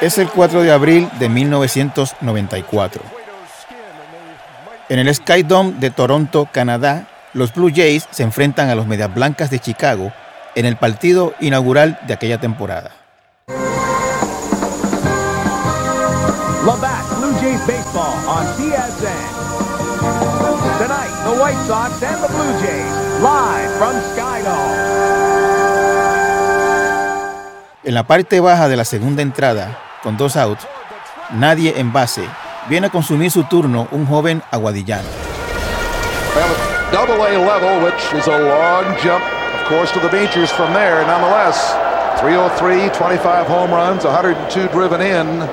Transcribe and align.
Es 0.00 0.18
el 0.18 0.28
4 0.28 0.62
de 0.62 0.72
abril 0.72 1.08
de 1.18 1.28
1994. 1.28 3.02
En 4.88 4.98
el 4.98 5.14
Sky 5.14 5.42
Dome 5.42 5.72
de 5.78 5.90
Toronto, 5.90 6.48
Canadá, 6.52 7.06
los 7.32 7.54
Blue 7.54 7.72
Jays 7.74 8.06
se 8.10 8.22
enfrentan 8.22 8.68
a 8.68 8.74
los 8.74 8.86
Medias 8.86 9.12
Blancas 9.14 9.50
de 9.50 9.58
Chicago 9.58 10.12
en 10.54 10.66
el 10.66 10.76
partido 10.76 11.34
inaugural 11.40 11.98
de 12.06 12.14
aquella 12.14 12.38
temporada. 12.38 12.90
Labatt 16.66 17.18
Blue 17.18 17.34
Jays 17.40 17.60
baseball 17.66 18.14
on 18.26 18.46
TSN. 18.56 19.34
Tonight, 20.78 21.12
the 21.24 21.42
White 21.42 21.66
Sox 21.66 22.02
and 22.02 22.22
the 22.22 22.28
Blue 22.28 22.52
Jays 22.60 22.92
live 23.22 23.70
from 23.78 23.94
Skydome. 24.14 25.13
En 27.86 27.92
la 27.92 28.04
parte 28.04 28.40
baja 28.40 28.66
de 28.68 28.76
la 28.78 28.86
segunda 28.86 29.20
entrada, 29.20 29.78
con 30.02 30.16
dos 30.16 30.38
outs, 30.38 30.66
nadie 31.32 31.74
en 31.76 31.92
base, 31.92 32.22
viene 32.66 32.86
a 32.86 32.90
consumir 32.90 33.30
su 33.30 33.44
turno 33.44 33.88
un 33.90 34.06
joven 34.06 34.42
aguadillano. 34.50 35.06
double 36.90 37.22
A 37.22 37.36
level, 37.38 37.84
which 37.84 38.02
is 38.18 38.26
a 38.26 38.38
long 38.38 38.96
jump, 39.02 39.22
of 39.54 39.68
course, 39.68 39.92
to 39.92 40.00
the 40.00 40.10
majors 40.16 40.50
from 40.50 40.72
there. 40.72 41.04
Nonetheless, 41.06 41.76
303, 42.20 42.88
25 42.88 43.46
home 43.46 43.74
runs, 43.74 44.02
102 44.02 44.68
driven 44.72 45.02
in. 45.02 45.46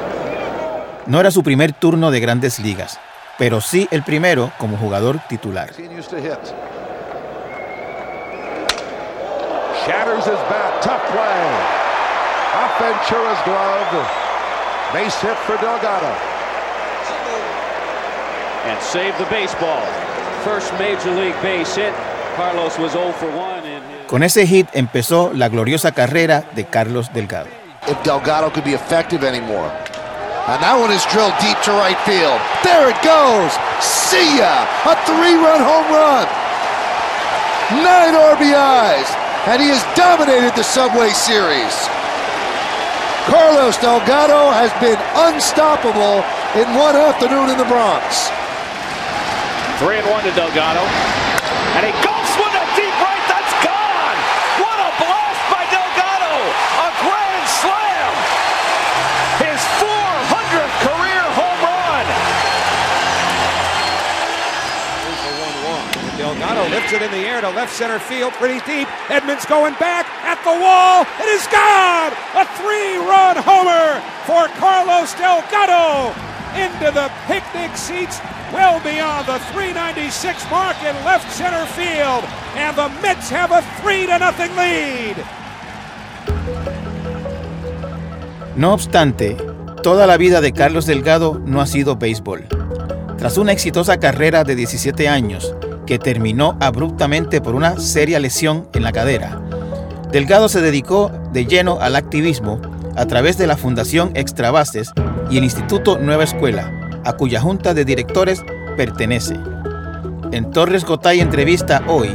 No 1.08 1.20
era 1.20 1.32
su 1.32 1.44
primer 1.44 1.74
turno 1.74 2.12
de 2.12 2.22
grandes 2.22 2.60
ligas, 2.60 2.98
pero 3.38 3.60
sí 3.60 3.90
el 3.92 4.04
primero 4.04 4.52
como 4.58 4.78
jugador 4.78 5.20
titular. 5.28 5.70
Shatters 9.86 10.28
his 10.28 10.40
bat. 10.48 10.80
Tough 10.82 11.02
play. 11.12 11.81
Off 12.54 12.80
Ventura's 12.80 13.40
glove. 13.46 14.08
Base 14.94 15.20
hit 15.22 15.38
for 15.48 15.56
Delgado. 15.58 16.12
and 18.68 18.80
save 18.82 19.18
the 19.18 19.26
baseball. 19.26 19.82
First 20.44 20.72
major 20.78 21.12
league 21.16 21.40
base 21.42 21.76
hit. 21.76 21.94
Carlos 22.36 22.78
was 22.78 22.92
0 22.94 23.12
for 23.14 23.28
1 23.30 23.66
in 23.66 23.82
his 23.84 24.08
Con 24.08 24.24
ese 24.24 24.46
hit 24.46 24.68
empezó 24.74 25.32
la 25.34 25.48
gloriosa 25.50 25.92
carrera 25.92 26.44
de 26.56 26.66
Carlos 26.66 27.12
Delgado. 27.14 27.50
if 27.88 27.98
Delgado 28.04 28.52
could 28.52 28.64
be 28.64 28.74
effective 28.74 29.24
anymore. 29.24 29.72
And 30.48 30.62
that 30.62 30.78
one 30.80 30.92
is 30.92 31.04
drilled 31.12 31.34
deep 31.42 31.58
to 31.66 31.72
right 31.72 31.98
field. 32.06 32.40
There 32.64 32.90
it 32.90 32.98
goes. 33.02 33.52
See 33.82 34.38
ya. 34.38 34.66
A 34.86 34.96
three-run 35.06 35.62
home 35.62 35.88
run. 35.90 36.28
Nine 37.82 38.14
RBIs. 38.36 39.08
And 39.48 39.62
he 39.62 39.70
has 39.70 39.82
dominated 39.96 40.54
the 40.56 40.64
Subway 40.64 41.10
Series. 41.10 41.74
Carlos 43.32 43.78
Delgado 43.78 44.52
has 44.52 44.76
been 44.84 45.00
unstoppable 45.16 46.20
in 46.60 46.68
one 46.76 47.00
afternoon 47.00 47.48
in 47.48 47.56
the 47.56 47.64
Bronx. 47.64 48.28
3 49.80 50.04
and 50.04 50.08
1 50.12 50.24
to 50.28 50.36
Delgado. 50.36 50.84
And 51.80 51.88
he 51.88 51.96
goes 52.04 52.28
one 52.36 52.51
Delgado 66.62 66.76
lifts 66.76 66.94
it 66.94 67.02
in 67.02 67.12
the 67.12 67.28
air 67.28 67.42
to 67.42 67.50
left 67.50 67.74
center 67.74 68.00
field, 68.00 68.34
pretty 68.34 68.60
deep. 68.66 68.88
Edmonds 69.10 69.46
going 69.46 69.74
back 69.76 70.06
at 70.24 70.38
the 70.44 70.54
wall. 70.62 71.06
It 71.20 71.30
is 71.34 71.46
gone. 71.48 72.14
A 72.38 72.46
three-run 72.62 73.38
homer 73.42 74.02
for 74.30 74.48
Carlos 74.60 75.14
Delgado 75.18 76.14
into 76.54 76.92
the 76.92 77.10
picnic 77.26 77.76
seats, 77.76 78.20
well 78.54 78.80
beyond 78.84 79.26
the 79.28 79.40
396 79.54 80.52
mark 80.52 80.78
in 80.84 80.94
left 81.06 81.32
center 81.32 81.66
field, 81.74 82.24
and 82.56 82.76
the 82.78 82.90
Mets 83.02 83.30
have 83.30 83.52
a 83.52 83.62
three 83.82 84.06
to 84.06 84.20
nothing 84.20 84.54
lead. 84.56 85.16
No 88.56 88.74
obstante, 88.74 89.38
toda 89.82 90.06
la 90.06 90.18
vida 90.18 90.42
de 90.42 90.52
Carlos 90.52 90.86
Delgado 90.86 91.42
no 91.44 91.62
ha 91.62 91.66
sido 91.66 91.96
béisbol. 91.96 92.48
Tras 93.18 93.38
una 93.38 93.54
exitosa 93.54 93.98
carrera 94.00 94.44
de 94.44 94.56
17 94.56 95.08
años, 95.08 95.56
terminó 96.00 96.58
abruptamente 96.60 97.42
por 97.42 97.56
una 97.56 97.78
seria 97.80 98.20
lesión 98.20 98.68
en 98.74 98.84
la 98.84 98.92
cadera, 98.92 99.42
Delgado 100.12 100.50
se 100.50 100.60
dedicó 100.60 101.10
de 101.32 101.46
lleno 101.46 101.80
al 101.80 101.96
activismo 101.96 102.60
a 102.98 103.06
través 103.06 103.38
de 103.38 103.48
la 103.48 103.56
Fundación 103.56 104.12
Extrabases 104.14 104.92
y 105.30 105.38
el 105.38 105.46
Instituto 105.46 105.98
Nueva 105.98 106.26
Escuela, 106.26 106.70
a 107.06 107.14
cuya 107.14 107.40
junta 107.40 107.74
de 107.74 107.86
directores 107.86 108.44
pertenece. 108.76 109.40
En 110.34 110.52
Torres 110.52 110.84
Gotay 110.84 111.22
entrevista 111.22 111.82
hoy, 111.88 112.10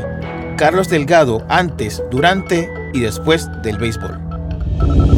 Carlos 0.58 0.90
Delgado 0.90 1.46
antes, 1.48 2.02
durante 2.10 2.70
y 2.92 3.00
después 3.00 3.48
del 3.62 3.78
béisbol. 3.78 5.15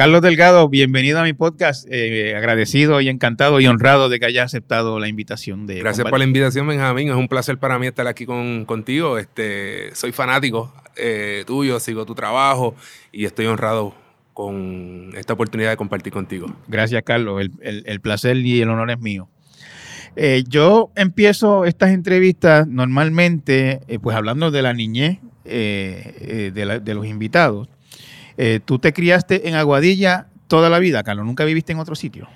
Carlos 0.00 0.22
Delgado, 0.22 0.66
bienvenido 0.70 1.18
a 1.20 1.24
mi 1.24 1.34
podcast. 1.34 1.86
Eh, 1.90 2.34
agradecido 2.34 3.02
y 3.02 3.10
encantado 3.10 3.60
y 3.60 3.66
honrado 3.66 4.08
de 4.08 4.18
que 4.18 4.24
haya 4.24 4.44
aceptado 4.44 4.98
la 4.98 5.08
invitación 5.08 5.66
de. 5.66 5.78
Gracias 5.80 6.08
por 6.08 6.18
la 6.18 6.24
invitación, 6.24 6.66
Benjamín. 6.66 7.10
Es 7.10 7.16
un 7.16 7.28
placer 7.28 7.58
para 7.58 7.78
mí 7.78 7.86
estar 7.86 8.06
aquí 8.06 8.24
con, 8.24 8.64
contigo. 8.64 9.18
Este, 9.18 9.94
soy 9.94 10.12
fanático 10.12 10.72
eh, 10.96 11.44
tuyo, 11.46 11.78
sigo 11.80 12.06
tu 12.06 12.14
trabajo 12.14 12.74
y 13.12 13.26
estoy 13.26 13.44
honrado 13.44 13.94
con 14.32 15.10
esta 15.18 15.34
oportunidad 15.34 15.68
de 15.68 15.76
compartir 15.76 16.14
contigo. 16.14 16.46
Gracias, 16.66 17.02
Carlos. 17.04 17.38
El, 17.42 17.50
el- 17.60 17.82
el 17.84 18.00
placer 18.00 18.38
y 18.38 18.62
el 18.62 18.70
honor 18.70 18.90
es 18.90 19.00
mío. 19.00 19.28
Eh, 20.16 20.44
yo 20.48 20.92
empiezo 20.96 21.66
estas 21.66 21.90
entrevistas 21.90 22.66
normalmente, 22.66 23.80
eh, 23.86 23.98
pues 23.98 24.16
hablando 24.16 24.50
de 24.50 24.62
la 24.62 24.72
niñez 24.72 25.18
eh, 25.44 26.14
eh, 26.22 26.50
de, 26.54 26.64
la- 26.64 26.78
de 26.78 26.94
los 26.94 27.04
invitados. 27.04 27.68
Eh, 28.42 28.58
Tú 28.64 28.78
te 28.78 28.94
criaste 28.94 29.50
en 29.50 29.54
Aguadilla 29.54 30.28
toda 30.48 30.70
la 30.70 30.78
vida, 30.78 31.02
Carlos. 31.02 31.26
¿Nunca 31.26 31.44
viviste 31.44 31.72
en 31.72 31.78
otro 31.78 31.94
sitio? 31.94 32.26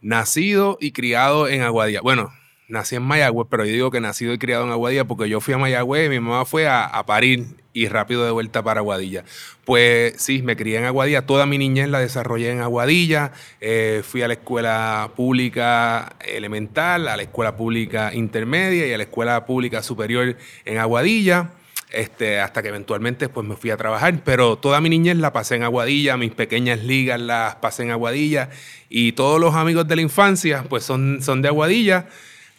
Nacido 0.00 0.78
y 0.80 0.92
criado 0.92 1.48
en 1.48 1.62
Aguadilla. 1.62 2.00
Bueno, 2.02 2.32
nací 2.68 2.94
en 2.94 3.02
Mayagüez, 3.02 3.48
pero 3.50 3.64
yo 3.64 3.72
digo 3.72 3.90
que 3.90 4.00
nacido 4.00 4.32
y 4.32 4.38
criado 4.38 4.64
en 4.64 4.70
Aguadilla 4.70 5.06
porque 5.06 5.28
yo 5.28 5.40
fui 5.40 5.52
a 5.52 5.58
Mayagüez, 5.58 6.08
mi 6.08 6.20
mamá 6.20 6.44
fue 6.44 6.68
a, 6.68 6.84
a 6.84 7.04
parir 7.04 7.48
y 7.72 7.88
rápido 7.88 8.24
de 8.24 8.30
vuelta 8.30 8.62
para 8.62 8.78
Aguadilla. 8.78 9.24
Pues 9.64 10.14
sí, 10.18 10.40
me 10.40 10.54
crié 10.54 10.78
en 10.78 10.84
Aguadilla, 10.84 11.26
toda 11.26 11.46
mi 11.46 11.58
niñez 11.58 11.88
la 11.88 11.98
desarrollé 11.98 12.52
en 12.52 12.60
Aguadilla, 12.60 13.32
eh, 13.60 14.02
fui 14.04 14.22
a 14.22 14.28
la 14.28 14.34
escuela 14.34 15.10
pública 15.16 16.14
elemental, 16.24 17.08
a 17.08 17.16
la 17.16 17.22
escuela 17.24 17.56
pública 17.56 18.14
intermedia 18.14 18.86
y 18.86 18.92
a 18.92 18.96
la 18.98 19.02
escuela 19.02 19.44
pública 19.46 19.82
superior 19.82 20.36
en 20.64 20.78
Aguadilla. 20.78 21.50
Este, 21.92 22.38
hasta 22.38 22.62
que 22.62 22.68
eventualmente 22.68 23.28
pues 23.28 23.44
me 23.44 23.56
fui 23.56 23.70
a 23.70 23.76
trabajar, 23.76 24.22
pero 24.24 24.56
toda 24.56 24.80
mi 24.80 24.88
niñez 24.88 25.16
la 25.16 25.32
pasé 25.32 25.56
en 25.56 25.64
Aguadilla, 25.64 26.16
mis 26.16 26.30
pequeñas 26.30 26.84
ligas 26.84 27.20
las 27.20 27.56
pasé 27.56 27.82
en 27.82 27.90
Aguadilla 27.90 28.48
y 28.88 29.10
todos 29.12 29.40
los 29.40 29.56
amigos 29.56 29.88
de 29.88 29.96
la 29.96 30.02
infancia 30.02 30.64
pues 30.68 30.84
son, 30.84 31.18
son 31.20 31.42
de 31.42 31.48
Aguadilla. 31.48 32.06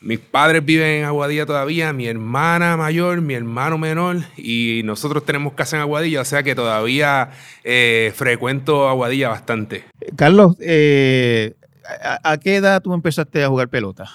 Mis 0.01 0.19
padres 0.19 0.65
viven 0.65 0.87
en 0.87 1.05
Aguadilla 1.05 1.45
todavía, 1.45 1.93
mi 1.93 2.07
hermana 2.07 2.75
mayor, 2.75 3.21
mi 3.21 3.35
hermano 3.35 3.77
menor 3.77 4.17
y 4.35 4.81
nosotros 4.83 5.23
tenemos 5.23 5.53
casa 5.53 5.77
en 5.77 5.83
Aguadilla, 5.83 6.21
o 6.21 6.25
sea 6.25 6.43
que 6.43 6.53
todavía 6.53 7.29
eh, 7.63 8.11
frecuento 8.13 8.89
Aguadilla 8.89 9.29
bastante. 9.29 9.85
Carlos, 10.17 10.57
eh, 10.59 11.53
¿a, 12.03 12.31
a 12.31 12.37
qué 12.37 12.55
edad 12.55 12.81
tú 12.81 12.93
empezaste 12.93 13.43
a 13.43 13.47
jugar 13.47 13.69
pelota? 13.69 14.09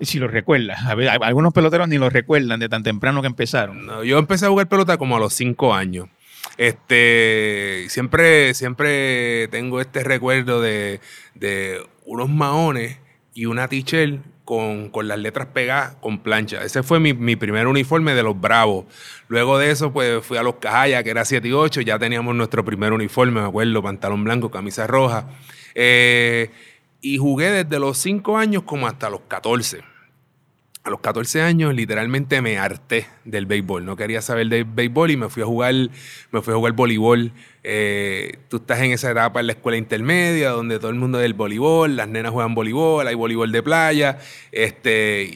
Si 0.00 0.18
lo 0.18 0.28
recuerdas. 0.28 0.84
A 0.86 0.94
ver, 0.94 1.08
algunos 1.08 1.52
peloteros 1.52 1.88
ni 1.88 1.98
lo 1.98 2.10
recuerdan 2.10 2.58
de 2.60 2.68
tan 2.68 2.82
temprano 2.82 3.20
que 3.20 3.26
empezaron. 3.26 3.86
No, 3.86 4.04
yo 4.04 4.18
empecé 4.18 4.46
a 4.46 4.48
jugar 4.48 4.68
pelota 4.68 4.96
como 4.96 5.16
a 5.16 5.20
los 5.20 5.34
cinco 5.34 5.74
años. 5.74 6.08
Este, 6.56 7.86
siempre, 7.88 8.54
siempre 8.54 9.48
tengo 9.48 9.80
este 9.80 10.02
recuerdo 10.02 10.60
de, 10.60 11.00
de 11.34 11.80
unos 12.04 12.28
maones 12.28 12.98
y 13.34 13.46
una 13.46 13.68
tichel 13.68 14.20
con, 14.44 14.90
con, 14.90 15.08
las 15.08 15.18
letras 15.18 15.48
pegadas 15.48 15.94
con 16.00 16.18
plancha. 16.18 16.62
Ese 16.64 16.82
fue 16.82 17.00
mi, 17.00 17.14
mi, 17.14 17.36
primer 17.36 17.66
uniforme 17.66 18.14
de 18.14 18.22
los 18.22 18.38
Bravos. 18.38 18.84
Luego 19.28 19.58
de 19.58 19.70
eso, 19.70 19.92
pues 19.92 20.24
fui 20.24 20.36
a 20.36 20.42
los 20.42 20.56
Cajaya, 20.56 21.02
que 21.02 21.10
era 21.10 21.24
7 21.24 21.46
y 21.46 21.52
8, 21.52 21.80
ya 21.82 21.98
teníamos 21.98 22.34
nuestro 22.34 22.64
primer 22.64 22.92
uniforme, 22.92 23.40
me 23.40 23.46
acuerdo, 23.46 23.82
pantalón 23.82 24.24
blanco, 24.24 24.50
camisa 24.50 24.86
roja. 24.86 25.26
Eh, 25.74 26.50
y 27.02 27.18
jugué 27.18 27.50
desde 27.50 27.78
los 27.78 27.98
5 27.98 28.38
años 28.38 28.62
como 28.62 28.86
hasta 28.86 29.10
los 29.10 29.20
14 29.28 29.92
a 30.84 30.90
los 30.90 31.00
14 31.00 31.42
años 31.42 31.74
literalmente 31.74 32.42
me 32.42 32.58
harté 32.58 33.06
del 33.24 33.46
béisbol. 33.46 33.84
No 33.84 33.96
quería 33.96 34.20
saber 34.20 34.48
del 34.48 34.64
béisbol 34.64 35.12
y 35.12 35.16
me 35.16 35.28
fui 35.28 35.42
a 35.42 35.46
jugar, 35.46 35.74
me 35.74 36.42
fui 36.42 36.52
a 36.52 36.56
jugar 36.56 36.72
voleibol. 36.72 37.32
Eh, 37.62 38.38
tú 38.48 38.56
estás 38.56 38.80
en 38.80 38.90
esa 38.90 39.12
etapa 39.12 39.40
en 39.40 39.46
la 39.46 39.52
escuela 39.52 39.78
intermedia 39.78 40.50
donde 40.50 40.78
todo 40.78 40.90
el 40.90 40.96
mundo 40.96 41.18
es 41.18 41.22
del 41.22 41.34
voleibol, 41.34 41.96
las 41.96 42.08
nenas 42.08 42.32
juegan 42.32 42.54
voleibol, 42.54 43.06
hay 43.06 43.14
voleibol 43.14 43.52
de 43.52 43.62
playa. 43.62 44.18
Este, 44.50 45.30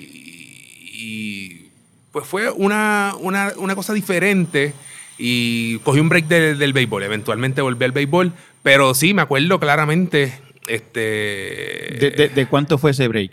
y, 0.99 1.71
pues 2.11 2.27
fue 2.27 2.51
una, 2.51 3.15
una, 3.21 3.75
cosa 3.77 3.93
diferente 3.93 4.73
y 5.19 5.79
cogí 5.81 6.01
un 6.01 6.09
break 6.09 6.27
del 6.27 6.73
béisbol. 6.73 7.05
Eventualmente 7.05 7.63
volví 7.63 7.85
al 7.85 7.93
béisbol, 7.93 8.33
pero 8.65 8.95
sí, 8.95 9.15
me 9.15 9.23
acuerdo 9.23 9.61
claramente. 9.61 10.46
Este, 10.69 12.31
de 12.35 12.47
cuánto 12.49 12.79
fue 12.79 12.91
ese 12.93 13.09
break? 13.09 13.33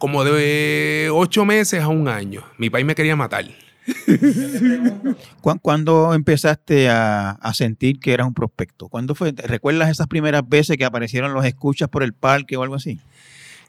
como 0.00 0.24
de 0.24 1.10
ocho 1.12 1.44
meses 1.44 1.82
a 1.82 1.88
un 1.88 2.08
año. 2.08 2.42
Mi 2.56 2.70
país 2.70 2.86
me 2.86 2.94
quería 2.94 3.16
matar. 3.16 3.44
¿Cuándo 5.60 6.14
empezaste 6.14 6.88
a, 6.88 7.38
sentir 7.52 8.00
que 8.00 8.14
eras 8.14 8.26
un 8.26 8.32
prospecto? 8.32 8.88
¿Cuándo 8.88 9.14
fue? 9.14 9.32
¿Recuerdas 9.36 9.90
esas 9.90 10.06
primeras 10.06 10.48
veces 10.48 10.78
que 10.78 10.86
aparecieron 10.86 11.34
los 11.34 11.44
escuchas 11.44 11.90
por 11.90 12.02
el 12.02 12.14
parque 12.14 12.56
o 12.56 12.62
algo 12.62 12.76
así? 12.76 12.98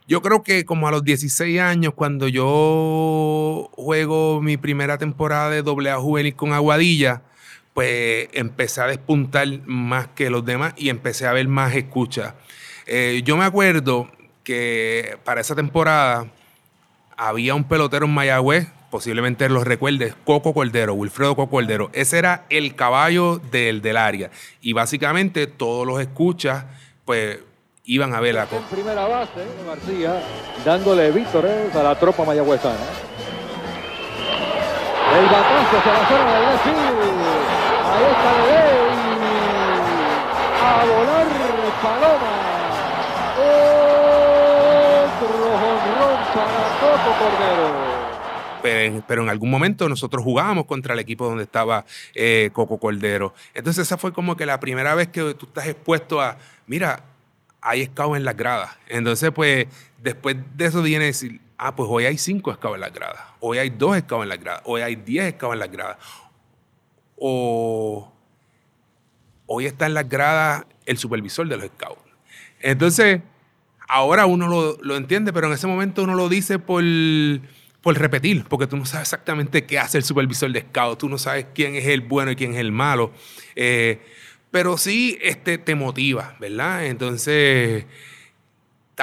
Yo 0.08 0.22
creo 0.22 0.42
que 0.42 0.64
como 0.64 0.88
a 0.88 0.92
los 0.92 1.04
16 1.04 1.60
años, 1.60 1.94
cuando 1.96 2.30
yo 2.30 3.70
juego 3.74 4.42
mi 4.42 4.56
primera 4.56 4.98
temporada 4.98 5.50
de 5.50 5.60
AA 5.60 6.00
juvenil 6.00 6.36
con 6.36 6.54
Aguadilla, 6.54 7.24
pues 7.74 8.30
empecé 8.32 8.80
a 8.80 8.88
despuntar 8.88 9.50
más 9.66 10.08
que 10.08 10.30
los 10.30 10.46
demás 10.46 10.76
y 10.78 10.88
empecé 10.88 11.28
a 11.28 11.34
ver 11.34 11.50
más 11.50 11.76
escuchas. 11.76 12.36
Eh, 12.94 13.22
yo 13.24 13.38
me 13.38 13.46
acuerdo 13.46 14.10
que 14.44 15.18
para 15.24 15.40
esa 15.40 15.56
temporada 15.56 16.26
había 17.16 17.56
un 17.56 17.64
pelotero 17.64 18.06
en 18.06 18.14
Mayagüez, 18.14 18.68
posiblemente 18.90 19.48
los 19.48 19.64
recuerdes, 19.64 20.14
Coco 20.26 20.54
Cordero, 20.54 20.94
Wilfredo 20.96 21.38
Coco 21.38 21.52
Cordero. 21.52 21.90
Ese 21.94 22.18
era 22.18 22.44
el 22.50 22.76
caballo 22.76 23.38
del, 23.50 23.82
del 23.82 23.96
área. 23.96 24.30
Y 24.60 24.74
básicamente 24.74 25.48
todos 25.48 25.88
los 25.88 26.02
escuchas, 26.02 26.66
pues 27.06 27.40
iban 27.86 28.14
a 28.14 28.20
ver 28.20 28.36
la 28.36 28.44
En 28.52 28.64
primera 28.64 29.08
base, 29.08 29.40
García, 29.66 30.22
dándole 30.66 31.12
vítores 31.12 31.74
a 31.74 31.84
la 31.84 31.98
tropa 31.98 32.26
mayagüezana. 32.26 32.76
El 35.18 35.26
batazo 35.28 35.78
hacia 35.78 35.94
la 35.94 36.08
zona 36.10 36.34
del 36.34 36.44
left 36.44 36.68
Ahí 37.88 38.04
está 38.04 38.32
Ley. 38.48 38.92
A 40.62 40.86
volar 40.86 41.28
Paloma. 41.82 42.41
Pero 48.62 49.24
en, 49.24 49.30
algún 49.30 49.50
momento 49.50 49.90
nosotros 49.90 50.24
jugábamos 50.24 50.66
contra 50.66 50.94
el 50.94 51.00
equipo 51.00 51.26
donde 51.26 51.44
estaba 51.44 51.86
eh, 52.14 52.52
Coco 52.54 52.78
Cordero. 52.78 53.34
Entonces 53.54 53.88
esa 53.88 53.98
fue 53.98 54.14
como 54.14 54.36
que 54.36 54.46
la 54.46 54.60
primera 54.60 54.94
vez 54.96 55.08
que 55.08 55.34
tú 55.34 55.48
estás 55.48 55.68
expuesto 55.68 56.22
a, 56.22 56.38
mira, 56.68 57.04
hay 57.60 57.86
scouts 57.86 58.18
en 58.18 58.26
las 58.26 58.38
gradas. 58.38 58.78
Entonces 58.88 59.32
pues 59.32 59.68
después 59.98 60.38
de 60.56 60.66
eso 60.66 60.82
viene 60.82 61.06
decir, 61.06 61.42
ah, 61.58 61.76
pues 61.76 61.90
hoy 61.92 62.06
hay 62.06 62.18
cinco 62.18 62.54
scouts 62.54 62.76
en 62.76 62.82
las 62.82 62.94
gradas, 62.94 63.22
hoy 63.40 63.58
hay 63.58 63.70
dos 63.70 63.98
scouts 63.98 64.24
en 64.24 64.30
las 64.30 64.40
gradas, 64.40 64.62
hoy 64.66 64.82
hay 64.82 64.96
diez 64.96 65.34
scouts 65.36 65.54
en 65.54 65.60
las 65.60 65.72
gradas. 65.72 65.98
O 67.18 68.12
hoy 69.48 69.66
está 69.66 69.86
en 69.86 69.94
las 69.94 70.08
gradas 70.08 70.66
el 70.86 70.98
supervisor 70.98 71.48
de 71.48 71.58
los 71.58 71.66
scouts. 71.68 72.02
Entonces, 72.62 73.22
ahora 73.92 74.26
uno 74.26 74.78
lo, 74.82 74.96
entiende, 74.96 75.34
pero 75.34 75.48
en 75.48 75.54
ese 75.54 75.68
momento 75.68 76.04
uno 76.04 76.16
lo 76.16 76.30
dice 76.30 76.60
por, 76.60 76.84
por 77.82 78.00
repetir, 78.00 78.46
porque 78.48 78.66
tú 78.66 78.78
no 78.78 78.86
sabes 78.86 79.10
exactamente 79.10 79.66
qué 79.66 79.80
hace 79.80 79.98
el 79.98 80.06
supervisor 80.06 80.50
de 80.52 80.62
scout, 80.62 81.00
tú 81.00 81.10
no 81.10 81.18
sabes 81.18 81.48
quién 81.54 81.76
es 81.76 81.86
el 81.86 82.00
bueno 82.00 82.32
y 82.32 82.38
quién 82.38 82.54
es 82.54 82.60
el 82.60 82.72
malo. 82.72 83.12
Eh, 83.56 84.00
pero 84.50 84.78
sí 84.78 85.18
este, 85.22 85.58
te 85.58 85.76
motiva, 85.76 86.38
¿verdad? 86.40 86.86
Entonces, 86.86 87.86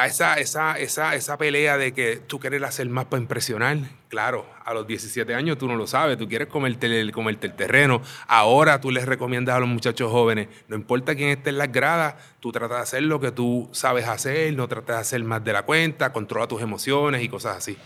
está 0.07 0.35
esa, 0.35 0.35
esa, 0.35 0.79
esa, 0.79 1.15
esa 1.15 1.39
pelea 1.39 1.77
de 1.77 1.93
que 1.93 2.17
tú 2.17 2.39
quieres 2.39 2.63
hacer 2.63 2.89
más 2.89 3.07
para 3.07 3.21
impresionar. 3.21 3.79
Claro, 4.09 4.47
a 4.65 4.73
los 4.73 4.87
17 4.87 5.35
años 5.35 5.59
tú 5.59 5.67
no 5.67 5.77
lo 5.77 5.87
sabes, 5.87 6.17
tú 6.17 6.29
quieres 6.29 6.49
comerte 6.49 6.87
el, 7.01 7.13
comerte 7.13 7.47
el 7.47 7.55
terreno. 7.55 8.01
Ahora 8.27 8.81
tú 8.81 8.91
les 8.91 9.07
recomiendas 9.07 9.57
a 9.57 9.61
los 9.61 9.69
muchachos 9.69 10.11
jóvenes, 10.11 10.49
no 10.69 10.77
importa 10.77 11.15
quién 11.15 11.31
esté 11.31 11.51
en 11.51 11.59
las 11.59 11.73
gradas, 11.73 12.15
tú 12.41 12.53
tratas 12.53 12.79
de 12.79 12.83
hacer 12.83 13.03
lo 13.03 13.21
que 13.21 13.33
tú 13.33 13.69
sabes 13.73 14.07
hacer, 14.07 14.55
no 14.55 14.69
tratas 14.69 14.97
de 14.97 15.01
hacer 15.01 15.25
más 15.25 15.45
de 15.45 15.53
la 15.53 15.63
cuenta, 15.63 16.13
controla 16.13 16.47
tus 16.47 16.63
emociones 16.63 17.23
y 17.23 17.29
cosas 17.29 17.57
así. 17.57 17.77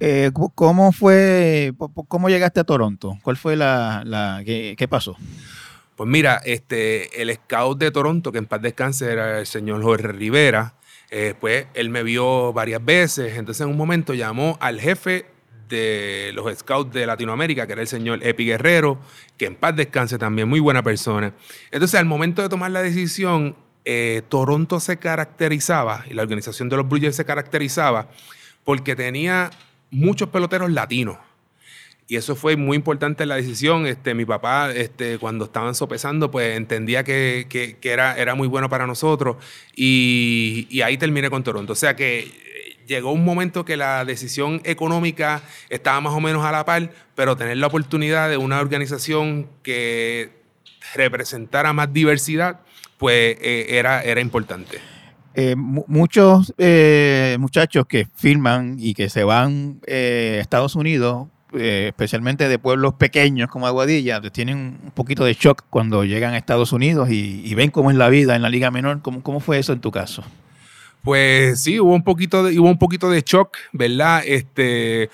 Eh, 0.00 0.30
¿Cómo 0.54 0.92
fue, 0.92 1.72
cómo 2.06 2.28
llegaste 2.28 2.60
a 2.60 2.64
Toronto? 2.64 3.18
¿Cuál 3.22 3.36
fue 3.36 3.56
la, 3.56 4.02
la 4.04 4.42
qué, 4.44 4.86
pasó? 4.88 5.16
Pues 5.96 6.08
mira, 6.08 6.40
este, 6.44 7.20
el 7.20 7.34
scout 7.34 7.78
de 7.78 7.90
Toronto, 7.90 8.30
que 8.30 8.38
en 8.38 8.46
paz 8.46 8.62
descanse 8.62 9.10
era 9.10 9.40
el 9.40 9.46
señor 9.46 9.82
Jorge 9.82 10.06
Rivera, 10.08 10.74
eh, 11.10 11.34
pues 11.38 11.66
él 11.74 11.90
me 11.90 12.02
vio 12.02 12.52
varias 12.52 12.84
veces, 12.84 13.36
entonces 13.36 13.62
en 13.62 13.70
un 13.70 13.76
momento 13.76 14.14
llamó 14.14 14.58
al 14.60 14.80
jefe 14.80 15.26
de 15.68 16.32
los 16.34 16.58
scouts 16.58 16.92
de 16.92 17.06
Latinoamérica, 17.06 17.66
que 17.66 17.72
era 17.74 17.82
el 17.82 17.88
señor 17.88 18.26
Epi 18.26 18.46
Guerrero, 18.46 18.98
que 19.36 19.46
en 19.46 19.54
paz 19.54 19.76
descanse 19.76 20.18
también, 20.18 20.48
muy 20.48 20.60
buena 20.60 20.82
persona. 20.82 21.34
Entonces, 21.70 21.98
al 21.98 22.06
momento 22.06 22.42
de 22.42 22.48
tomar 22.48 22.70
la 22.70 22.82
decisión, 22.82 23.56
eh, 23.84 24.22
Toronto 24.28 24.80
se 24.80 24.98
caracterizaba, 24.98 26.04
y 26.08 26.14
la 26.14 26.22
organización 26.22 26.68
de 26.68 26.76
los 26.76 26.88
Blue 26.88 27.12
se 27.12 27.24
caracterizaba, 27.24 28.08
porque 28.64 28.96
tenía 28.96 29.50
muchos 29.90 30.28
peloteros 30.28 30.70
latinos. 30.70 31.18
Y 32.10 32.16
eso 32.16 32.34
fue 32.34 32.56
muy 32.56 32.74
importante 32.74 33.26
la 33.26 33.36
decisión. 33.36 33.86
Este, 33.86 34.14
mi 34.14 34.24
papá, 34.24 34.72
este, 34.72 35.18
cuando 35.18 35.44
estaban 35.44 35.74
sopesando, 35.74 36.30
pues 36.30 36.56
entendía 36.56 37.04
que, 37.04 37.76
era, 37.82 38.16
era 38.16 38.34
muy 38.34 38.48
bueno 38.48 38.70
para 38.70 38.86
nosotros. 38.86 39.36
Y, 39.76 40.80
ahí 40.82 40.96
terminé 40.96 41.28
con 41.28 41.44
Toronto. 41.44 41.74
O 41.74 41.76
sea 41.76 41.94
que 41.94 42.32
llegó 42.86 43.12
un 43.12 43.26
momento 43.26 43.66
que 43.66 43.76
la 43.76 44.06
decisión 44.06 44.62
económica 44.64 45.42
estaba 45.68 46.00
más 46.00 46.14
o 46.14 46.20
menos 46.20 46.46
a 46.46 46.50
la 46.50 46.64
par, 46.64 46.90
pero 47.14 47.36
tener 47.36 47.58
la 47.58 47.66
oportunidad 47.66 48.30
de 48.30 48.38
una 48.38 48.58
organización 48.58 49.50
que 49.62 50.30
representara 50.94 51.74
más 51.74 51.92
diversidad, 51.92 52.60
pues 52.96 53.36
eh, 53.42 53.66
era, 53.68 54.00
era 54.00 54.22
importante. 54.22 54.78
Eh, 55.34 55.54
muchos 55.56 56.54
eh, 56.56 57.36
muchachos 57.38 57.84
que 57.86 58.08
firman 58.16 58.76
y 58.78 58.94
que 58.94 59.10
se 59.10 59.24
van 59.24 59.80
a 59.86 59.92
Estados 60.40 60.74
Unidos, 60.74 61.28
especialmente 61.52 62.48
de 62.48 62.58
pueblos 62.58 62.94
pequeños 62.94 63.48
como 63.48 63.66
Aguadilla, 63.66 64.20
tienen 64.20 64.78
un 64.82 64.90
poquito 64.94 65.24
de 65.24 65.34
shock 65.34 65.64
cuando 65.70 66.04
llegan 66.04 66.34
a 66.34 66.38
Estados 66.38 66.72
Unidos 66.72 67.08
y, 67.10 67.54
ven 67.54 67.70
cómo 67.70 67.90
es 67.90 67.96
la 67.96 68.08
vida 68.08 68.36
en 68.36 68.42
la 68.42 68.50
liga 68.50 68.70
menor. 68.70 69.02
¿Cómo, 69.02 69.22
¿Cómo 69.22 69.40
fue 69.40 69.58
eso 69.58 69.72
en 69.72 69.80
tu 69.80 69.90
caso? 69.90 70.24
Pues 71.02 71.60
sí, 71.60 71.80
hubo 71.80 71.94
un 71.94 72.04
poquito 72.04 72.44
de, 72.44 72.58
hubo 72.58 72.68
un 72.68 72.78
poquito 72.78 73.08
de 73.10 73.22
shock, 73.24 73.56
¿verdad? 73.72 74.22
Este, 74.26 75.10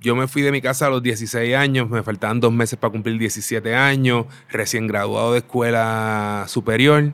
yo 0.00 0.16
me 0.16 0.26
fui 0.26 0.42
de 0.42 0.52
mi 0.52 0.60
casa 0.60 0.86
a 0.86 0.90
los 0.90 1.02
16 1.02 1.54
años, 1.54 1.88
me 1.88 2.02
faltaban 2.02 2.40
dos 2.40 2.52
meses 2.52 2.78
para 2.78 2.90
cumplir 2.90 3.18
17 3.18 3.74
años, 3.74 4.26
recién 4.50 4.86
graduado 4.86 5.32
de 5.32 5.38
escuela 5.38 6.44
superior, 6.48 7.12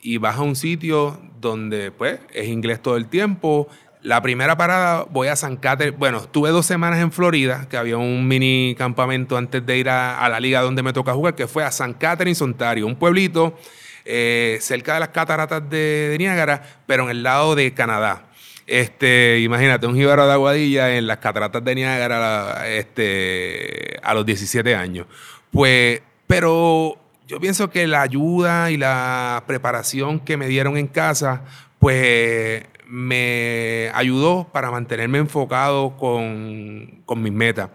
y 0.00 0.18
vas 0.18 0.36
a 0.36 0.42
un 0.42 0.54
sitio 0.54 1.18
donde 1.40 1.90
pues 1.90 2.20
es 2.32 2.48
inglés 2.48 2.80
todo 2.80 2.96
el 2.96 3.06
tiempo. 3.06 3.68
La 4.06 4.22
primera 4.22 4.56
parada 4.56 5.04
voy 5.10 5.26
a 5.26 5.34
San 5.34 5.56
Catherine. 5.56 5.96
Bueno, 5.96 6.18
estuve 6.18 6.50
dos 6.50 6.64
semanas 6.64 7.00
en 7.00 7.10
Florida, 7.10 7.66
que 7.68 7.76
había 7.76 7.96
un 7.96 8.28
mini 8.28 8.76
campamento 8.78 9.36
antes 9.36 9.66
de 9.66 9.78
ir 9.78 9.88
a, 9.88 10.24
a 10.24 10.28
la 10.28 10.38
liga 10.38 10.60
donde 10.60 10.84
me 10.84 10.92
toca 10.92 11.12
jugar, 11.12 11.34
que 11.34 11.48
fue 11.48 11.64
a 11.64 11.72
San 11.72 11.92
Catherine, 11.92 12.38
Ontario, 12.40 12.86
un 12.86 12.94
pueblito 12.94 13.58
eh, 14.04 14.58
cerca 14.60 14.94
de 14.94 15.00
las 15.00 15.08
cataratas 15.08 15.68
de, 15.68 16.14
Niágara, 16.20 16.62
pero 16.86 17.02
en 17.02 17.10
el 17.10 17.24
lado 17.24 17.56
de 17.56 17.74
Canadá. 17.74 18.26
Este, 18.68 19.40
imagínate, 19.40 19.88
un 19.88 19.96
jíbaro 19.96 20.24
de 20.24 20.34
aguadilla 20.34 20.96
en 20.96 21.08
las 21.08 21.18
cataratas 21.18 21.64
de 21.64 21.74
Niágara 21.74 22.68
este, 22.68 23.98
a 24.04 24.14
los 24.14 24.24
17 24.24 24.72
años. 24.76 25.08
Pues, 25.50 26.00
pero 26.28 26.96
yo 27.26 27.40
pienso 27.40 27.70
que 27.70 27.88
la 27.88 28.02
ayuda 28.02 28.70
y 28.70 28.76
la 28.76 29.42
preparación 29.48 30.20
que 30.20 30.36
me 30.36 30.46
dieron 30.46 30.76
en 30.76 30.86
casa, 30.86 31.42
pues 31.80 32.62
me 32.86 33.90
ayudó 33.94 34.48
para 34.52 34.70
mantenerme 34.70 35.18
enfocado 35.18 35.96
con, 35.96 37.02
con 37.04 37.22
mis 37.22 37.32
metas. 37.32 37.70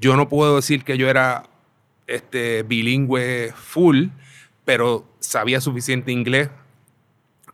Yo 0.00 0.16
no 0.16 0.28
puedo 0.28 0.56
decir 0.56 0.84
que 0.84 0.98
yo 0.98 1.08
era 1.08 1.44
este, 2.06 2.62
bilingüe 2.62 3.52
full, 3.54 4.08
pero 4.64 5.06
sabía 5.20 5.60
suficiente 5.60 6.12
inglés 6.12 6.50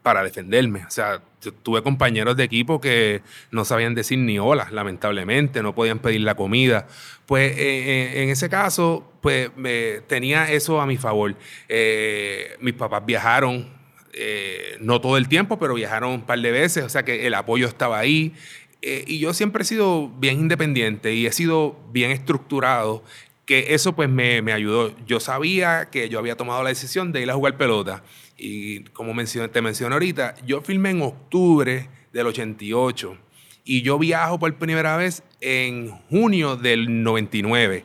para 0.03 0.23
defenderme. 0.23 0.85
O 0.85 0.91
sea, 0.91 1.23
tuve 1.63 1.83
compañeros 1.83 2.37
de 2.37 2.45
equipo 2.45 2.81
que 2.81 3.23
no 3.51 3.65
sabían 3.65 3.95
decir 3.95 4.19
ni 4.19 4.39
hola, 4.39 4.69
lamentablemente, 4.71 5.63
no 5.63 5.75
podían 5.75 5.99
pedir 5.99 6.23
la 6.23 6.35
comida. 6.35 6.87
Pues 7.27 7.53
eh, 7.53 7.57
eh, 7.59 8.23
en 8.23 8.29
ese 8.31 8.49
caso, 8.49 9.11
pues 9.21 9.51
me, 9.57 10.01
tenía 10.07 10.51
eso 10.51 10.81
a 10.81 10.87
mi 10.87 10.97
favor. 10.97 11.37
Eh, 11.69 12.57
mis 12.61 12.75
papás 12.75 13.05
viajaron, 13.05 13.69
no 14.81 15.01
todo 15.01 15.17
el 15.17 15.29
tiempo, 15.29 15.59
pero 15.59 15.75
viajaron 15.75 16.13
un 16.13 16.23
par 16.23 16.41
de 16.41 16.51
veces, 16.51 16.85
o 16.85 16.89
sea 16.89 17.05
que 17.05 17.27
el 17.27 17.35
apoyo 17.35 17.67
estaba 17.67 17.99
ahí. 17.99 18.35
y 18.83 19.19
yo 19.19 19.35
siempre 19.35 19.63
he 19.63 19.67
sido 19.67 20.09
bien 20.19 20.41
independiente 20.41 21.15
y 21.15 21.27
he 21.27 21.33
sido 21.33 21.79
bien 21.93 22.11
estructurado 22.11 23.05
que 23.47 23.75
eso 23.75 23.95
pues 23.95 24.09
me, 24.09 24.43
me, 24.43 24.53
ayudó. 24.53 24.95
Yo 25.07 25.19
sabía 25.19 25.91
que 25.91 26.09
yo 26.09 26.19
había 26.19 26.37
tomado 26.37 26.63
la 26.63 26.69
decisión 26.69 27.13
de 27.13 27.23
ir 27.23 27.31
a 27.31 27.35
jugar 27.35 27.57
pelota 27.57 28.05
y 28.41 28.85
como 28.85 29.13
te 29.13 29.61
mencioné 29.61 29.93
ahorita, 29.95 30.35
yo 30.47 30.63
filmé 30.63 30.91
en 30.91 31.03
octubre 31.03 31.89
del 32.11 32.27
88 32.27 33.17
y 33.65 33.83
yo 33.83 33.99
viajo 33.99 34.39
por 34.39 34.55
primera 34.55 34.97
vez 34.97 35.23
en 35.41 35.91
junio 36.09 36.57
del 36.57 37.03
99. 37.03 37.85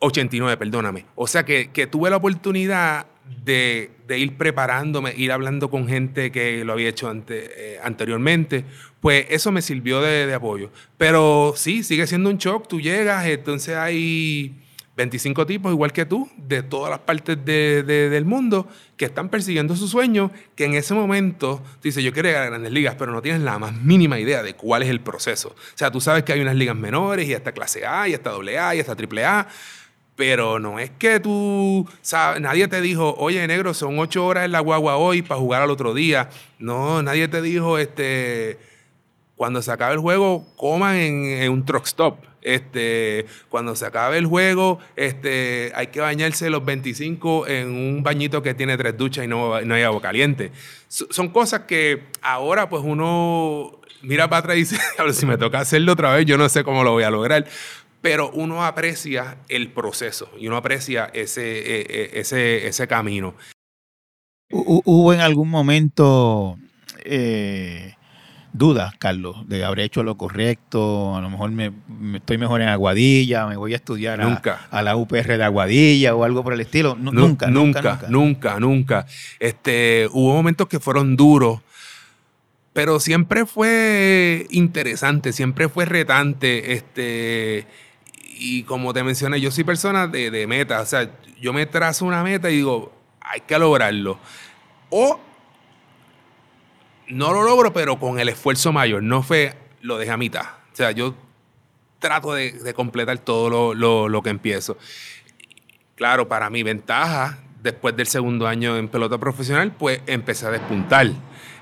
89, 0.00 0.56
perdóname. 0.56 1.06
O 1.14 1.28
sea 1.28 1.44
que, 1.44 1.68
tuve 1.90 2.10
la 2.10 2.16
oportunidad 2.16 3.06
de, 3.44 3.90
ir 4.08 4.36
preparándome, 4.36 5.14
ir 5.16 5.32
hablando 5.32 5.70
con 5.70 5.88
gente 5.88 6.32
que 6.32 6.64
lo 6.64 6.72
había 6.72 6.88
hecho 6.88 7.10
eh, 7.28 7.78
anteriormente. 7.82 8.64
Pues 9.00 9.26
eso 9.30 9.52
me 9.52 9.62
sirvió 9.62 10.00
de, 10.00 10.26
de 10.26 10.34
apoyo. 10.34 10.70
Pero 10.98 11.54
sí, 11.56 11.82
sigue 11.82 12.06
siendo 12.06 12.30
un 12.30 12.38
shock. 12.38 12.68
Tú 12.68 12.80
llegas, 12.80 13.26
entonces 13.26 13.76
hay 13.76 14.56
25 14.96 15.44
tipos 15.44 15.70
igual 15.72 15.92
que 15.92 16.06
tú, 16.06 16.28
de 16.38 16.62
todas 16.62 16.90
las 16.90 17.00
partes 17.00 17.44
del 17.44 18.24
mundo, 18.24 18.66
que 18.96 19.04
están 19.04 19.28
persiguiendo 19.28 19.76
su 19.76 19.88
sueño, 19.88 20.30
que 20.54 20.64
en 20.64 20.74
ese 20.74 20.94
momento 20.94 21.62
tú 21.74 21.80
dices, 21.82 22.02
yo 22.02 22.14
quiero 22.14 22.30
llegar 22.30 22.44
a 22.44 22.46
grandes 22.46 22.72
ligas, 22.72 22.96
pero 22.98 23.12
no 23.12 23.20
tienes 23.20 23.42
la 23.42 23.58
más 23.58 23.74
mínima 23.74 24.18
idea 24.18 24.42
de 24.42 24.54
cuál 24.54 24.82
es 24.82 24.88
el 24.88 25.02
proceso. 25.02 25.50
O 25.50 25.76
sea, 25.76 25.90
tú 25.90 26.00
sabes 26.00 26.24
que 26.24 26.32
hay 26.32 26.40
unas 26.40 26.56
ligas 26.56 26.76
menores 26.76 27.28
y 27.28 27.34
hasta 27.34 27.52
clase 27.52 27.86
A, 27.86 28.08
y 28.08 28.14
hasta 28.14 28.30
doble 28.30 28.58
A, 28.58 28.74
y 28.74 28.80
hasta 28.80 28.96
triple 28.96 29.26
A, 29.26 29.46
pero 30.16 30.58
no 30.58 30.78
es 30.78 30.90
que 30.90 31.20
tú, 31.20 31.86
sabes, 32.00 32.40
nadie 32.40 32.66
te 32.68 32.80
dijo, 32.80 33.14
oye, 33.18 33.46
negro, 33.46 33.74
son 33.74 33.98
ocho 33.98 34.24
horas 34.24 34.46
en 34.46 34.52
la 34.52 34.60
guagua 34.60 34.96
hoy 34.96 35.20
para 35.20 35.38
jugar 35.38 35.62
al 35.62 35.70
otro 35.70 35.92
día. 35.92 36.30
No, 36.58 37.02
nadie 37.02 37.28
te 37.28 37.42
dijo, 37.42 37.78
este, 37.78 38.58
cuando 39.36 39.60
se 39.60 39.70
acabe 39.70 39.94
el 39.94 40.00
juego, 40.00 40.46
coman 40.56 40.96
en, 40.96 41.50
un 41.52 41.64
truck 41.66 41.84
stop. 41.86 42.16
Este, 42.40 43.26
cuando 43.48 43.76
se 43.76 43.84
acabe 43.84 44.16
el 44.18 44.26
juego, 44.26 44.78
este, 44.94 45.72
hay 45.74 45.88
que 45.88 46.00
bañarse 46.00 46.48
los 46.48 46.64
25 46.64 47.46
en 47.48 47.72
un 47.72 48.02
bañito 48.02 48.40
que 48.40 48.54
tiene 48.54 48.76
tres 48.76 48.96
duchas 48.96 49.24
y 49.24 49.28
no, 49.28 49.60
no 49.60 49.74
hay 49.74 49.82
agua 49.82 50.00
caliente. 50.00 50.52
son 50.88 51.28
cosas 51.28 51.62
que 51.62 52.04
ahora 52.22 52.68
pues 52.68 52.82
uno 52.84 53.80
mira 54.02 54.28
para 54.28 54.40
atrás 54.40 54.56
y 54.56 54.60
dice, 54.60 54.78
si 55.12 55.26
me 55.26 55.36
toca 55.36 55.58
hacerlo 55.58 55.92
otra 55.92 56.14
vez, 56.14 56.24
yo 56.24 56.38
no 56.38 56.48
sé 56.48 56.64
cómo 56.64 56.84
lo 56.84 56.92
voy 56.92 57.02
a 57.02 57.10
lograr. 57.10 57.46
Pero 58.02 58.30
uno 58.30 58.64
aprecia 58.64 59.38
el 59.48 59.72
proceso 59.72 60.30
y 60.38 60.46
uno 60.46 60.56
aprecia 60.56 61.06
ese, 61.06 61.58
e, 61.58 61.80
e, 61.88 62.20
ese, 62.20 62.66
ese 62.66 62.86
camino. 62.86 63.34
¿Hubo 64.50 65.12
en 65.12 65.20
algún 65.20 65.50
momento 65.50 66.56
eh, 67.04 67.94
dudas, 68.56 68.94
Carlos, 68.98 69.48
de 69.48 69.64
haber 69.64 69.80
hecho 69.80 70.02
lo 70.02 70.16
correcto, 70.16 71.14
a 71.14 71.20
lo 71.20 71.28
mejor 71.28 71.50
me, 71.50 71.72
estoy 72.14 72.38
mejor 72.38 72.62
en 72.62 72.68
Aguadilla, 72.68 73.46
me 73.46 73.56
voy 73.56 73.74
a 73.74 73.76
estudiar 73.76 74.20
A, 74.70 74.82
la 74.82 74.96
UPR 74.96 75.36
de 75.36 75.44
Aguadilla 75.44 76.14
o 76.14 76.24
algo 76.24 76.42
por 76.42 76.52
el 76.52 76.60
estilo. 76.60 76.96
nunca, 76.98 77.48
nunca, 77.48 78.06
nunca, 78.08 78.58
nunca, 78.58 79.06
Este, 79.38 80.08
hubo 80.12 80.32
momentos 80.34 80.68
que 80.68 80.80
fueron 80.80 81.16
duros, 81.16 81.60
pero 82.72 82.98
siempre 82.98 83.46
fue 83.46 84.46
interesante, 84.50 85.32
siempre 85.32 85.68
fue 85.68 85.84
retante, 85.84 86.72
este, 86.72 87.66
y 88.38 88.62
como 88.64 88.92
te 88.92 89.02
mencioné, 89.02 89.40
yo 89.40 89.50
soy 89.50 89.64
persona 89.64 90.06
de, 90.06 90.30
de 90.30 90.46
meta, 90.46 90.80
o 90.80 90.86
sea, 90.86 91.10
yo 91.40 91.52
me 91.52 91.66
trazo 91.66 92.04
una 92.04 92.22
meta 92.22 92.50
y 92.50 92.56
digo, 92.56 92.92
hay 93.20 93.40
que 93.40 93.58
lograrlo. 93.58 94.18
O 94.90 95.20
no 97.08 97.32
lo 97.32 97.42
logro, 97.42 97.72
pero 97.72 97.98
con 97.98 98.18
el 98.18 98.28
esfuerzo 98.28 98.72
mayor. 98.72 99.02
No 99.02 99.22
fue, 99.22 99.54
lo 99.80 99.98
dejé 99.98 100.12
a 100.12 100.16
mitad. 100.16 100.44
O 100.72 100.76
sea, 100.76 100.90
yo 100.90 101.14
trato 101.98 102.34
de, 102.34 102.74
completar 102.74 103.18
todo 103.18 103.74
lo, 103.74 104.22
que 104.22 104.30
empiezo. 104.30 104.76
Claro, 105.94 106.28
para 106.28 106.50
mi 106.50 106.62
ventaja, 106.62 107.38
después 107.62 107.96
del 107.96 108.06
segundo 108.06 108.46
año 108.46 108.76
en 108.76 108.88
pelota 108.88 109.18
profesional, 109.18 109.72
pues 109.72 110.00
empecé 110.06 110.46
a 110.46 110.50
despuntar. 110.50 111.10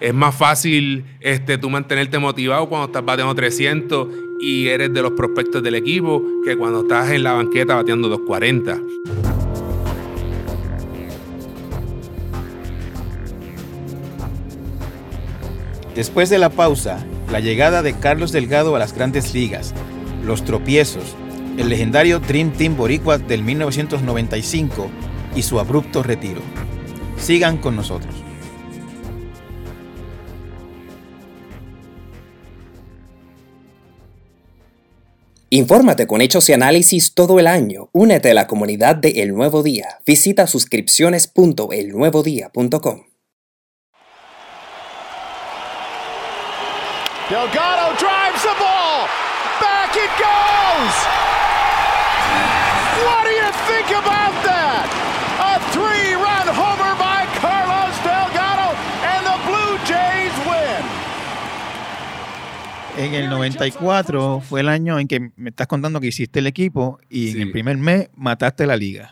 Es 0.01 0.13
más 0.13 0.35
fácil 0.35 1.05
este, 1.21 1.57
tú 1.57 1.71
mantenerte 1.71 2.19
motivado 2.19 2.69
cuando 2.69 2.87
estás 2.87 3.05
bateando 3.05 3.35
300 3.35 4.09
y 4.45 4.69
eres 4.69 4.93
de 4.93 5.01
los 5.01 5.13
prospectos 5.13 5.63
del 5.63 5.75
equipo 5.75 6.23
que 6.45 6.57
cuando 6.57 6.83
estás 6.83 7.11
en 7.11 7.23
la 7.23 7.33
banqueta 7.33 7.77
bateando 7.77 8.09
240. 8.11 8.79
Después 15.95 16.29
de 16.29 16.39
la 16.39 16.51
pausa, 16.51 17.07
la 17.31 17.41
llegada 17.41 17.83
de 17.83 17.95
Carlos 17.95 18.33
Delgado 18.33 18.77
a 18.77 18.79
las 18.79 18.95
grandes 18.95 19.33
ligas, 19.33 19.75
los 20.27 20.45
tropiezos, 20.45 21.17
el 21.57 21.71
legendario 21.71 22.19
Dream 22.19 22.53
Team 22.53 22.77
Boricua 22.77 23.17
del 23.17 23.43
1995 23.45 24.91
y 25.37 25.43
su 25.43 25.59
abrupto 25.59 26.03
retiro. 26.03 26.43
Sigan 27.17 27.57
con 27.57 27.77
nosotros. 27.77 28.24
Infórmate 35.55 36.07
con 36.09 36.21
hechos 36.21 36.49
y 36.49 36.53
análisis 36.53 37.15
todo 37.15 37.39
el 37.39 37.47
año. 37.47 37.89
Únete 37.93 38.33
a 38.33 38.35
la 38.35 38.49
comunidad 38.49 38.97
de 38.97 39.23
El 39.23 39.33
Nuevo 39.33 39.63
Día. 39.63 40.01
Visita 40.05 40.49
suscripciones.elnuevodía.com. 40.49 43.03
Delgado 47.31 47.95
drives 48.01 48.43
the 48.43 48.57
ball. 48.59 49.07
Back 49.61 49.95
it 49.95 50.11
goes. 50.19 50.95
What 53.07 53.23
do 53.23 53.31
you 53.31 53.53
think 53.71 53.95
about 53.95 54.35
that? 54.43 54.91
A 55.39 55.63
three-run 55.71 56.51
homer 56.51 56.99
by 56.99 57.31
Carlos 57.39 57.95
Delgado 58.03 58.75
and 59.07 59.23
the 59.25 59.39
Blue 59.47 59.79
Jays 59.87 60.35
win. 60.51 60.83
En 62.97 63.13
el 63.15 63.29
94 63.29 64.41
fue 64.41 64.61
el 64.61 64.69
año 64.69 64.99
en 65.01 65.09
que 65.09 65.31
me 65.37 65.51
estás 65.51 65.67
contando 65.67 66.01
que 66.01 66.07
hiciste 66.07 66.39
el 66.39 66.47
equipo 66.47 67.01
y 67.11 67.31
en 67.31 67.43
el 67.43 67.51
primer 67.51 67.77
mes 67.77 68.09
mataste 68.15 68.67
la 68.67 68.77
liga. 68.77 69.11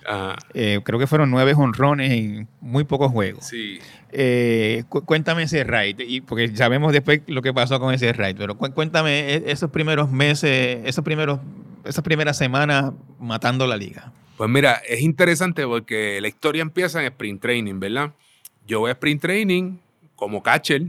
Eh, 0.54 0.80
creo 0.84 1.00
que 1.00 1.08
fueron 1.08 1.30
nueve 1.30 1.52
honrones 1.56 2.12
en 2.12 2.48
muy 2.60 2.84
pocos 2.84 3.10
juegos. 3.10 3.46
Sí. 3.46 3.80
Eh, 4.12 4.84
cuéntame 4.88 5.44
ese 5.44 5.64
raid, 5.64 5.98
y 6.00 6.20
porque 6.20 6.54
sabemos 6.56 6.92
después 6.92 7.22
lo 7.26 7.42
que 7.42 7.52
pasó 7.52 7.80
con 7.80 7.92
ese 7.92 8.12
raid, 8.12 8.36
pero 8.36 8.56
cuéntame 8.56 9.34
e, 9.34 9.50
esos 9.50 9.70
primeros 9.70 10.10
meses, 10.10 10.80
esos 10.84 11.02
primeros, 11.02 11.40
esas 11.84 12.04
primeras 12.04 12.36
semanas 12.36 12.92
matando 13.18 13.66
la 13.66 13.76
liga. 13.76 14.12
Pues 14.36 14.48
mira, 14.48 14.80
es 14.86 15.00
interesante 15.00 15.66
porque 15.66 16.20
la 16.20 16.28
historia 16.28 16.62
empieza 16.62 17.00
en 17.00 17.06
sprint 17.06 17.42
training, 17.42 17.80
¿verdad? 17.80 18.12
Yo 18.66 18.80
voy 18.80 18.90
a 18.90 18.92
sprint 18.92 19.22
training 19.22 19.78
como 20.14 20.42
catcher 20.42 20.86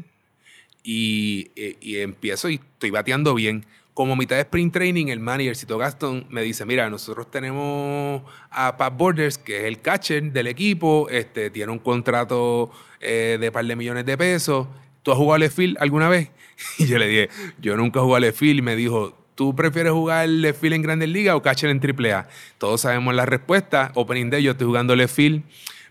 y, 0.83 1.51
y 1.55 1.97
empiezo 1.97 2.49
y 2.49 2.55
estoy 2.55 2.91
bateando 2.91 3.33
bien 3.33 3.65
como 3.93 4.15
mitad 4.15 4.37
de 4.37 4.41
sprint 4.41 4.73
training, 4.73 5.07
el 5.07 5.19
manager 5.19 5.55
Cito 5.55 5.77
Gaston 5.77 6.25
me 6.29 6.41
dice, 6.41 6.65
mira, 6.65 6.89
nosotros 6.89 7.29
tenemos 7.29 8.23
a 8.49 8.75
Pat 8.75 8.97
Borders, 8.97 9.37
que 9.37 9.59
es 9.59 9.63
el 9.65 9.81
catcher 9.81 10.31
del 10.31 10.47
equipo, 10.47 11.07
este, 11.09 11.51
tiene 11.51 11.71
un 11.71 11.79
contrato 11.79 12.71
eh, 12.99 13.37
de 13.39 13.51
par 13.51 13.65
de 13.65 13.75
millones 13.75 14.05
de 14.05 14.17
pesos. 14.17 14.67
¿Tú 15.03 15.11
has 15.11 15.17
jugado 15.17 15.37
left 15.37 15.55
field 15.55 15.77
alguna 15.79 16.09
vez? 16.09 16.29
Y 16.77 16.87
yo 16.87 16.97
le 16.97 17.07
dije, 17.07 17.29
yo 17.59 17.75
nunca 17.75 17.99
he 17.99 18.03
jugado 18.03 18.21
left 18.21 18.39
field. 18.39 18.59
Y 18.59 18.61
me 18.61 18.75
dijo, 18.75 19.17
¿tú 19.35 19.55
prefieres 19.55 19.91
jugar 19.91 20.27
left 20.29 20.61
field 20.61 20.75
en 20.75 20.81
Grandes 20.81 21.09
Ligas 21.09 21.35
o 21.35 21.41
catcher 21.41 21.69
en 21.69 21.79
AAA? 21.79 22.27
Todos 22.57 22.81
sabemos 22.81 23.13
la 23.13 23.25
respuesta. 23.25 23.91
Opening 23.95 24.29
day, 24.29 24.43
yo 24.43 24.51
estoy 24.51 24.67
jugando 24.67 24.95
left 24.95 25.15
field. 25.15 25.43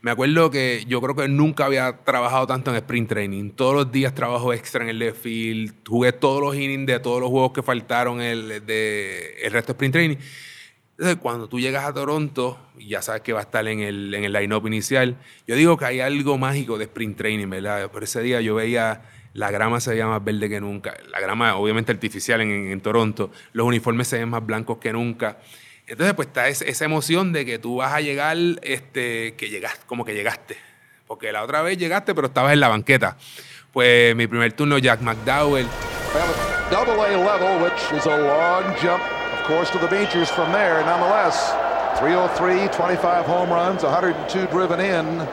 Me 0.02 0.11
acuerdo 0.11 0.50
que 0.50 0.85
yo 0.88 1.00
creo 1.00 1.14
que 1.14 1.28
nunca 1.28 1.64
había 1.64 1.99
trabajado 1.99 2.49
tanto 2.49 2.73
en 2.73 2.76
sprint 2.76 3.09
training. 3.09 3.50
Todos 3.50 3.75
los 3.75 3.92
días 3.92 4.12
trabajo 4.12 4.52
extra 4.52 4.82
en 4.82 4.90
el 4.90 4.99
left 4.99 5.23
field. 5.23 5.75
Jugué 5.87 6.12
todos 6.12 6.42
los 6.42 6.56
innings 6.56 6.87
de 6.87 6.99
todos 6.99 7.21
los 7.21 7.30
juegos 7.30 7.52
que 7.52 7.62
faltaron 7.62 8.21
el, 8.21 8.66
de, 8.66 9.37
el 9.42 9.52
resto 9.52 9.73
de 9.73 9.76
sprint 9.76 9.92
training. 9.92 10.16
Entonces, 10.99 11.16
cuando 11.23 11.49
tú 11.49 11.61
llegas 11.61 11.85
a 11.85 11.94
Toronto, 11.94 12.59
ya 12.80 13.00
sabes 13.00 13.23
que 13.23 13.32
va 13.32 13.38
a 13.38 13.42
estar 13.42 13.66
en 13.68 13.78
el, 13.78 14.12
en 14.12 14.25
el 14.25 14.32
line-up 14.32 14.66
inicial, 14.66 15.16
yo 15.47 15.54
digo 15.54 15.76
que 15.76 15.85
hay 15.85 16.00
algo 16.00 16.37
mágico 16.37 16.78
de 16.78 16.85
sprint 16.85 17.16
training, 17.16 17.49
¿verdad? 17.49 17.88
Por 17.88 18.02
ese 18.02 18.23
día 18.23 18.40
yo 18.40 18.56
veía 18.56 19.02
la 19.35 19.50
grama 19.50 19.80
se 19.80 19.90
veía 19.90 20.06
más 20.06 20.23
verde 20.23 20.49
que 20.49 20.61
nunca. 20.61 20.94
La 21.11 21.21
grama, 21.21 21.54
obviamente, 21.56 21.92
artificial 21.92 22.40
en, 22.40 22.50
en, 22.50 22.80
Toronto. 22.80 23.30
Los 23.52 23.66
uniformes 23.66 24.09
se 24.09 24.18
ven 24.18 24.28
más 24.28 24.44
blancos 24.44 24.78
que 24.78 24.92
nunca. 24.92 25.38
Entonces, 25.86 26.14
pues 26.14 26.28
está 26.28 26.48
esa 26.48 26.84
emoción 26.84 27.32
de 27.32 27.44
que 27.44 27.58
tú 27.58 27.76
vas 27.76 27.92
a 27.92 28.00
llegar, 28.00 28.36
este, 28.62 29.34
que 29.34 29.48
llegas, 29.48 29.78
como 29.86 30.04
que 30.04 30.14
llegaste 30.14 30.56
porque 31.12 31.30
la 31.30 31.42
otra 31.42 31.60
vez 31.60 31.76
llegaste, 31.76 32.14
pero 32.14 32.28
estabas 32.28 32.54
en 32.54 32.60
la 32.60 32.68
banqueta. 32.68 33.18
Pues 33.70 34.16
mi 34.16 34.26
primer 34.26 34.54
turno, 34.54 34.78
Jack 34.78 35.02
McDowell. 35.02 35.66
Double 36.70 36.94
A 37.04 37.18
level, 37.18 37.62
which 37.62 37.82
is 37.94 38.06
a 38.06 38.16
long 38.16 38.74
jump, 38.80 39.02
of 39.34 39.46
course, 39.46 39.70
to 39.72 39.78
the 39.78 39.90
majors 39.90 40.30
from 40.30 40.50
there. 40.52 40.82
Nonetheless, 40.86 41.52
303, 41.98 42.66
25 42.68 43.26
home 43.26 43.50
runs, 43.50 43.82
102 43.82 44.46
driven 44.46 44.80
in. 44.80 45.28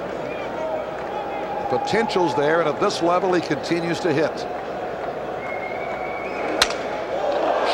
Potential's 1.69 2.35
there, 2.35 2.59
and 2.59 2.67
at 2.67 2.81
this 2.81 3.01
level, 3.01 3.31
he 3.31 3.39
continues 3.39 4.01
to 4.01 4.11
hit. 4.11 4.35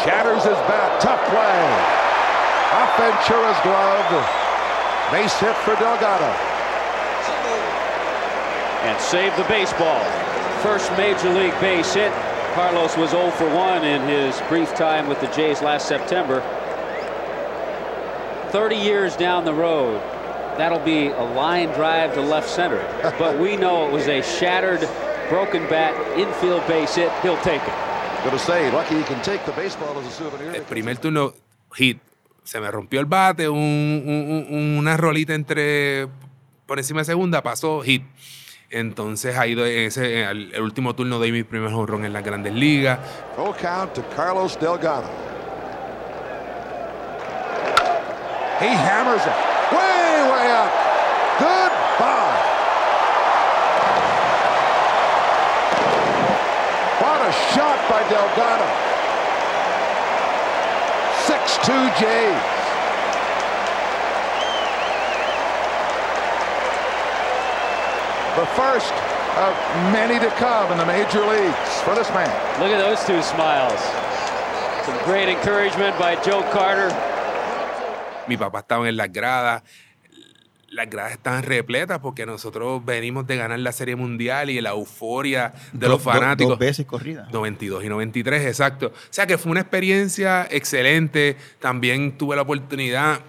Shatters 0.05 0.43
his 0.43 0.59
bat. 0.69 1.01
Tough 1.01 1.27
play. 1.31 1.94
Off 2.75 2.97
Ventura's 2.97 3.59
glove. 3.63 4.45
Base 5.09 5.39
hit 5.39 5.55
for 5.63 5.75
Delgado. 5.75 6.27
And 8.83 8.99
save 8.99 9.33
the 9.37 9.45
baseball. 9.45 10.03
First 10.61 10.91
major 10.97 11.31
league 11.31 11.57
base 11.61 11.93
hit. 11.93 12.11
Carlos 12.53 12.97
was 12.97 13.11
0 13.11 13.31
for 13.31 13.47
1 13.47 13.85
in 13.85 14.01
his 14.09 14.41
brief 14.49 14.75
time 14.75 15.07
with 15.07 15.21
the 15.21 15.27
Jays 15.27 15.61
last 15.61 15.87
September. 15.87 16.41
30 18.51 18.75
years 18.75 19.15
down 19.15 19.45
the 19.45 19.53
road, 19.53 20.01
that'll 20.57 20.83
be 20.83 21.07
a 21.07 21.23
line 21.23 21.69
drive 21.69 22.13
to 22.15 22.21
left 22.21 22.49
center. 22.49 22.83
but 23.19 23.39
we 23.39 23.55
know 23.55 23.87
it 23.87 23.93
was 23.93 24.07
a 24.09 24.21
shattered, 24.21 24.81
broken 25.29 25.63
bat, 25.69 25.95
infield 26.19 26.67
base 26.67 26.95
hit. 26.95 27.11
He'll 27.21 27.41
take 27.41 27.61
it. 27.61 27.73
Gonna 28.25 28.37
say, 28.37 28.69
lucky 28.69 28.97
he 28.97 29.03
can 29.03 29.21
take 29.23 29.45
the 29.45 29.53
baseball 29.53 29.97
as 29.97 30.07
a 30.07 30.11
souvenir. 30.11 30.55
El 30.55 30.63
primer 30.63 30.95
turno, 30.95 31.33
hit. 31.73 31.99
Se 32.45 32.59
me 32.61 32.71
rompió 32.71 32.99
el 33.01 33.05
bate, 33.07 33.49
un- 33.49 33.57
un- 33.59 34.47
un- 34.49 34.77
una 34.77 34.95
rolita 34.95 35.33
entre 35.33 36.07
por 36.65 36.77
encima 36.79 37.01
de 37.01 37.05
segunda, 37.05 37.43
pasó 37.43 37.81
hit. 37.81 38.03
Entonces 38.69 39.35
en 39.37 39.59
ese, 39.59 40.23
el, 40.23 40.53
el 40.53 40.61
último 40.61 40.95
turno 40.95 41.19
de 41.19 41.31
mi 41.31 41.43
primer 41.43 41.73
honrón 41.73 42.05
en 42.05 42.13
las 42.13 42.23
grandes 42.23 42.53
ligas. 42.53 42.99
Full 43.35 43.51
count 43.61 43.93
to 43.93 44.03
Carlos 44.15 44.57
Delgado. 44.59 45.09
He 48.61 48.67
hammers 48.69 49.21
it 49.25 49.33
way, 49.71 50.23
way 50.31 50.51
up. 50.51 50.71
Goodbye. 51.39 52.41
What 57.01 57.21
a 57.27 57.31
shot 57.53 57.79
by 57.89 58.01
Delgado. 58.09 58.94
6-2 61.63 61.99
Jays. 61.99 62.41
The 68.35 68.45
first 68.57 68.93
of 69.37 69.55
many 69.93 70.19
to 70.19 70.29
come 70.35 70.71
in 70.71 70.77
the 70.77 70.85
major 70.85 71.21
leagues 71.25 71.81
for 71.83 71.95
this 71.95 72.09
man. 72.09 72.27
Look 72.59 72.71
at 72.71 72.79
those 72.79 73.03
two 73.05 73.21
smiles. 73.21 73.79
Some 74.85 74.97
great 75.05 75.29
encouragement 75.29 75.97
by 75.97 76.15
Joe 76.21 76.43
Carter. 76.51 76.89
Mi 78.27 78.35
papá 78.35 78.59
estaba 78.59 78.87
en 78.89 78.97
las 78.97 79.09
gradas. 79.09 79.61
Las 80.75 80.89
gradas 80.89 81.13
estaban 81.13 81.43
repletas 81.43 81.99
porque 81.99 82.25
nosotros 82.25 82.83
venimos 82.83 83.25
de 83.25 83.37
ganar 83.37 83.57
la 83.59 83.71
Serie 83.71 83.95
Mundial 83.95 84.49
y 84.49 84.59
la 84.59 84.71
euforia 84.71 85.53
de 85.71 85.87
los 85.87 86.03
Do- 86.03 86.11
do- 86.11 86.19
fanáticos. 86.19 86.49
Dos 86.49 86.59
veces 86.59 86.85
corrida. 86.85 87.27
92 87.31 87.83
y 87.85 87.87
93, 87.89 88.45
exacto. 88.45 88.87
O 88.87 88.93
sea 89.09 89.25
que 89.25 89.37
fue 89.37 89.51
una 89.51 89.61
experiencia 89.61 90.47
excelente. 90.51 91.37
También 91.59 92.17
tuve 92.17 92.35
la 92.35 92.41
oportunidad 92.41 93.21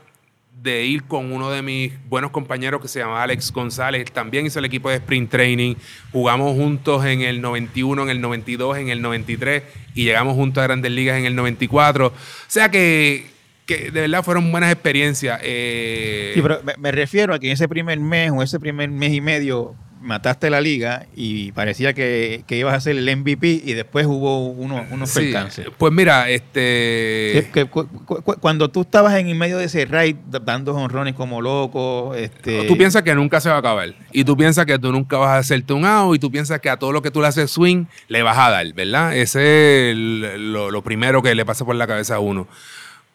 de 0.63 0.85
ir 0.85 1.05
con 1.05 1.33
uno 1.33 1.51
de 1.51 1.63
mis 1.63 1.93
buenos 2.09 2.31
compañeros 2.33 2.81
que 2.81 2.89
se 2.89 2.99
llamaba 2.99 3.23
Alex 3.23 3.53
González. 3.53 4.11
También 4.11 4.47
hizo 4.47 4.59
el 4.59 4.65
equipo 4.65 4.89
de 4.89 4.97
Sprint 4.97 5.31
Training. 5.31 5.77
Jugamos 6.13 6.57
juntos 6.57 7.05
en 7.05 7.21
el 7.21 7.41
91, 7.43 8.03
en 8.03 8.09
el 8.09 8.21
92, 8.21 8.79
en 8.79 8.89
el 8.89 9.03
93 9.03 9.63
y 9.95 10.05
llegamos 10.05 10.35
juntos 10.35 10.63
a 10.63 10.67
Grandes 10.67 10.91
Ligas 10.91 11.19
en 11.19 11.27
el 11.27 11.37
94. 11.37 12.07
O 12.09 12.13
sea 12.49 12.71
que, 12.71 13.36
que 13.67 13.91
de 13.91 14.01
verdad 14.03 14.23
fueron 14.23 14.51
buenas 14.53 14.73
experiencias. 14.73 15.41
Eh, 15.43 16.33
Sí, 16.35 16.41
pero 16.43 16.61
me, 16.65 16.75
me 16.79 16.93
refiero 16.93 17.35
a 17.35 17.39
que 17.39 17.49
en 17.49 17.53
ese 17.55 17.69
primer 17.69 17.99
mes 18.01 18.31
o 18.31 18.43
ese 18.43 18.59
primer 18.61 18.89
mes 18.91 19.13
y 19.13 19.21
medio 19.21 19.75
mataste 20.01 20.51
la 20.51 20.61
liga 20.61 21.07
y 21.17 21.51
parecía 21.51 21.93
que, 21.93 22.45
que 22.47 22.57
ibas 22.59 22.75
a 22.75 22.81
ser 22.81 22.97
el 22.97 23.17
MVP 23.17 23.63
y 23.65 23.73
después 23.73 24.07
hubo 24.07 24.51
uno, 24.51 24.87
unos 24.93 25.11
sí, 25.11 25.19
percances. 25.21 25.67
Pues 25.77 25.93
mira, 25.93 26.31
este... 26.31 27.49
que 27.53 27.65
cu- 27.65 27.89
cu- 27.89 28.23
cu- 28.23 28.37
cuando 28.39 28.69
tú 28.71 28.83
estabas 28.83 29.15
en 29.17 29.37
medio 29.37 29.59
de 29.59 29.65
ese 29.65 29.85
raid 29.85 30.15
dando 30.45 30.77
honrones 30.77 31.15
como 31.15 31.41
loco, 31.43 32.15
este, 32.15 32.65
Tú 32.69 32.77
piensas 32.79 33.03
que 33.03 33.17
nunca 33.17 33.41
se 33.41 33.49
va 33.49 33.57
a 33.57 33.59
acabar. 33.59 33.95
Y 34.13 34.23
tú 34.23 34.37
piensas 34.37 34.65
que 34.65 34.79
tú 34.79 34.93
nunca 34.93 35.17
vas 35.19 35.31
a 35.31 35.39
hacerte 35.39 35.73
un 35.73 35.85
out. 35.85 36.15
Y 36.15 36.19
tú 36.21 36.31
piensas 36.31 36.61
que 36.61 36.71
a 36.71 36.77
todo 36.77 36.93
lo 36.93 37.03
que 37.03 37.11
tú 37.11 37.21
le 37.21 37.27
haces 37.27 37.51
swing, 37.51 37.87
le 38.07 38.23
vas 38.23 38.39
a 38.39 38.51
dar, 38.51 38.73
¿verdad? 38.75 39.17
Ese 39.17 39.91
es 39.91 39.93
el- 39.97 40.53
lo, 40.53 40.71
lo 40.71 40.83
primero 40.83 41.21
que 41.21 41.35
le 41.35 41.45
pasa 41.45 41.65
por 41.65 41.75
la 41.75 41.87
cabeza 41.89 42.15
a 42.17 42.21
uno. 42.21 42.47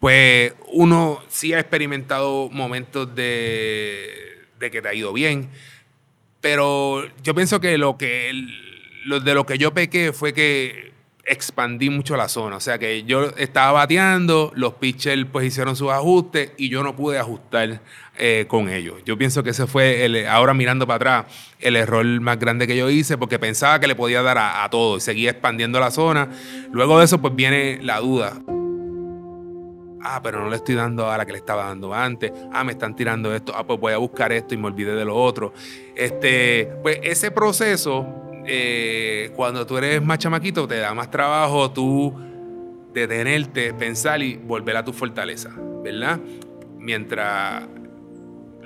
Pues 0.02 0.52
uno 0.72 1.22
sí 1.28 1.52
ha 1.52 1.60
experimentado 1.60 2.50
momentos 2.50 3.14
de, 3.14 4.10
que 4.58 4.82
te 4.82 4.88
ha 4.88 4.94
ido 4.94 5.12
bien. 5.12 5.48
Pero 6.40 7.04
yo 7.22 7.36
pienso 7.36 7.60
que 7.60 7.78
lo 7.78 7.96
que 7.96 8.32
lo, 9.04 9.20
de 9.20 9.32
lo 9.32 9.46
que 9.46 9.58
yo 9.58 9.72
pequé 9.72 10.12
fue 10.12 10.34
que 10.34 10.90
expandí 11.24 11.88
mucho 11.88 12.16
la 12.16 12.28
zona. 12.28 12.56
O 12.56 12.60
sea 12.60 12.80
que 12.80 13.04
yo 13.04 13.30
estaba 13.36 13.70
bateando, 13.70 14.50
los 14.56 14.74
pitchers 14.74 15.24
pues 15.30 15.46
hicieron 15.46 15.76
sus 15.76 15.92
ajustes 15.92 16.50
y 16.56 16.68
yo 16.68 16.82
no 16.82 16.96
pude 16.96 17.20
ajustar 17.20 17.80
eh, 18.18 18.46
con 18.48 18.68
ellos. 18.68 18.96
Yo 19.06 19.16
pienso 19.16 19.44
que 19.44 19.50
ese 19.50 19.68
fue, 19.68 20.04
el, 20.04 20.26
ahora 20.26 20.52
mirando 20.52 20.84
para 20.84 20.96
atrás, 20.96 21.26
el 21.60 21.76
error 21.76 22.04
más 22.20 22.40
grande 22.40 22.66
que 22.66 22.76
yo 22.76 22.90
hice 22.90 23.16
porque 23.18 23.38
pensaba 23.38 23.78
que 23.78 23.86
le 23.86 23.94
podía 23.94 24.20
dar 24.22 24.38
a, 24.38 24.64
a 24.64 24.68
todo 24.68 24.96
y 24.96 25.00
seguía 25.00 25.30
expandiendo 25.30 25.78
la 25.78 25.92
zona. 25.92 26.28
Luego 26.72 26.98
de 26.98 27.04
eso 27.04 27.20
pues 27.20 27.36
viene 27.36 27.78
la 27.82 28.00
duda. 28.00 28.42
Ah, 30.04 30.20
pero 30.22 30.40
no 30.40 30.50
le 30.50 30.56
estoy 30.56 30.74
dando 30.74 31.10
a 31.10 31.16
la 31.16 31.24
que 31.24 31.32
le 31.32 31.38
estaba 31.38 31.66
dando 31.66 31.94
antes. 31.94 32.32
Ah, 32.52 32.64
me 32.64 32.72
están 32.72 32.96
tirando 32.96 33.34
esto. 33.34 33.52
Ah, 33.54 33.64
pues 33.64 33.78
voy 33.78 33.92
a 33.92 33.98
buscar 33.98 34.32
esto 34.32 34.54
y 34.54 34.58
me 34.58 34.66
olvidé 34.66 34.94
de 34.94 35.04
lo 35.04 35.16
otro. 35.16 35.52
Este, 35.94 36.66
pues 36.82 36.98
ese 37.02 37.30
proceso, 37.30 38.06
eh, 38.46 39.32
cuando 39.36 39.66
tú 39.66 39.78
eres 39.78 40.02
más 40.02 40.18
chamaquito, 40.18 40.66
te 40.66 40.78
da 40.78 40.92
más 40.94 41.10
trabajo 41.10 41.70
tú 41.70 42.14
detenerte, 42.92 43.72
pensar 43.72 44.22
y 44.22 44.36
volver 44.36 44.76
a 44.76 44.84
tu 44.84 44.92
fortaleza, 44.92 45.50
¿verdad? 45.82 46.20
Mientras 46.78 47.64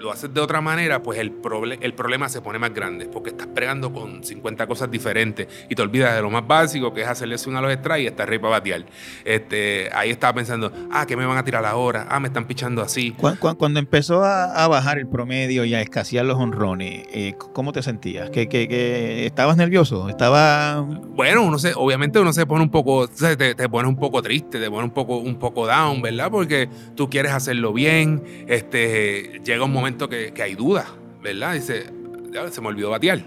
lo 0.07 0.13
haces 0.13 0.33
de 0.33 0.41
otra 0.41 0.61
manera, 0.61 1.03
pues 1.03 1.19
el, 1.19 1.43
proble- 1.43 1.79
el 1.81 1.93
problema 1.95 2.29
se 2.29 2.41
pone 2.41 2.59
más 2.59 2.73
grande, 2.73 3.07
porque 3.07 3.31
estás 3.31 3.49
pregando 3.49 3.93
con 3.93 4.23
50 4.25 4.67
cosas 4.67 4.91
diferentes 4.91 5.49
y 5.69 5.75
te 5.75 5.83
olvidas 5.83 6.15
de 6.15 6.23
lo 6.23 6.31
más 6.31 6.47
básico, 6.47 6.95
que 6.95 7.03
es 7.03 7.09
hacerle 7.09 7.37
swing 7.39 7.57
a 7.57 7.61
los 7.61 7.73
strikes 7.73 8.03
y 8.03 8.07
estar 8.07 8.29
rey 8.29 8.39
para 8.39 8.53
batear. 8.53 8.85
Este, 9.25 9.89
ahí 9.93 10.11
estaba 10.11 10.35
pensando, 10.35 10.73
ah, 10.93 11.05
¿qué 11.07 11.17
me 11.17 11.27
van 11.27 11.37
a 11.39 11.45
tirar 11.45 11.65
ahora? 11.65 12.07
Ah, 12.09 12.21
me 12.21 12.29
están 12.29 12.47
pichando 12.47 12.83
así. 12.83 13.11
cu- 13.13 13.37
cu- 13.39 13.57
cuando 13.57 13.79
empezó 13.81 14.23
a, 14.25 14.65
a 14.65 14.69
bajar 14.69 14.99
el 14.99 15.09
promedio 15.09 15.65
y 15.65 15.75
a 15.75 15.81
escasear 15.81 16.25
los 16.25 16.39
honrones, 16.39 17.07
eh, 17.13 17.35
¿cómo 17.53 17.73
te 17.73 17.83
sentías? 17.83 18.31
¿Que, 18.31 18.49
que, 18.49 18.69
que 18.69 19.27
estabas 19.27 19.57
nervioso? 19.57 20.09
¿Estaba 20.09 20.81
Bueno, 20.83 21.43
uno 21.43 21.59
se, 21.59 21.73
obviamente 21.75 22.19
uno 22.21 22.33
se 22.33 22.47
pone 22.47 22.63
un 22.63 22.71
poco, 22.71 23.09
te, 23.09 23.55
te 23.55 23.69
pones 23.69 23.89
un 23.89 23.97
poco 23.97 24.23
triste, 24.23 24.61
te 24.61 24.71
pone 24.71 24.85
un 24.85 24.91
poco, 24.91 25.17
un 25.17 25.37
poco 25.39 25.67
down, 25.67 26.01
¿verdad? 26.03 26.31
Porque 26.31 26.69
tú 26.95 27.11
quieres 27.11 27.33
hacerlo 27.33 27.73
bien, 27.73 28.23
este, 28.47 29.41
llega 29.45 29.65
un 29.65 29.73
momento 29.73 29.96
que, 30.09 30.33
que 30.33 30.43
hay 30.43 30.55
dudas, 30.55 30.87
¿verdad? 31.23 31.55
Dice, 31.55 31.87
"Ya, 32.33 32.49
se 32.51 32.61
me 32.61 32.69
olvidó 32.69 32.91
batear. 32.91 33.21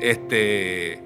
Este. 0.00 1.02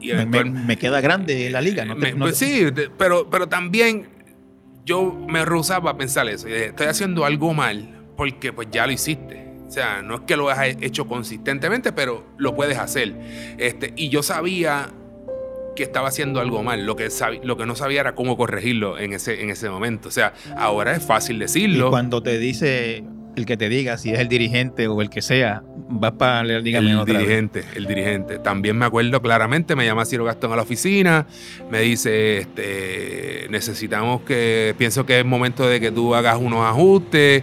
y 0.00 0.08
me, 0.08 0.14
me- 0.26 0.38
eventual- 0.38 0.66
me 0.66 0.76
queda 0.76 1.00
grande 1.00 1.48
la 1.50 1.60
liga? 1.60 1.84
¿no 1.84 1.94
te- 1.94 2.00
me- 2.00 2.12
no 2.12 2.26
pues 2.26 2.38
te- 2.38 2.46
sí, 2.74 2.88
pero, 2.98 3.28
pero 3.30 3.48
también 3.48 4.06
yo 4.84 5.12
me 5.28 5.44
rehusaba 5.44 5.92
a 5.92 5.96
pensar 5.96 6.28
eso. 6.28 6.48
y 6.48 6.52
Estoy 6.52 6.86
haciendo 6.88 7.24
algo 7.24 7.54
mal 7.54 8.02
porque 8.16 8.52
pues 8.52 8.68
ya 8.70 8.86
lo 8.86 8.92
hiciste. 8.92 9.42
O 9.66 9.70
sea, 9.70 10.02
no 10.02 10.16
es 10.16 10.20
que 10.22 10.36
lo 10.36 10.50
hayas 10.50 10.76
hecho 10.82 11.06
consistentemente, 11.08 11.90
pero 11.92 12.24
lo 12.36 12.54
puedes 12.54 12.78
hacer. 12.78 13.14
Este, 13.58 13.92
y 13.96 14.08
yo 14.10 14.22
sabía 14.22 14.90
que 15.74 15.82
estaba 15.82 16.08
haciendo 16.08 16.38
algo 16.38 16.62
mal. 16.62 16.84
Lo 16.86 16.94
que, 16.96 17.08
lo 17.42 17.56
que 17.56 17.66
no 17.66 17.74
sabía 17.74 18.00
era 18.02 18.14
cómo 18.14 18.36
corregirlo 18.36 18.98
en 18.98 19.14
ese, 19.14 19.42
en 19.42 19.48
ese 19.50 19.68
momento. 19.70 20.08
O 20.08 20.12
sea, 20.12 20.34
ahora 20.56 20.94
es 20.94 21.02
fácil 21.02 21.36
Y 21.36 21.40
decirlo. 21.40 21.90
cuando 21.90 22.22
te 22.22 22.38
dice 22.38 23.02
el 23.36 23.46
que 23.46 23.56
te 23.56 23.68
diga, 23.68 23.98
si 23.98 24.10
es 24.12 24.18
el 24.18 24.28
dirigente 24.28 24.86
o 24.88 25.00
el 25.02 25.10
que 25.10 25.22
sea, 25.22 25.62
vas 25.88 26.12
para 26.12 26.44
la 26.44 26.58
liga 26.60 26.78
El 26.78 26.96
vez. 26.96 27.04
dirigente, 27.06 27.64
el 27.74 27.86
dirigente. 27.86 28.38
También 28.38 28.76
me 28.78 28.84
acuerdo 28.86 29.20
claramente, 29.20 29.74
me 29.76 29.84
llama 29.84 30.04
Ciro 30.04 30.24
Gastón 30.24 30.52
a 30.52 30.56
la 30.56 30.62
oficina, 30.62 31.26
me 31.70 31.80
dice, 31.80 32.38
este, 32.38 33.46
necesitamos 33.50 34.22
que, 34.22 34.74
pienso 34.78 35.04
que 35.06 35.20
es 35.20 35.24
momento 35.26 35.68
de 35.68 35.80
que 35.80 35.90
tú 35.90 36.14
hagas 36.14 36.38
unos 36.38 36.64
ajustes, 36.64 37.42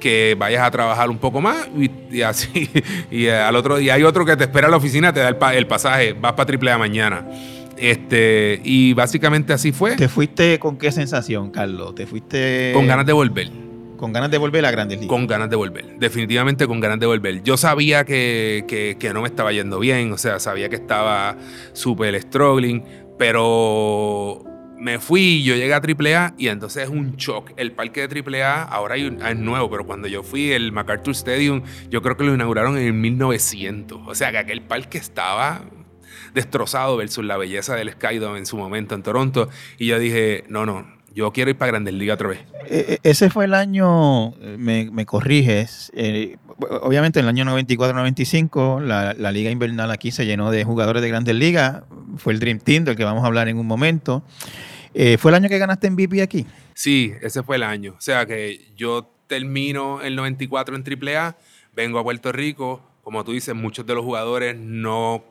que 0.00 0.34
vayas 0.38 0.62
a 0.62 0.70
trabajar 0.72 1.10
un 1.10 1.18
poco 1.18 1.40
más 1.40 1.68
y, 1.78 1.90
y 2.16 2.22
así. 2.22 2.68
Y 3.10 3.28
al 3.28 3.54
otro 3.56 3.76
día 3.76 3.94
hay 3.94 4.02
otro 4.02 4.24
que 4.24 4.36
te 4.36 4.44
espera 4.44 4.66
en 4.66 4.72
la 4.72 4.76
oficina, 4.78 5.12
te 5.12 5.20
da 5.20 5.28
el, 5.28 5.36
pa- 5.36 5.54
el 5.54 5.66
pasaje, 5.66 6.12
vas 6.12 6.32
para 6.32 6.46
Triple 6.46 6.70
A 6.72 6.78
mañana. 6.78 7.24
Este, 7.76 8.60
y 8.64 8.92
básicamente 8.94 9.52
así 9.52 9.72
fue, 9.72 9.96
¿Te 9.96 10.08
fuiste 10.08 10.58
con 10.58 10.76
qué 10.76 10.92
sensación, 10.92 11.50
Carlos? 11.50 11.94
¿Te 11.94 12.06
fuiste 12.06 12.70
con 12.74 12.86
ganas 12.86 13.06
de 13.06 13.12
volver. 13.12 13.48
Con 14.02 14.12
ganas 14.12 14.32
de 14.32 14.38
volver 14.38 14.66
a 14.66 14.72
Grandes 14.72 14.98
Ligas. 14.98 15.10
Con 15.10 15.28
ganas 15.28 15.48
de 15.48 15.54
volver, 15.54 15.96
definitivamente 16.00 16.66
con 16.66 16.80
ganas 16.80 16.98
de 16.98 17.06
volver. 17.06 17.44
Yo 17.44 17.56
sabía 17.56 18.04
que, 18.04 18.64
que, 18.98 19.14
no 19.14 19.22
me 19.22 19.28
estaba 19.28 19.52
yendo 19.52 19.78
bien, 19.78 20.10
o 20.10 20.18
sea, 20.18 20.40
sabía 20.40 20.68
que 20.68 20.74
estaba 20.74 21.36
súper 21.72 22.20
struggling, 22.20 22.82
pero 23.16 24.42
me 24.76 24.98
fui, 24.98 25.44
yo 25.44 25.54
llegué 25.54 25.72
a 25.72 25.76
AAA 25.76 26.34
y 26.36 26.48
entonces 26.48 26.82
es 26.82 26.88
un 26.88 27.14
shock. 27.14 27.52
El 27.56 27.70
parque 27.70 28.08
de 28.08 28.42
AAA 28.42 28.64
ahora 28.64 28.96
es 28.96 29.36
nuevo, 29.36 29.70
pero 29.70 29.86
cuando 29.86 30.08
yo 30.08 30.24
fui, 30.24 30.50
el 30.50 30.72
MacArthur 30.72 31.12
Stadium, 31.12 31.62
yo 31.88 32.02
creo 32.02 32.16
que 32.16 32.24
lo 32.24 32.34
inauguraron 32.34 32.76
en 32.78 32.86
el 32.86 32.94
1900. 32.94 34.00
O 34.04 34.16
sea 34.16 34.32
que 34.32 34.38
aquel 34.38 34.62
parque 34.62 34.98
estaba 34.98 35.60
destrozado 36.34 36.96
versus 36.96 37.24
la 37.24 37.36
belleza 37.36 37.76
del 37.76 37.92
Skydome 37.92 38.38
en 38.38 38.46
su 38.46 38.56
momento 38.56 38.96
en 38.96 39.04
Toronto. 39.04 39.48
Y 39.78 39.86
yo 39.86 40.00
dije, 40.00 40.42
no, 40.48 40.66
no, 40.66 41.01
yo 41.14 41.32
quiero 41.32 41.50
ir 41.50 41.56
para 41.56 41.72
Grandes 41.72 41.94
Ligas 41.94 42.14
otra 42.14 42.28
vez. 42.28 42.40
Eh, 42.66 42.84
eh, 42.88 42.98
ese 43.02 43.30
fue 43.30 43.44
el 43.44 43.54
año, 43.54 44.32
me, 44.58 44.90
me 44.90 45.06
corriges, 45.06 45.90
eh, 45.94 46.36
obviamente 46.82 47.20
en 47.20 47.26
el 47.26 47.28
año 47.30 47.44
94-95 47.44 48.80
la, 48.80 49.14
la 49.14 49.32
liga 49.32 49.50
invernal 49.50 49.90
aquí 49.90 50.10
se 50.10 50.26
llenó 50.26 50.50
de 50.50 50.64
jugadores 50.64 51.02
de 51.02 51.08
grandes 51.08 51.34
ligas, 51.34 51.82
fue 52.16 52.32
el 52.32 52.40
Dream 52.40 52.58
Team 52.58 52.84
del 52.84 52.96
que 52.96 53.04
vamos 53.04 53.24
a 53.24 53.26
hablar 53.26 53.48
en 53.48 53.58
un 53.58 53.66
momento. 53.66 54.22
Eh, 54.94 55.16
¿Fue 55.18 55.30
el 55.30 55.36
año 55.36 55.48
que 55.48 55.58
ganaste 55.58 55.90
MVP 55.90 56.22
aquí? 56.22 56.46
Sí, 56.74 57.12
ese 57.22 57.42
fue 57.42 57.56
el 57.56 57.62
año. 57.62 57.94
O 57.96 58.00
sea 58.00 58.26
que 58.26 58.60
yo 58.76 59.10
termino 59.26 60.02
el 60.02 60.16
94 60.16 60.76
en 60.76 60.84
AAA, 60.84 61.36
vengo 61.74 61.98
a 61.98 62.02
Puerto 62.02 62.32
Rico. 62.32 62.82
Como 63.02 63.24
tú 63.24 63.32
dices, 63.32 63.54
muchos 63.54 63.86
de 63.86 63.94
los 63.94 64.04
jugadores 64.04 64.56
no 64.56 65.24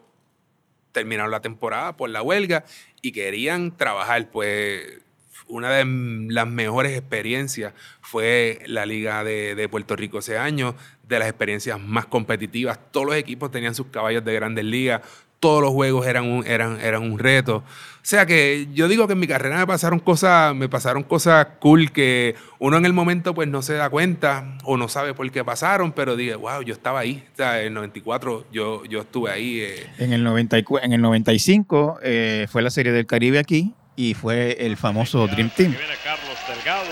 terminaron 0.92 1.32
la 1.32 1.42
temporada 1.42 1.96
por 1.96 2.10
la 2.10 2.22
huelga 2.22 2.66
y 3.02 3.12
querían 3.12 3.78
trabajar. 3.78 4.30
Pues 4.32 5.02
una 5.48 5.70
de 5.72 5.86
las 6.32 6.48
mejores 6.48 6.98
experiencias 6.98 7.74
fue 8.02 8.60
la 8.68 8.86
Liga 8.86 9.24
de, 9.24 9.56
de 9.56 9.70
Puerto 9.70 9.96
Rico 9.96 10.20
ese 10.20 10.38
año, 10.38 10.76
de 11.08 11.20
las 11.20 11.28
experiencias 11.28 11.80
más 11.80 12.06
competitivas. 12.06 12.80
Todos 12.92 13.08
los 13.08 13.16
equipos 13.16 13.52
tenían 13.52 13.76
sus 13.76 13.88
caballos 13.88 14.24
de 14.24 14.34
grandes 14.34 14.66
ligas, 14.66 15.02
todos 15.42 15.62
los 15.64 15.72
juegos 15.72 16.06
eran 16.06 16.26
un, 16.32 16.46
eran, 16.46 16.80
eran 16.82 17.02
un 17.02 17.18
reto. 17.18 17.58
O 17.58 18.04
sea 18.04 18.26
que 18.28 18.68
yo 18.74 18.88
digo 18.88 19.08
que 19.08 19.14
en 19.14 19.20
mi 19.20 19.26
carrera 19.28 19.58
me 19.58 19.66
pasaron 19.68 20.00
cosas, 20.00 20.54
me 20.56 20.70
pasaron 20.70 21.02
cosas 21.04 21.48
cool 21.60 21.92
que 21.92 22.36
uno 22.60 22.78
en 22.78 22.86
el 22.86 22.94
momento 22.94 23.34
pues 23.34 23.48
no 23.48 23.64
se 23.64 23.74
da 23.74 23.90
cuenta 23.90 24.58
o 24.64 24.78
no 24.78 24.88
sabe 24.88 25.14
por 25.16 25.30
qué 25.32 25.44
pasaron, 25.44 25.92
pero 25.94 26.16
dije, 26.16 26.36
wow, 26.36 26.62
yo 26.62 26.74
estaba 26.74 27.00
ahí. 27.00 27.24
O 27.34 27.36
sea, 27.38 27.60
en 27.62 27.68
el 27.68 27.74
94 27.74 28.46
yo, 28.52 28.86
yo 28.86 29.02
estuve 29.02 29.32
ahí. 29.32 29.62
eh, 29.62 29.88
En 29.98 30.14
el, 30.14 30.24
94 30.24 30.86
en 30.86 30.94
el 30.94 31.02
95 31.02 32.00
eh, 32.04 32.48
fue 32.50 32.62
la 32.62 32.70
Serie 32.70 32.92
del 32.92 33.08
Caribe 33.08 33.40
aquí 33.40 33.74
y 34.02 34.14
fue 34.16 34.58
el 34.60 34.78
famoso 34.78 35.28
Dream 35.28 35.52
Team. 35.52 35.72
Viene 35.78 35.96
Carlos 36.04 36.38
Delgado 36.48 36.90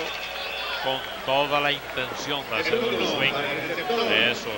con 0.84 0.98
toda 1.26 1.60
la 1.60 1.72
intención 1.72 2.40
de 2.48 2.56
hacer 2.60 2.78
un 2.78 3.06
swing 3.06 3.32
de 4.08 4.30
esos 4.30 4.52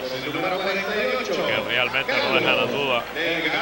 que 1.34 1.56
realmente 1.66 2.12
no 2.12 2.34
dejan 2.34 2.70
duda 2.70 3.02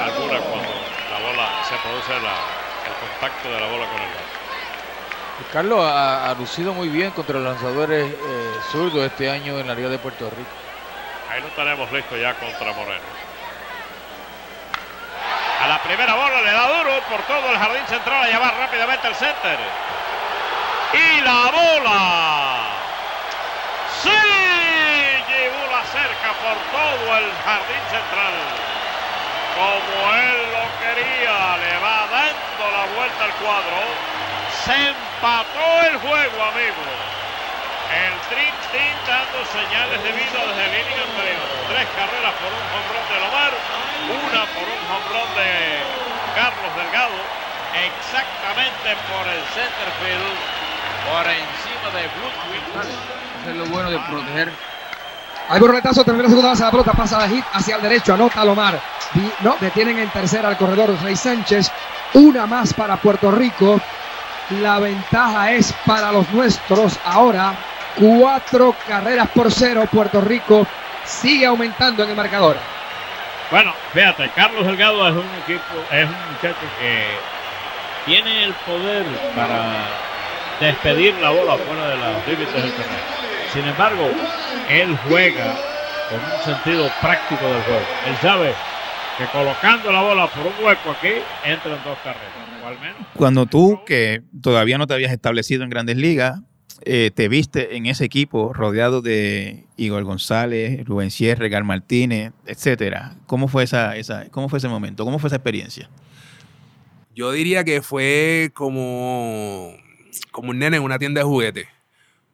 alguna 0.04 0.38
cuando 0.40 0.72
la 1.12 1.18
bola 1.20 1.48
se 1.68 1.76
produce 1.76 2.10
la- 2.20 2.90
el 2.90 2.94
contacto 3.08 3.48
de 3.48 3.60
la 3.60 3.66
bola 3.68 3.86
con 3.86 4.00
el 4.02 4.08
bat. 4.08 5.52
Carlos 5.52 5.80
ha, 5.84 6.30
ha 6.30 6.34
lucido 6.34 6.74
muy 6.74 6.88
bien 6.88 7.12
contra 7.12 7.38
los 7.38 7.44
lanzadores 7.52 8.12
eh, 8.12 8.16
zurdos 8.72 9.06
este 9.06 9.30
año 9.30 9.58
en 9.60 9.68
la 9.68 9.74
Liga 9.74 9.88
de 9.88 9.98
Puerto 9.98 10.28
Rico. 10.30 10.50
Ahí 11.30 11.40
lo 11.40 11.48
tenemos 11.50 11.90
listo 11.92 12.16
ya 12.16 12.34
contra 12.34 12.72
Moreno. 12.72 13.29
A 15.60 15.66
la 15.66 15.78
primera 15.82 16.14
bola 16.14 16.40
le 16.40 16.52
da 16.52 16.68
duro 16.68 17.00
por 17.10 17.20
todo 17.22 17.50
el 17.50 17.58
jardín 17.58 17.86
central 17.86 18.22
a 18.22 18.26
llevar 18.28 18.56
rápidamente 18.56 19.06
al 19.06 19.14
center. 19.14 19.58
Y 20.94 21.20
la 21.20 21.50
bola. 21.52 22.60
Sí, 24.02 24.08
llevó 25.28 25.70
la 25.70 25.84
cerca 25.84 26.32
por 26.40 26.56
todo 26.72 27.18
el 27.18 27.30
jardín 27.44 27.84
central. 27.92 28.34
Como 29.54 30.14
él 30.14 30.38
lo 30.56 30.64
quería, 30.80 31.56
le 31.58 31.78
va 31.78 32.06
dando 32.08 32.64
la 32.72 32.96
vuelta 32.96 33.24
al 33.24 33.32
cuadro. 33.34 33.76
Se 34.64 34.88
empató 34.88 35.82
el 35.88 35.98
juego, 35.98 36.42
amigo. 36.42 37.09
El 37.90 38.14
Team 38.70 38.94
dando 39.06 39.42
señales 39.50 39.98
de 40.02 40.12
vida 40.14 40.38
desde 40.46 40.62
el 40.62 40.74
inning 40.78 41.00
anterior. 41.10 41.42
Tres 41.74 41.86
carreras 41.98 42.34
por 42.38 42.50
un 42.54 42.70
hombrón 42.70 43.04
de 43.10 43.16
Lomar, 43.18 43.52
una 44.14 44.42
por 44.54 44.66
un 44.70 44.84
hombrón 44.94 45.28
de 45.34 45.50
Carlos 46.38 46.70
Delgado, 46.78 47.18
exactamente 47.90 48.88
por 49.10 49.26
el 49.26 49.42
center 49.50 49.90
field, 49.98 50.38
por 51.10 51.26
encima 51.34 51.88
de 51.98 52.06
Bloodwing. 52.14 52.66
Eso 53.42 53.50
es 53.50 53.56
lo 53.56 53.66
bueno 53.66 53.90
de 53.90 53.98
proteger. 54.08 54.52
Hay 55.48 55.58
borretazo, 55.58 56.04
termina 56.04 56.28
segunda 56.28 56.50
base, 56.50 56.62
la 56.62 56.70
pelota 56.70 56.92
pasa 56.92 57.24
a 57.24 57.28
hit 57.28 57.44
hacia 57.50 57.74
el 57.74 57.82
derecho, 57.82 58.14
anota 58.14 58.44
Lomar. 58.44 58.80
Di- 59.14 59.34
No, 59.40 59.56
detienen 59.58 59.98
en 59.98 60.10
tercera 60.10 60.48
al 60.48 60.56
corredor 60.56 61.00
Rey 61.02 61.16
Sánchez. 61.16 61.72
Una 62.14 62.46
más 62.46 62.72
para 62.72 62.96
Puerto 62.98 63.32
Rico. 63.32 63.82
La 64.50 64.78
ventaja 64.78 65.52
es 65.52 65.72
para 65.84 66.12
los 66.12 66.30
nuestros. 66.30 67.00
Ahora, 67.02 67.56
cuatro 67.96 68.74
carreras 68.86 69.28
por 69.30 69.50
cero. 69.52 69.88
Puerto 69.90 70.20
Rico 70.20 70.66
sigue 71.04 71.46
aumentando 71.46 72.04
en 72.04 72.10
el 72.10 72.16
marcador. 72.16 72.56
Bueno, 73.50 73.74
fíjate, 73.92 74.30
Carlos 74.34 74.64
Delgado 74.64 75.08
es 75.08 75.14
un 75.14 75.30
equipo, 75.42 75.74
es 75.90 76.04
un 76.04 76.32
muchacho 76.32 76.66
que 76.78 77.04
tiene 78.06 78.44
el 78.44 78.52
poder 78.54 79.04
para 79.34 79.88
despedir 80.60 81.14
la 81.16 81.30
bola 81.30 81.56
fuera 81.56 81.88
de 81.88 81.96
los 81.96 82.26
límites 82.28 82.54
del 82.54 82.72
terreno. 82.72 83.20
Sin 83.52 83.64
embargo, 83.64 84.08
él 84.68 84.96
juega 85.08 85.56
con 86.08 86.18
un 86.20 86.44
sentido 86.44 86.90
práctico 87.00 87.44
del 87.44 87.62
juego. 87.62 87.86
Él 88.06 88.16
sabe 88.22 88.54
que 89.18 89.24
colocando 89.26 89.90
la 89.90 90.02
bola 90.02 90.26
por 90.28 90.46
un 90.46 90.64
hueco 90.64 90.92
aquí, 90.92 91.14
entran 91.44 91.78
dos 91.84 91.98
carreras, 92.04 92.30
o 92.62 92.66
al 92.68 92.78
menos. 92.78 92.96
Cuando 93.14 93.46
tú, 93.46 93.82
que 93.84 94.22
todavía 94.40 94.78
no 94.78 94.86
te 94.86 94.94
habías 94.94 95.12
establecido 95.12 95.64
en 95.64 95.70
grandes 95.70 95.96
ligas, 95.96 96.40
eh, 96.82 97.10
te 97.14 97.28
viste 97.28 97.76
en 97.76 97.86
ese 97.86 98.04
equipo 98.04 98.52
rodeado 98.52 99.02
de 99.02 99.64
Igor 99.76 100.04
González, 100.04 100.84
Rubén 100.84 101.10
Sierra, 101.10 101.48
Gar 101.48 101.64
Martínez, 101.64 102.32
etcétera. 102.46 103.16
¿Cómo 103.26 103.48
fue 103.48 103.64
esa, 103.64 103.96
esa, 103.96 104.28
cómo 104.30 104.48
fue 104.48 104.58
ese 104.58 104.68
momento? 104.68 105.04
¿Cómo 105.04 105.18
fue 105.18 105.28
esa 105.28 105.36
experiencia? 105.36 105.90
Yo 107.14 107.32
diría 107.32 107.64
que 107.64 107.82
fue 107.82 108.50
como, 108.54 109.74
como 110.30 110.50
un 110.50 110.58
nene 110.58 110.78
en 110.78 110.82
una 110.82 110.98
tienda 110.98 111.20
de 111.20 111.26
juguetes. 111.26 111.68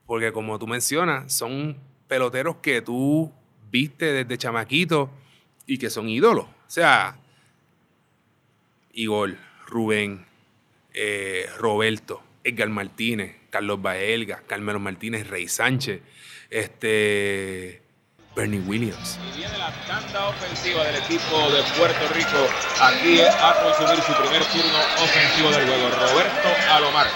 Porque 0.06 0.30
como 0.32 0.58
tú 0.58 0.66
mencionas, 0.66 1.32
son 1.32 1.76
peloteros 2.06 2.56
que 2.56 2.80
tú 2.82 3.32
viste 3.70 4.12
desde 4.12 4.38
chamaquito 4.38 5.10
y 5.66 5.78
que 5.78 5.90
son 5.90 6.08
ídolos. 6.08 6.44
O 6.44 6.70
sea, 6.70 7.16
Igor, 8.92 9.36
Rubén, 9.66 10.24
eh, 10.94 11.46
Roberto, 11.58 12.22
Edgar 12.46 12.68
Martínez, 12.68 13.34
Carlos 13.50 13.82
Baelga, 13.82 14.42
Carmelo 14.46 14.78
Martínez, 14.78 15.26
Rey 15.26 15.48
Sánchez, 15.48 16.00
este, 16.48 17.82
Bernie 18.36 18.60
Williams. 18.60 19.18
Viene 19.34 19.58
la 19.58 19.72
tanda 19.86 20.28
ofensiva 20.28 20.84
del 20.84 20.96
equipo 20.96 21.50
de 21.50 21.62
Puerto 21.76 22.06
Rico 22.14 22.48
aquí 22.80 23.20
a 23.20 23.54
consumir 23.64 24.00
su 24.00 24.12
primer 24.12 24.44
turno 24.44 24.78
ofensivo 25.02 25.50
del 25.50 25.66
juego. 25.66 25.90
Roberto 25.90 26.48
Alomar 26.70 27.08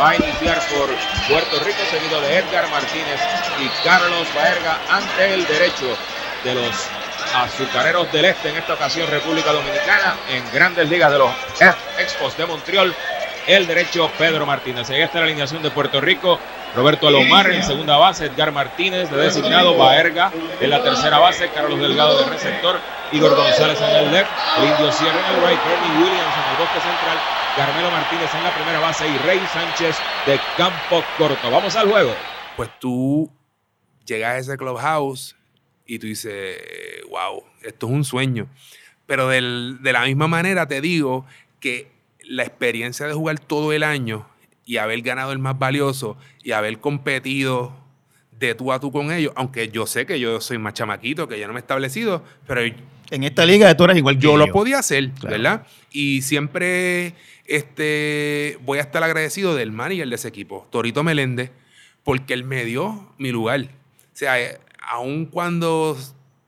va 0.00 0.10
a 0.10 0.16
iniciar 0.16 0.58
por 0.68 0.88
Puerto 1.28 1.62
Rico, 1.62 1.78
seguido 1.90 2.20
de 2.22 2.38
Edgar 2.38 2.70
Martínez 2.70 3.20
y 3.60 3.84
Carlos 3.84 4.26
Baerga 4.34 4.80
ante 4.88 5.34
el 5.34 5.46
derecho 5.46 5.94
de 6.42 6.54
los 6.54 6.88
azucareros 7.34 8.10
del 8.12 8.24
este, 8.24 8.48
en 8.48 8.56
esta 8.56 8.74
ocasión 8.74 9.10
República 9.10 9.52
Dominicana, 9.52 10.16
en 10.30 10.42
grandes 10.52 10.88
ligas 10.88 11.12
de 11.12 11.18
los 11.18 11.30
Expos 11.98 12.36
de 12.38 12.46
Montreal. 12.46 12.94
El 13.50 13.66
derecho 13.66 14.08
Pedro 14.16 14.46
Martínez. 14.46 14.88
Ahí 14.90 15.02
está 15.02 15.18
la 15.18 15.24
alineación 15.24 15.60
de 15.60 15.72
Puerto 15.72 16.00
Rico. 16.00 16.38
Roberto 16.76 17.08
Alomar 17.08 17.50
en 17.50 17.64
segunda 17.64 17.96
base, 17.96 18.26
Edgar 18.26 18.52
Martínez 18.52 19.10
de 19.10 19.16
designado, 19.16 19.76
Baerga 19.76 20.30
en 20.60 20.70
la 20.70 20.84
tercera 20.84 21.18
base, 21.18 21.50
Carlos 21.52 21.80
Delgado 21.80 22.16
de 22.16 22.30
receptor, 22.30 22.78
Igor 23.10 23.34
González 23.34 23.80
en 23.80 23.96
el 23.96 24.12
left, 24.12 24.30
el 24.56 24.68
Indio 24.68 24.92
Sierra 24.92 25.18
en 25.18 25.34
el 25.34 25.40
right, 25.48 25.58
Bernie 25.64 25.98
Williams 25.98 26.34
en 26.36 26.50
el 26.52 26.58
bosque 26.58 26.80
central, 26.80 27.18
Carmelo 27.56 27.90
Martínez 27.90 28.32
en 28.32 28.44
la 28.44 28.54
primera 28.54 28.78
base 28.78 29.08
y 29.08 29.18
Rey 29.18 29.40
Sánchez 29.52 29.96
de 30.26 30.40
campo 30.56 31.02
corto. 31.18 31.50
Vamos 31.50 31.74
al 31.74 31.90
juego. 31.90 32.14
Pues 32.56 32.70
tú 32.78 33.28
llegas 34.06 34.30
a 34.30 34.38
ese 34.38 34.56
clubhouse 34.56 35.34
y 35.86 35.98
tú 35.98 36.06
dices, 36.06 36.56
wow, 37.08 37.42
esto 37.62 37.86
es 37.88 37.92
un 37.92 38.04
sueño. 38.04 38.46
Pero 39.06 39.26
de 39.26 39.92
la 39.92 40.02
misma 40.02 40.28
manera 40.28 40.68
te 40.68 40.80
digo 40.80 41.26
que 41.58 41.90
la 42.30 42.44
experiencia 42.44 43.06
de 43.06 43.12
jugar 43.14 43.40
todo 43.40 43.72
el 43.72 43.82
año 43.82 44.24
y 44.64 44.76
haber 44.76 45.02
ganado 45.02 45.32
el 45.32 45.40
más 45.40 45.58
valioso 45.58 46.16
y 46.44 46.52
haber 46.52 46.78
competido 46.78 47.72
de 48.38 48.54
tú 48.54 48.72
a 48.72 48.78
tú 48.78 48.92
con 48.92 49.10
ellos, 49.10 49.32
aunque 49.34 49.68
yo 49.68 49.84
sé 49.86 50.06
que 50.06 50.20
yo 50.20 50.40
soy 50.40 50.56
más 50.58 50.74
chamaquito, 50.74 51.26
que 51.26 51.38
ya 51.40 51.46
no 51.48 51.52
me 51.52 51.58
he 51.58 51.62
establecido, 51.62 52.22
pero 52.46 52.60
En 53.10 53.24
esta 53.24 53.44
liga 53.44 53.76
tú 53.76 53.82
eras 53.84 53.96
igual 53.96 54.14
que 54.16 54.22
yo 54.22 54.30
yo. 54.32 54.36
lo 54.36 54.46
podía 54.52 54.78
hacer, 54.78 55.10
Claro. 55.10 55.36
¿verdad? 55.36 55.66
Y 55.90 56.22
siempre 56.22 57.14
este, 57.46 58.58
voy 58.62 58.78
a 58.78 58.82
estar 58.82 59.02
agradecido 59.02 59.54
del 59.56 59.72
manager 59.72 60.08
de 60.08 60.14
ese 60.14 60.28
equipo, 60.28 60.66
Torito 60.70 61.02
Meléndez, 61.02 61.50
porque 62.04 62.32
él 62.32 62.44
me 62.44 62.64
dio 62.64 63.12
mi 63.18 63.30
lugar. 63.32 63.62
O 63.62 64.16
sea, 64.16 64.40
eh, 64.40 64.58
aun 64.88 65.26
cuando 65.26 65.98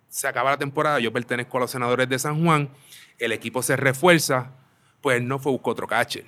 se 0.08 0.28
acaba 0.28 0.50
la 0.52 0.58
temporada, 0.58 1.00
yo 1.00 1.12
pertenezco 1.12 1.56
a 1.56 1.60
los 1.60 1.70
senadores 1.72 2.08
de 2.08 2.18
San 2.18 2.42
Juan, 2.44 2.70
el 3.18 3.32
equipo 3.32 3.62
se 3.62 3.76
refuerza, 3.76 4.52
pues 5.02 5.18
él 5.18 5.28
no 5.28 5.38
fue 5.38 5.58
otro 5.62 5.86
catcher. 5.86 6.24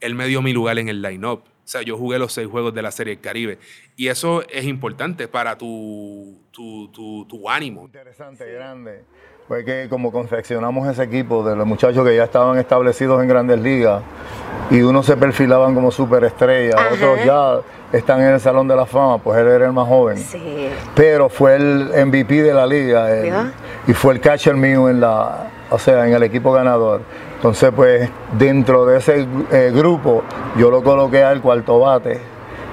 Él 0.00 0.14
me 0.14 0.26
dio 0.26 0.40
mi 0.40 0.52
lugar 0.52 0.78
en 0.78 0.88
el 0.88 1.02
line-up. 1.02 1.42
O 1.42 1.68
sea, 1.70 1.82
yo 1.82 1.96
jugué 1.98 2.18
los 2.18 2.32
seis 2.32 2.48
juegos 2.48 2.74
de 2.74 2.82
la 2.82 2.90
Serie 2.90 3.14
del 3.14 3.22
Caribe. 3.22 3.58
Y 3.96 4.08
eso 4.08 4.42
es 4.48 4.64
importante 4.64 5.28
para 5.28 5.58
tu, 5.58 6.38
tu, 6.50 6.88
tu, 6.88 7.26
tu 7.26 7.50
ánimo. 7.50 7.82
Interesante, 7.82 8.50
grande. 8.50 9.04
Fue 9.46 9.64
que 9.64 9.88
como 9.88 10.10
confeccionamos 10.10 10.88
ese 10.88 11.02
equipo 11.02 11.42
de 11.48 11.56
los 11.56 11.66
muchachos 11.66 12.06
que 12.06 12.16
ya 12.16 12.24
estaban 12.24 12.58
establecidos 12.58 13.20
en 13.20 13.28
grandes 13.28 13.60
ligas 13.60 14.02
y 14.70 14.80
unos 14.82 15.06
se 15.06 15.16
perfilaban 15.16 15.74
como 15.74 15.90
superestrellas, 15.90 16.76
otros 16.92 17.24
ya 17.24 17.60
están 17.92 18.20
en 18.20 18.34
el 18.34 18.40
Salón 18.40 18.68
de 18.68 18.76
la 18.76 18.86
Fama, 18.86 19.18
pues 19.18 19.40
él 19.40 19.48
era 19.48 19.66
el 19.66 19.72
más 19.72 19.88
joven. 19.88 20.18
Sí. 20.18 20.68
Pero 20.94 21.28
fue 21.28 21.56
el 21.56 21.90
MVP 22.06 22.42
de 22.42 22.54
la 22.54 22.66
liga 22.66 23.10
él, 23.12 23.32
y 23.88 23.92
fue 23.92 24.14
el 24.14 24.20
catcher 24.20 24.54
mío 24.54 24.88
en 24.88 25.00
la, 25.00 25.50
o 25.70 25.78
sea, 25.78 26.06
en 26.06 26.14
el 26.14 26.22
equipo 26.22 26.52
ganador. 26.52 27.02
Entonces, 27.40 27.72
pues 27.74 28.10
dentro 28.32 28.84
de 28.84 28.98
ese 28.98 29.26
eh, 29.50 29.72
grupo 29.74 30.22
yo 30.58 30.70
lo 30.70 30.82
coloqué 30.82 31.24
al 31.24 31.40
cuarto 31.40 31.78
bate. 31.80 32.20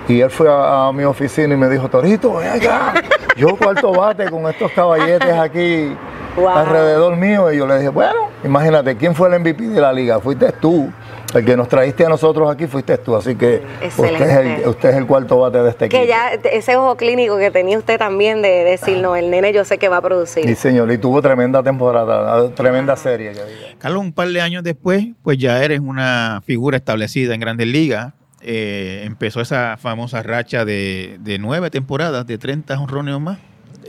Y 0.10 0.20
él 0.20 0.30
fue 0.30 0.50
a, 0.50 0.88
a 0.88 0.92
mi 0.92 1.06
oficina 1.06 1.54
y 1.54 1.58
me 1.58 1.70
dijo, 1.70 1.88
Torito, 1.88 2.34
ven 2.36 2.50
acá. 2.50 2.94
Yo 3.38 3.56
cuarto 3.56 3.92
bate 3.94 4.30
con 4.32 4.48
estos 4.48 4.72
caballetes 4.72 5.32
aquí 5.34 5.96
Wow. 6.36 6.50
alrededor 6.50 7.16
mío. 7.18 7.52
Y 7.52 7.58
yo 7.58 7.66
le 7.68 7.78
dije, 7.78 7.90
bueno, 7.90 8.30
imagínate, 8.44 8.96
¿quién 8.96 9.14
fue 9.16 9.30
el 9.30 9.40
MVP 9.40 9.64
de 9.70 9.80
la 9.82 9.92
liga? 9.94 10.20
Fuiste 10.20 10.52
tú. 10.54 10.90
El 11.34 11.44
que 11.46 11.58
nos 11.58 11.68
trajiste 11.68 12.06
a 12.06 12.10
nosotros 12.10 12.50
aquí 12.50 12.68
fuiste 12.68 12.98
tú. 12.98 13.16
Así 13.16 13.36
que 13.36 13.62
usted 13.86 13.86
es, 13.86 14.00
Excelente. 14.00 14.64
el, 14.64 14.70
usted 14.70 14.90
es 14.90 14.96
el 14.96 15.06
cuarto 15.06 15.40
bate 15.40 15.62
de 15.62 15.70
este 15.70 15.86
equipo. 15.86 16.02
Que 16.02 16.08
ya 16.08 16.32
ese 16.32 16.76
ojo 16.78 16.96
clínico 16.96 17.38
que 17.38 17.52
tenía 17.52 17.78
usted 17.78 17.98
también 17.98 18.42
de 18.42 18.64
decir, 18.64 18.98
no, 19.00 19.16
el 19.16 19.30
nene 19.30 19.52
yo 19.54 19.66
sé 19.66 19.78
que 19.78 19.90
va 19.90 19.98
a 19.98 20.02
producir. 20.02 20.46
Sí, 20.46 20.56
señor. 20.56 20.92
Y 20.92 20.98
tuvo 20.98 21.22
tremenda 21.22 21.62
temporada, 21.62 22.50
tremenda 22.52 22.96
serie. 22.96 23.34
que 23.34 23.44
diga. 23.44 23.68
Carlos, 23.78 24.02
un 24.02 24.14
par 24.14 24.30
de 24.30 24.42
años 24.42 24.64
después, 24.64 25.06
pues 25.22 25.38
ya 25.38 25.62
eres 25.64 25.80
una 25.80 26.42
figura 26.46 26.78
establecida 26.78 27.34
en 27.34 27.40
Grandes 27.42 27.68
Ligas. 27.68 28.14
Eh, 28.42 29.02
empezó 29.06 29.42
esa 29.42 29.78
famosa 29.78 30.24
racha 30.24 30.64
de, 30.64 31.18
de 31.20 31.40
nueve 31.40 31.70
temporadas, 31.70 32.26
de 32.26 32.38
30 32.38 32.80
honrones 32.80 33.16
o 33.16 33.20
más. 33.20 33.40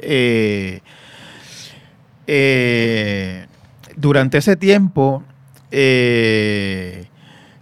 Eh, 0.02 0.80
eh, 2.26 3.46
durante 3.96 4.38
ese 4.38 4.56
tiempo, 4.56 5.22
eh, 5.70 7.06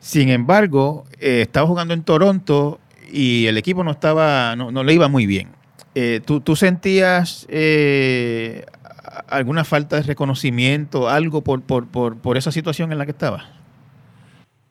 sin 0.07 0.29
embargo, 0.29 1.05
eh, 1.19 1.41
estaba 1.43 1.67
jugando 1.67 1.93
en 1.93 2.05
Toronto 2.05 2.79
y 3.11 3.47
el 3.47 3.59
equipo 3.59 3.83
no 3.83 3.91
estaba, 3.91 4.55
no, 4.55 4.71
no 4.71 4.85
le 4.85 4.95
iba 4.95 5.09
muy 5.09 5.27
bien. 5.27 5.49
Eh, 5.97 6.21
¿tú, 6.25 6.41
tú 6.41 6.55
sentías 6.55 7.45
eh, 7.51 8.65
alguna 9.27 9.65
falta 9.65 9.97
de 9.97 10.03
reconocimiento, 10.03 11.09
algo 11.09 11.43
por, 11.43 11.61
por, 11.63 11.89
por, 11.89 12.19
por 12.19 12.37
esa 12.37 12.53
situación 12.53 12.93
en 12.93 12.99
la 12.99 13.05
que 13.05 13.11
estabas? 13.11 13.47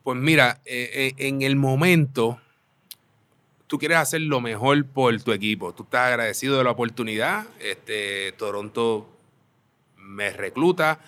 Pues 0.04 0.18
mira, 0.18 0.62
en 0.66 1.42
el 1.42 1.58
momento, 1.58 2.40
tú 3.68 3.78
quieres 3.78 3.98
hacer 3.98 4.22
lo 4.22 4.40
mejor 4.40 4.86
por 4.86 5.22
tu 5.22 5.34
equipo. 5.34 5.74
Tú 5.74 5.84
estás 5.84 6.08
agradecido 6.08 6.58
de 6.58 6.64
la 6.64 6.72
oportunidad. 6.72 7.46
Este, 7.60 8.32
Toronto 8.38 9.10
me 9.98 10.30
recluta, 10.30 11.02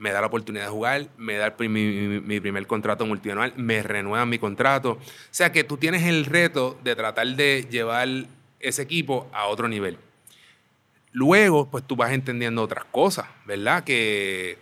me 0.00 0.12
da 0.12 0.22
la 0.22 0.28
oportunidad 0.28 0.64
de 0.64 0.70
jugar, 0.70 1.08
me 1.18 1.36
da 1.36 1.54
mi, 1.58 2.40
primer 2.40 2.66
contrato 2.66 3.04
multianual, 3.04 3.52
me 3.56 3.82
renuevan 3.82 4.30
mi 4.30 4.38
contrato. 4.38 4.92
O 4.92 4.98
sea 5.30 5.52
que 5.52 5.62
tú 5.62 5.76
tienes 5.76 6.04
el 6.04 6.24
reto 6.24 6.78
de 6.82 6.96
tratar 6.96 7.26
de 7.36 7.68
llevar 7.70 8.08
ese 8.60 8.80
equipo 8.80 9.28
a 9.32 9.46
otro 9.46 9.68
nivel. 9.68 9.98
Luego, 11.12 11.68
pues 11.70 11.84
tú 11.86 11.96
vas 11.96 12.12
entendiendo 12.12 12.62
otras 12.62 12.84
cosas, 12.86 13.26
¿verdad? 13.44 13.84
Que 13.84 14.56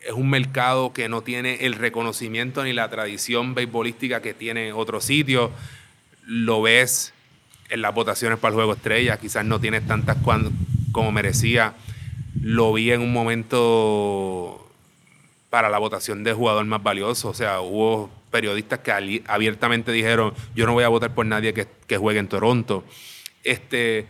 es 0.00 0.12
un 0.12 0.30
mercado 0.30 0.94
que 0.94 1.10
no 1.10 1.20
tiene 1.20 1.66
el 1.66 1.74
reconocimiento 1.74 2.64
ni 2.64 2.72
la 2.72 2.88
tradición 2.88 3.54
beisbolística 3.54 4.22
que 4.22 4.32
tiene 4.32 4.72
otros 4.72 5.04
sitios. 5.04 5.50
Lo 6.24 6.62
ves 6.62 7.12
en 7.68 7.82
las 7.82 7.92
votaciones 7.94 8.38
para 8.38 8.50
el 8.52 8.54
Juego 8.54 8.72
Estrella, 8.72 9.18
quizás 9.18 9.44
no 9.44 9.60
tienes 9.60 9.86
tantas 9.86 10.16
cuan- 10.22 10.52
como 10.92 11.12
merecía. 11.12 11.74
Lo 12.40 12.72
vi 12.72 12.92
en 12.92 13.02
un 13.02 13.12
momento 13.12 14.69
para 15.50 15.68
la 15.68 15.78
votación 15.78 16.24
de 16.24 16.32
jugador 16.32 16.64
más 16.64 16.82
valioso. 16.82 17.28
O 17.28 17.34
sea, 17.34 17.60
hubo 17.60 18.08
periodistas 18.30 18.78
que 18.78 19.22
abiertamente 19.26 19.92
dijeron, 19.92 20.32
yo 20.54 20.64
no 20.66 20.72
voy 20.72 20.84
a 20.84 20.88
votar 20.88 21.12
por 21.14 21.26
nadie 21.26 21.52
que, 21.52 21.66
que 21.86 21.98
juegue 21.98 22.20
en 22.20 22.28
Toronto. 22.28 22.84
Este, 23.42 24.06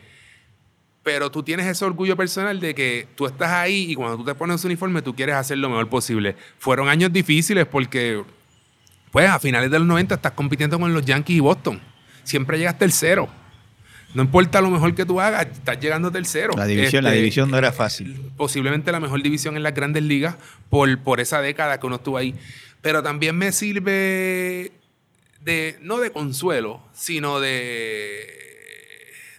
pero 1.02 1.30
tú 1.30 1.42
tienes 1.42 1.66
ese 1.66 1.84
orgullo 1.84 2.16
personal 2.16 2.60
de 2.60 2.74
que 2.74 3.08
tú 3.16 3.26
estás 3.26 3.50
ahí 3.50 3.90
y 3.90 3.94
cuando 3.94 4.18
tú 4.18 4.24
te 4.24 4.34
pones 4.34 4.56
ese 4.56 4.66
uniforme 4.66 5.00
tú 5.00 5.14
quieres 5.14 5.34
hacer 5.34 5.56
lo 5.58 5.70
mejor 5.70 5.88
posible. 5.88 6.36
Fueron 6.58 6.88
años 6.88 7.12
difíciles 7.12 7.66
porque, 7.66 8.22
pues, 9.10 9.28
a 9.28 9.38
finales 9.38 9.70
de 9.70 9.78
los 9.78 9.88
90 9.88 10.16
estás 10.16 10.32
compitiendo 10.32 10.78
con 10.78 10.92
los 10.92 11.04
Yankees 11.04 11.36
y 11.36 11.40
Boston. 11.40 11.80
Siempre 12.22 12.58
llegas 12.58 12.78
tercero. 12.78 13.28
No 14.14 14.22
importa 14.22 14.60
lo 14.60 14.70
mejor 14.70 14.94
que 14.94 15.04
tú 15.06 15.20
hagas, 15.20 15.46
estás 15.46 15.78
llegando 15.78 16.10
tercero. 16.10 16.52
La 16.56 16.66
división, 16.66 17.04
la 17.04 17.10
Este, 17.10 17.18
división 17.20 17.50
no 17.50 17.56
era 17.58 17.70
fácil. 17.72 18.30
posiblemente 18.36 18.90
la 18.90 18.98
mejor 19.00 19.22
división 19.22 19.56
en 19.56 19.62
las 19.62 19.72
grandes 19.74 20.02
ligas 20.02 20.36
por, 20.68 20.98
por 21.02 21.20
esa 21.20 21.40
década 21.40 21.78
que 21.78 21.86
uno 21.86 21.96
estuvo 21.96 22.16
ahí. 22.16 22.34
Pero 22.82 23.02
también 23.02 23.36
me 23.36 23.52
sirve 23.52 24.72
de, 25.42 25.78
no 25.82 25.98
de 25.98 26.10
consuelo, 26.10 26.82
sino 26.92 27.38
de, 27.40 28.26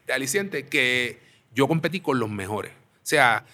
de 0.07 0.13
aliciente 0.13 0.67
que 0.67 1.19
yo 1.53 1.67
competí 1.67 1.99
con 1.99 2.19
los 2.19 2.29
mejores. 2.29 2.71
O 2.71 3.03
sea, 3.11 3.45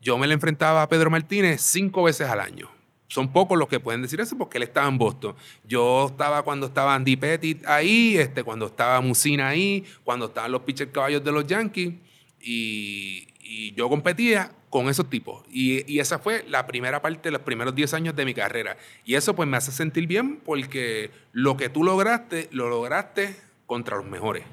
yo 0.00 0.16
me 0.16 0.26
le 0.26 0.34
enfrentaba 0.34 0.82
a 0.82 0.88
Pedro 0.88 1.10
Martínez 1.10 1.60
cinco 1.60 2.04
veces 2.04 2.28
al 2.28 2.40
año. 2.40 2.70
Son 3.08 3.32
pocos 3.32 3.58
los 3.58 3.68
que 3.68 3.78
pueden 3.80 4.02
decir 4.02 4.20
eso 4.20 4.36
porque 4.36 4.58
él 4.58 4.64
estaba 4.64 4.88
en 4.88 4.98
Boston. 4.98 5.34
Yo 5.64 6.06
estaba 6.06 6.42
cuando 6.42 6.66
estaba 6.66 6.94
Andy 6.94 7.16
Pettit 7.16 7.64
ahí, 7.66 8.16
este, 8.16 8.42
cuando 8.42 8.66
estaba 8.66 9.00
Musina 9.00 9.48
ahí, 9.48 9.84
cuando 10.04 10.26
estaban 10.26 10.50
los 10.50 10.62
pitcher 10.62 10.90
caballos 10.90 11.22
de 11.22 11.32
los 11.32 11.46
Yankees. 11.46 11.94
Y, 12.40 13.28
y 13.42 13.72
yo 13.74 13.88
competía 13.88 14.50
con 14.70 14.88
esos 14.88 15.08
tipos. 15.08 15.44
Y, 15.50 15.90
y 15.90 16.00
esa 16.00 16.18
fue 16.18 16.44
la 16.48 16.66
primera 16.66 17.00
parte, 17.00 17.30
los 17.30 17.42
primeros 17.42 17.74
10 17.74 17.94
años 17.94 18.16
de 18.16 18.24
mi 18.24 18.34
carrera. 18.34 18.76
Y 19.04 19.14
eso 19.14 19.34
pues 19.34 19.48
me 19.48 19.56
hace 19.56 19.72
sentir 19.72 20.06
bien 20.06 20.40
porque 20.44 21.10
lo 21.32 21.56
que 21.56 21.68
tú 21.68 21.84
lograste, 21.84 22.48
lo 22.52 22.68
lograste 22.68 23.36
contra 23.66 23.96
los 23.96 24.06
mejores. 24.06 24.44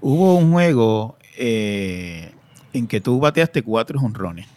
Hubo 0.00 0.34
un 0.34 0.52
juego 0.52 1.16
eh, 1.36 2.32
en 2.72 2.86
que 2.86 3.00
tú 3.00 3.20
bateaste 3.20 3.62
cuatro 3.62 4.00
honrones. 4.00 4.48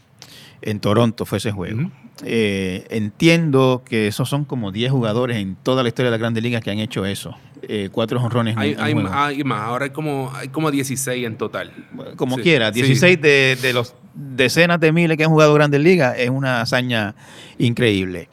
En 0.62 0.80
Toronto 0.80 1.26
fue 1.26 1.38
ese 1.38 1.52
juego. 1.52 1.91
Eh, 2.23 2.86
entiendo 2.91 3.84
que 3.86 4.08
esos 4.08 4.30
son 4.30 4.45
como 4.45 4.71
10 4.71 4.91
jugadores 4.91 5.38
en 5.38 5.56
toda 5.56 5.84
la 5.84 5.89
historia 5.89 6.08
de 6.08 6.12
las 6.12 6.19
grandes 6.19 6.43
ligas 6.43 6.62
que 6.63 6.71
han 6.71 6.80
hecho 6.80 7.06
eso. 7.06 7.36
Eh, 7.67 7.89
cuatro 7.91 8.21
honrones 8.21 8.56
Hay, 8.58 8.75
hay, 8.80 8.93
hay 8.93 9.43
más, 9.43 9.62
ahora 9.62 9.86
hay 9.86 9.91
como, 9.91 10.32
hay 10.36 10.49
como 10.49 10.71
16 10.71 11.25
en 11.25 11.36
total. 11.38 11.71
Como 12.15 12.38
Sí, 12.38 12.43
quiera, 12.43 12.71
sí. 12.71 12.82
16 12.82 13.19
de, 13.21 13.58
de 13.62 13.73
los 13.73 13.95
decenas 14.13 14.80
de 14.80 14.91
miles 14.91 15.17
que 15.17 15.23
han 15.23 15.32
jugado 15.32 15.54
grandes 15.54 15.82
ligas 15.82 16.15
es 16.17 16.30
una 16.30 16.62
hazaña 16.62 17.15
increíble. 17.58 18.30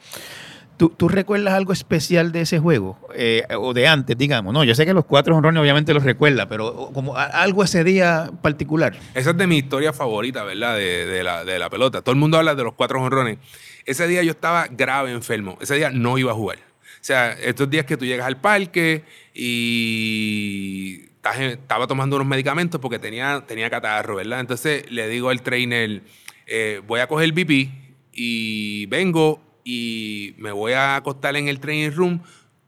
¿Tú, 0.77 0.89
tú 0.89 1.07
recuerdas 1.07 1.53
algo 1.53 1.71
especial 1.73 2.31
de 2.31 2.41
ese 2.41 2.59
juego? 2.59 2.99
Eh, 3.15 3.43
o 3.57 3.73
de 3.73 3.87
antes, 3.87 4.17
digamos. 4.17 4.53
No, 4.53 4.63
yo 4.63 4.75
sé 4.75 4.85
que 4.85 4.93
los 4.93 5.05
cuatro 5.05 5.35
honrones 5.35 5.61
obviamente 5.61 5.93
los 5.93 6.03
recuerda, 6.03 6.47
pero 6.47 6.89
como 6.93 7.15
algo 7.15 7.63
ese 7.63 7.83
día 7.83 8.31
particular. 8.41 8.95
Esa 9.13 9.31
es 9.31 9.37
de 9.37 9.47
mi 9.47 9.57
historia 9.57 9.93
favorita, 9.93 10.43
¿verdad? 10.43 10.75
De, 10.77 11.23
la, 11.23 11.45
de 11.45 11.59
la 11.59 11.69
pelota. 11.69 12.01
Todo 12.01 12.13
el 12.13 12.19
mundo 12.19 12.37
habla 12.37 12.55
de 12.55 12.63
los 12.63 12.73
cuatro 12.73 12.99
jonrones. 12.99 13.37
Ese 13.85 14.07
día 14.07 14.23
yo 14.23 14.31
estaba 14.31 14.67
grave 14.67 15.11
enfermo. 15.11 15.57
Ese 15.61 15.75
día 15.75 15.89
no 15.91 16.17
iba 16.17 16.31
a 16.31 16.35
jugar. 16.35 16.57
O 16.57 17.05
sea, 17.05 17.33
estos 17.33 17.69
días 17.69 17.85
que 17.85 17.97
tú 17.97 18.05
llegas 18.05 18.25
al 18.25 18.37
parque 18.37 19.03
y 19.33 21.09
estaba 21.39 21.87
tomando 21.87 22.15
unos 22.15 22.27
medicamentos 22.27 22.79
porque 22.81 22.99
tenía, 22.99 23.43
tenía 23.47 23.69
catarro, 23.69 24.15
¿verdad? 24.15 24.39
Entonces 24.39 24.89
le 24.91 25.07
digo 25.07 25.29
al 25.29 25.41
trainer, 25.41 26.01
eh, 26.47 26.81
voy 26.85 26.99
a 26.99 27.07
coger 27.07 27.31
BP 27.31 27.69
y 28.13 28.85
vengo 28.87 29.41
y 29.63 30.35
me 30.37 30.51
voy 30.51 30.73
a 30.73 30.95
acostar 30.97 31.35
en 31.35 31.47
el 31.47 31.59
training 31.59 31.91
room. 31.91 32.21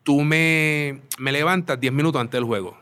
Tú 0.03 0.21
me, 0.21 1.01
me 1.17 1.31
levantas 1.31 1.79
10 1.79 1.91
minutos 1.93 2.21
antes 2.21 2.33
del 2.39 2.43
juego. 2.45 2.77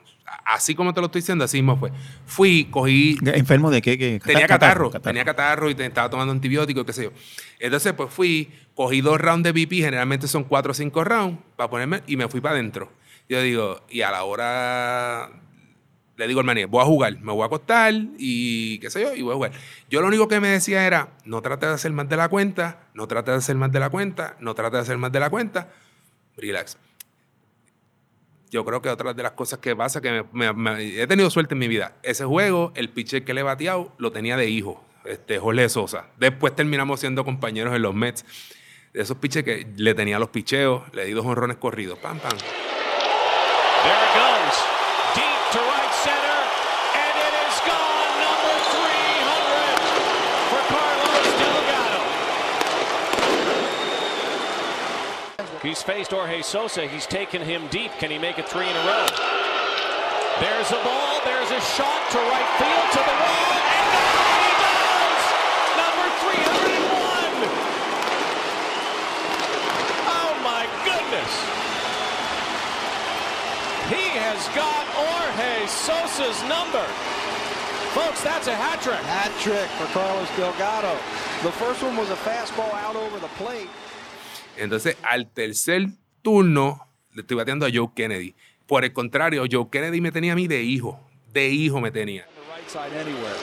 Así 0.45 0.75
como 0.75 0.93
te 0.93 0.99
lo 0.99 1.05
estoy 1.05 1.21
diciendo, 1.21 1.45
así 1.45 1.57
mismo 1.57 1.77
fue. 1.77 1.91
Fui, 2.25 2.65
cogí 2.69 3.17
¿Enfermo 3.23 3.71
de 3.71 3.81
qué? 3.81 3.97
qué? 3.97 4.19
tenía 4.19 4.45
Catarro, 4.47 4.89
catarro, 4.89 5.01
tenía 5.01 5.23
catarro 5.23 5.69
y 5.69 5.75
te- 5.75 5.85
estaba 5.85 6.09
tomando 6.09 6.33
antibióticos, 6.33 6.83
qué 6.85 6.91
sé 6.93 7.03
yo. 7.05 7.11
Entonces, 7.59 7.93
pues 7.93 8.11
fui, 8.13 8.51
cogí 8.75 8.99
dos 9.01 9.21
rounds 9.21 9.43
de 9.43 9.51
BP, 9.53 9.75
generalmente 9.75 10.27
son 10.27 10.43
cuatro 10.43 10.71
o 10.71 10.73
cinco 10.73 11.03
rounds, 11.03 11.39
para 11.55 11.69
ponerme, 11.69 12.01
y 12.07 12.17
me 12.17 12.27
fui 12.27 12.41
para 12.41 12.55
adentro. 12.55 12.91
Yo 13.29 13.41
digo, 13.41 13.85
y 13.89 14.01
a 14.01 14.11
la 14.11 14.23
hora, 14.25 15.29
le 16.17 16.27
digo 16.27 16.39
al 16.39 16.45
maní, 16.45 16.65
voy 16.65 16.81
a 16.81 16.85
jugar, 16.85 17.19
me 17.19 17.31
voy 17.31 17.41
a 17.43 17.45
acostar 17.47 17.93
y 18.17 18.77
qué 18.79 18.89
sé 18.89 19.01
yo, 19.01 19.15
y 19.15 19.21
voy 19.21 19.31
a 19.31 19.35
jugar. 19.35 19.51
Yo 19.89 20.01
lo 20.01 20.07
único 20.07 20.27
que 20.27 20.39
me 20.39 20.49
decía 20.49 20.85
era, 20.85 21.09
no 21.25 21.41
trate 21.41 21.65
de 21.65 21.73
hacer 21.73 21.91
más 21.91 22.07
de 22.09 22.17
la 22.17 22.29
cuenta, 22.29 22.83
no 22.93 23.07
trate 23.07 23.31
de 23.31 23.37
hacer 23.37 23.55
más 23.55 23.71
de 23.71 23.79
la 23.79 23.89
cuenta, 23.89 24.35
no 24.39 24.53
trate 24.53 24.75
de 24.77 24.81
hacer 24.83 24.97
más 24.97 25.11
de 25.11 25.19
la 25.19 25.29
cuenta, 25.29 25.69
relax. 26.37 26.77
yo 28.51 28.63
creo 28.63 28.83
que 28.83 28.89
otra 28.89 29.13
de 29.15 29.23
las 29.23 29.31
cosas 29.31 29.57
que 29.57 29.75
pasa 29.75 29.99
que 29.99 30.11
me- 30.11 30.23
me- 30.31 30.53
me- 30.53 31.01
he 31.01 31.07
tenido 31.07 31.27
suerte 31.31 31.55
en 31.55 31.59
mi 31.59 31.67
vida. 31.67 31.95
Ese 32.03 32.23
juego, 32.23 32.71
el 32.75 32.89
pitcher 32.89 33.25
que 33.25 33.33
le 33.33 33.39
he 33.41 33.43
bateado, 33.43 33.91
lo 33.97 34.11
tenía 34.11 34.37
de 34.37 34.47
hijo, 34.47 34.85
este, 35.05 35.39
Jorge 35.39 35.67
Sosa. 35.69 36.05
Después 36.19 36.55
terminamos 36.55 36.99
siendo 36.99 37.25
compañeros 37.25 37.75
en 37.75 37.81
los 37.81 37.95
Mets. 37.95 38.23
De 38.93 39.01
esos 39.01 39.17
pitchers 39.17 39.43
que 39.43 39.67
le 39.75 39.95
tenía 39.95 40.19
los 40.19 40.29
picheos, 40.29 40.83
le 40.93 41.05
di 41.05 41.13
dos 41.13 41.25
honrones 41.25 41.57
corridos. 41.57 41.97
Pam, 41.97 42.19
pam. 42.19 42.37
He's 55.63 55.81
faced 55.81 56.11
Jorge 56.11 56.41
Sosa. 56.41 56.85
He's 56.87 57.07
taken 57.07 57.41
him 57.41 57.67
deep. 57.71 57.91
Can 57.95 58.11
he 58.11 58.19
make 58.19 58.37
it 58.37 58.49
three 58.49 58.67
in 58.67 58.75
a 58.75 58.83
row? 58.83 59.07
There's 60.43 60.69
a 60.75 60.81
ball. 60.83 61.23
There's 61.23 61.51
a 61.55 61.61
shot 61.71 62.03
to 62.11 62.19
right 62.19 62.51
field 62.59 62.87
to 62.91 62.99
the 62.99 63.15
wall. 63.15 63.55
And 63.63 64.43
he 64.43 64.51
does. 64.59 65.23
Number 65.79 66.07
301. 66.19 67.47
Oh 70.11 70.35
my 70.43 70.67
goodness. 70.83 71.31
He 73.87 74.11
has 74.19 74.43
got 74.51 74.83
Jorge 74.99 75.63
Sosa's 75.71 76.43
number. 76.51 76.83
Folks, 77.95 78.19
that's 78.19 78.47
a 78.47 78.55
hat 78.55 78.81
trick. 78.81 78.99
Hat 79.07 79.31
trick 79.39 79.69
for 79.79 79.87
Carlos 79.95 80.27
Delgado. 80.35 80.91
The 81.39 81.55
first 81.55 81.81
one 81.81 81.95
was 81.95 82.09
a 82.09 82.19
fastball 82.27 82.73
out 82.83 82.97
over 82.97 83.17
the 83.19 83.31
plate. 83.39 83.69
Entonces, 84.57 84.97
al 85.03 85.31
tercer 85.31 85.87
turno, 86.21 86.87
le 87.13 87.21
estoy 87.21 87.37
bateando 87.37 87.65
a 87.65 87.69
Joe 87.73 87.89
Kennedy. 87.95 88.35
Por 88.67 88.83
el 88.83 88.93
contrario, 88.93 89.43
Joe 89.51 89.67
Kennedy 89.71 90.01
me 90.01 90.11
tenía 90.11 90.33
a 90.33 90.35
mí 90.35 90.47
de 90.47 90.63
hijo. 90.63 90.99
De 91.31 91.49
hijo 91.49 91.81
me 91.81 91.91
tenía. 91.91 92.25
Right 92.55 92.67
side 92.67 92.99
anywhere. 92.99 93.35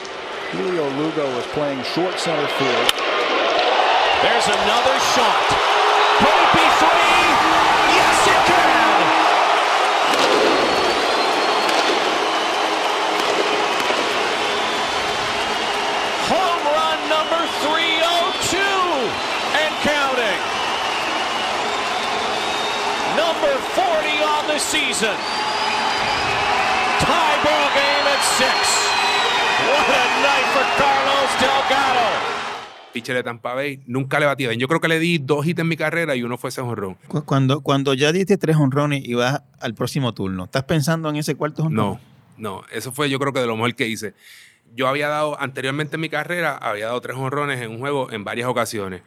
Julio 0.53 0.88
Lugo 0.96 1.25
was 1.37 1.46
playing 1.55 1.83
short 1.94 2.18
center 2.18 2.49
field. 2.59 2.90
There's 4.23 4.46
another 4.46 4.99
shot. 5.14 5.46
Could 6.18 6.29
it 6.29 6.53
be 6.53 6.66
three? 6.79 7.10
40 24.51 24.53
on 24.53 24.55
the 24.55 24.59
season. 24.59 25.17
Tie 27.01 27.39
ball 27.45 27.69
game 27.75 28.07
at 28.09 28.23
six. 28.39 28.55
What 29.67 29.89
a 29.89 30.05
night 30.23 30.47
for 30.53 30.65
Carlos 30.79 31.31
Delgado. 31.41 32.09
Pitcher 32.93 33.15
de 33.15 33.23
Tampa 33.23 33.55
Bay, 33.55 33.81
nunca 33.87 34.19
le 34.19 34.27
batí 34.27 34.47
bien. 34.47 34.59
Yo 34.59 34.67
creo 34.67 34.81
que 34.81 34.89
le 34.89 34.99
di 34.99 35.19
dos 35.19 35.47
hits 35.47 35.61
en 35.61 35.69
mi 35.69 35.77
carrera 35.77 36.17
y 36.17 36.23
uno 36.25 36.37
fue 36.37 36.51
ese 36.51 36.61
jonrón. 36.61 36.97
Cu- 37.07 37.25
Cuando, 37.25 37.61
cuando 37.61 37.95
ya 37.95 38.11
diste 38.11 38.37
tres 38.37 38.57
honrones 38.57 39.03
y 39.05 39.15
vas 39.15 39.43
al 39.61 39.75
próximo 39.75 40.13
turno, 40.13 40.45
¿estás 40.45 40.65
pensando 40.65 41.09
en 41.09 41.17
ese 41.17 41.37
cuarto 41.37 41.63
honrón? 41.63 41.75
No, 41.77 42.01
no. 42.37 42.65
Eso 42.73 42.91
fue 42.91 43.09
yo 43.09 43.19
creo 43.21 43.33
que 43.33 43.41
de 43.41 43.47
lo 43.47 43.55
mejor 43.57 43.75
que 43.77 43.87
hice. 43.87 44.15
Yo 44.75 44.89
había 44.89 45.09
dado, 45.09 45.41
anteriormente 45.41 45.97
en 45.97 46.01
mi 46.01 46.09
carrera, 46.09 46.57
había 46.57 46.87
dado 46.87 47.01
tres 47.01 47.17
honrones 47.17 47.61
en 47.61 47.71
un 47.71 47.79
juego 47.79 48.11
en 48.11 48.25
varias 48.25 48.49
ocasiones. 48.49 49.03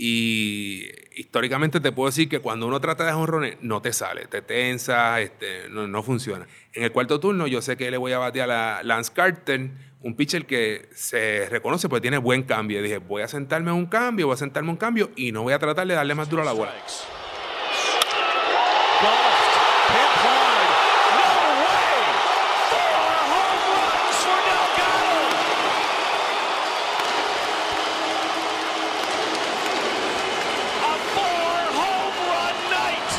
Y 0.00 0.84
históricamente 1.16 1.80
te 1.80 1.90
puedo 1.90 2.08
decir 2.08 2.28
que 2.28 2.38
cuando 2.38 2.68
uno 2.68 2.80
trata 2.80 3.04
de 3.04 3.12
honrones, 3.12 3.56
no 3.62 3.82
te 3.82 3.92
sale, 3.92 4.26
te 4.26 4.42
tensa, 4.42 5.20
este, 5.20 5.68
no, 5.68 5.88
no 5.88 6.04
funciona. 6.04 6.46
En 6.72 6.84
el 6.84 6.92
cuarto 6.92 7.18
turno, 7.18 7.48
yo 7.48 7.60
sé 7.60 7.76
que 7.76 7.90
le 7.90 7.96
voy 7.96 8.12
a 8.12 8.18
batear 8.18 8.48
a 8.50 8.82
Lance 8.84 9.12
Carter, 9.12 9.70
un 10.00 10.14
pitcher 10.14 10.46
que 10.46 10.88
se 10.94 11.48
reconoce 11.50 11.88
porque 11.88 12.02
tiene 12.02 12.18
buen 12.18 12.44
cambio. 12.44 12.78
Y 12.78 12.82
dije, 12.82 12.98
voy 12.98 13.22
a 13.22 13.28
sentarme 13.28 13.72
en 13.72 13.76
un 13.76 13.86
cambio, 13.86 14.26
voy 14.26 14.34
a 14.34 14.38
sentarme 14.38 14.68
en 14.68 14.74
un 14.74 14.76
cambio 14.76 15.10
y 15.16 15.32
no 15.32 15.42
voy 15.42 15.52
a 15.52 15.58
tratar 15.58 15.86
de 15.88 15.94
darle 15.94 16.14
más 16.14 16.30
duro 16.30 16.42
a 16.42 16.44
la 16.44 16.52
bola. 16.52 16.72
Hit 19.88 20.12
hard. 20.20 20.68
No 21.16 21.32
way. 21.64 21.96
Four 22.68 23.08
home 23.32 23.64
runs 23.72 24.16
for 24.20 24.38
Delgado. 24.44 25.16
A 30.84 30.94
four 31.16 31.56
home 31.80 32.16
run 32.28 32.56
night. 32.68 33.10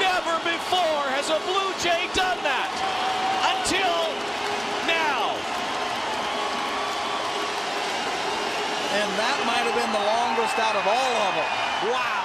Never 0.00 0.36
before 0.48 1.04
has 1.12 1.28
a 1.28 1.38
Blue 1.44 1.70
Jay 1.84 2.08
done 2.16 2.40
that. 2.40 2.72
Until 3.52 4.00
now. 4.88 5.36
And 8.96 9.10
that 9.20 9.38
might 9.44 9.64
have 9.68 9.76
been 9.76 9.92
the 9.92 10.06
longest 10.08 10.56
out 10.56 10.76
of 10.80 10.86
all 10.88 11.12
of 11.28 11.34
them. 11.36 11.92
Wow. 11.92 12.22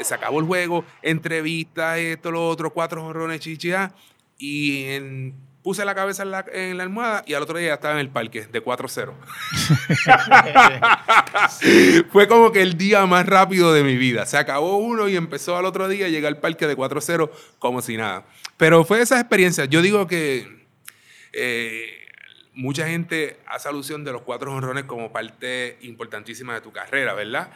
se 0.00 0.14
acabó 0.30 0.40
el 0.40 0.46
juego, 0.46 0.84
entrevista, 1.02 1.98
esto, 1.98 2.30
lo 2.30 2.48
otro, 2.48 2.70
cuatro 2.70 3.02
jorrones, 3.02 3.40
chichia, 3.40 3.92
y 4.38 4.84
en- 4.84 5.34
puse 5.62 5.84
la 5.84 5.94
cabeza 5.94 6.22
en 6.22 6.30
la, 6.30 6.44
en 6.52 6.76
la 6.78 6.84
almohada 6.84 7.22
y 7.26 7.34
al 7.34 7.42
otro 7.42 7.58
día 7.58 7.74
estaba 7.74 7.94
en 7.94 8.00
el 8.00 8.08
parque 8.08 8.46
de 8.46 8.64
4-0. 8.64 9.12
Fue 12.12 12.28
como 12.28 12.52
que 12.52 12.62
el 12.62 12.78
día 12.78 13.04
más 13.06 13.26
rápido 13.26 13.72
de 13.74 13.82
mi 13.82 13.96
vida. 13.96 14.24
Se 14.24 14.38
acabó 14.38 14.78
uno 14.78 15.08
y 15.08 15.16
empezó 15.16 15.56
al 15.56 15.66
otro 15.66 15.88
día, 15.88 16.08
llegué 16.08 16.26
al 16.26 16.38
parque 16.38 16.66
de 16.66 16.76
4-0 16.76 17.30
como 17.58 17.82
si 17.82 17.96
nada. 17.96 18.24
Pero 18.56 18.84
fue 18.84 19.02
esas 19.02 19.20
experiencias. 19.20 19.68
Yo 19.68 19.82
digo 19.82 20.06
que 20.06 20.64
eh, 21.32 21.90
mucha 22.54 22.86
gente 22.86 23.38
hace 23.46 23.68
alusión 23.68 24.04
de 24.04 24.12
los 24.12 24.22
cuatro 24.22 24.54
honrones 24.54 24.84
como 24.84 25.12
parte 25.12 25.76
importantísima 25.82 26.54
de 26.54 26.60
tu 26.62 26.72
carrera, 26.72 27.12
¿verdad? 27.14 27.50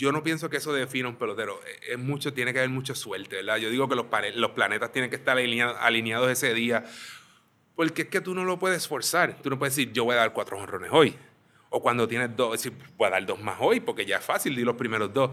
Yo 0.00 0.12
no 0.12 0.22
pienso 0.22 0.48
que 0.48 0.56
eso 0.56 0.72
defina 0.72 1.10
un 1.10 1.16
pelotero. 1.16 1.60
Es 1.86 1.98
mucho, 1.98 2.32
tiene 2.32 2.54
que 2.54 2.60
haber 2.60 2.70
mucha 2.70 2.94
suerte, 2.94 3.36
¿verdad? 3.36 3.58
Yo 3.58 3.68
digo 3.68 3.86
que 3.86 3.94
los, 3.96 4.06
planetas 4.06 4.92
tienen 4.92 5.10
que 5.10 5.16
estar 5.16 5.36
alinea- 5.36 5.76
alineados 5.78 6.30
ese 6.30 6.54
día. 6.54 6.86
Porque 7.76 8.02
es 8.02 8.08
que 8.08 8.22
tú 8.22 8.34
no 8.34 8.46
lo 8.46 8.58
puedes 8.58 8.88
forzar. 8.88 9.36
Tú 9.42 9.50
no 9.50 9.58
puedes 9.58 9.76
decir, 9.76 9.92
yo 9.92 10.04
voy 10.04 10.14
a 10.14 10.20
dar 10.20 10.32
cuatro 10.32 10.56
honrones 10.56 10.88
hoy. 10.90 11.14
O 11.68 11.82
cuando 11.82 12.08
tienes 12.08 12.34
dos, 12.34 12.52
decir, 12.52 12.72
voy 12.96 13.08
a 13.08 13.10
dar 13.10 13.26
dos 13.26 13.42
más 13.42 13.58
hoy, 13.60 13.80
porque 13.80 14.06
ya 14.06 14.16
es 14.16 14.24
fácil, 14.24 14.56
di 14.56 14.64
los 14.64 14.74
primeros 14.74 15.12
dos. 15.12 15.32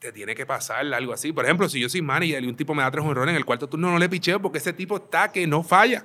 Te 0.00 0.10
tiene 0.10 0.34
que 0.34 0.46
pasar 0.46 0.92
algo 0.92 1.12
así. 1.12 1.32
Por 1.32 1.44
ejemplo, 1.44 1.68
si 1.68 1.78
yo 1.78 1.88
soy 1.88 2.02
manager 2.02 2.42
y 2.42 2.48
un 2.48 2.56
tipo 2.56 2.74
me 2.74 2.82
da 2.82 2.90
tres 2.90 3.04
honrones 3.04 3.34
en 3.34 3.36
el 3.36 3.44
cuarto 3.44 3.68
turno, 3.68 3.88
no 3.88 4.00
le 4.00 4.08
picheo 4.08 4.42
porque 4.42 4.58
ese 4.58 4.72
tipo 4.72 4.96
está 4.96 5.30
que 5.30 5.46
no 5.46 5.62
falla. 5.62 6.04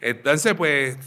Entonces, 0.00 0.52
pues, 0.54 0.98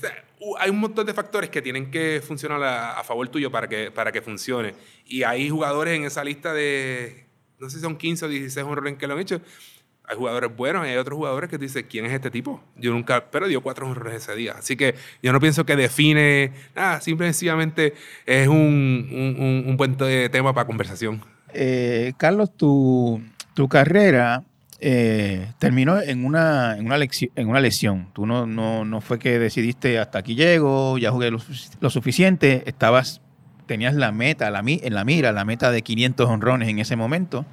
hay 0.60 0.70
un 0.70 0.80
montón 0.80 1.06
de 1.06 1.14
factores 1.14 1.50
que 1.50 1.62
tienen 1.62 1.92
que 1.92 2.22
funcionar 2.26 2.62
a, 2.64 3.00
a 3.00 3.04
favor 3.04 3.28
tuyo 3.30 3.52
para 3.52 3.68
que, 3.68 3.92
para 3.92 4.12
que 4.12 4.22
funcione. 4.22 4.74
Y 5.06 5.24
hay 5.24 5.50
jugadores 5.50 5.96
en 5.98 6.06
esa 6.06 6.24
lista 6.24 6.54
de, 6.54 7.26
no 7.60 7.70
sé 7.70 7.78
si 7.78 7.82
son 7.84 7.98
15 7.98 8.26
o 8.26 8.30
16 8.30 8.66
honrones 8.66 8.98
que 8.98 9.08
lo 9.08 9.14
han 9.14 9.20
hecho. 9.20 9.42
Hay 10.08 10.18
jugadores 10.18 10.56
buenos 10.56 10.86
y 10.86 10.90
hay 10.92 10.98
otros 10.98 11.18
jugadores 11.18 11.50
que 11.50 11.58
tú 11.58 11.64
dices, 11.64 11.86
¿quién 11.90 12.06
es 12.06 12.12
este 12.14 12.30
tipo? 12.30 12.62
Yo 12.76 12.92
nunca, 12.92 13.32
pero 13.32 13.48
dio 13.48 13.62
cuatro 13.64 13.88
honrones 13.88 14.22
ese 14.22 14.36
día. 14.36 14.54
Así 14.58 14.76
que 14.76 14.94
yo 15.24 15.34
no 15.34 15.40
pienso 15.40 15.66
que 15.66 15.76
define 15.76 16.52
nada, 16.76 17.02
simple 17.02 17.26
y 17.26 17.30
sencillamente 17.34 17.96
es 18.28 18.48
un, 18.48 18.56
un, 19.40 19.64
un- 19.68 19.78
buen 19.78 19.96
te- 19.98 20.30
tema 20.30 20.54
para 20.54 20.68
conversación. 20.68 21.24
Eh, 21.54 22.14
Carlos, 22.18 22.56
tu, 22.56 23.20
tu 23.56 23.68
carrera 23.68 24.44
eh, 24.80 25.52
terminó 25.60 26.00
en 26.02 26.26
una, 26.26 26.78
en 26.78 26.86
una, 26.86 26.98
lecci- 26.98 27.32
en 27.36 27.48
una 27.48 27.60
lesión. 27.60 28.10
Tú 28.14 28.26
no, 28.26 28.46
no, 28.46 28.86
no 28.86 29.02
fue 29.02 29.20
que 29.20 29.40
decidiste 29.40 30.00
hasta 30.00 30.20
aquí 30.20 30.36
llego, 30.36 30.98
ya 30.98 31.12
jugué 31.12 31.32
lo, 31.32 31.40
sufic- 31.40 31.78
lo 31.80 31.90
suficiente, 31.90 32.64
estabas, 32.66 33.22
tenías 33.66 33.96
la 33.96 34.12
meta, 34.12 34.50
la, 34.52 34.62
en 34.66 34.94
la 34.94 35.04
mira, 35.06 35.32
la 35.32 35.46
meta 35.46 35.72
de 35.72 35.82
500 35.82 36.30
honrones 36.30 36.70
en 36.70 36.80
ese 36.80 36.96
momento. 36.96 37.46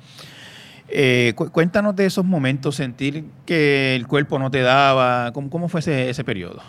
Eh, 0.88 1.32
cu- 1.36 1.50
cuéntanos 1.50 1.96
de 1.96 2.06
esos 2.06 2.24
momentos, 2.24 2.76
sentir 2.76 3.24
que 3.46 3.94
el 3.96 4.06
cuerpo 4.06 4.38
no 4.38 4.50
te 4.50 4.60
daba, 4.60 5.32
¿cómo, 5.32 5.48
cómo 5.48 5.68
fue 5.68 5.80
ese, 5.80 6.10
ese 6.10 6.22
periodo? 6.24 6.62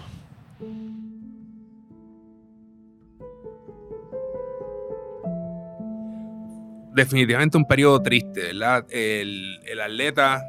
Definitivamente 6.93 7.57
un 7.57 7.65
periodo 7.65 8.01
triste, 8.01 8.41
¿verdad? 8.41 8.85
El, 8.89 9.59
atleta, 9.81 10.43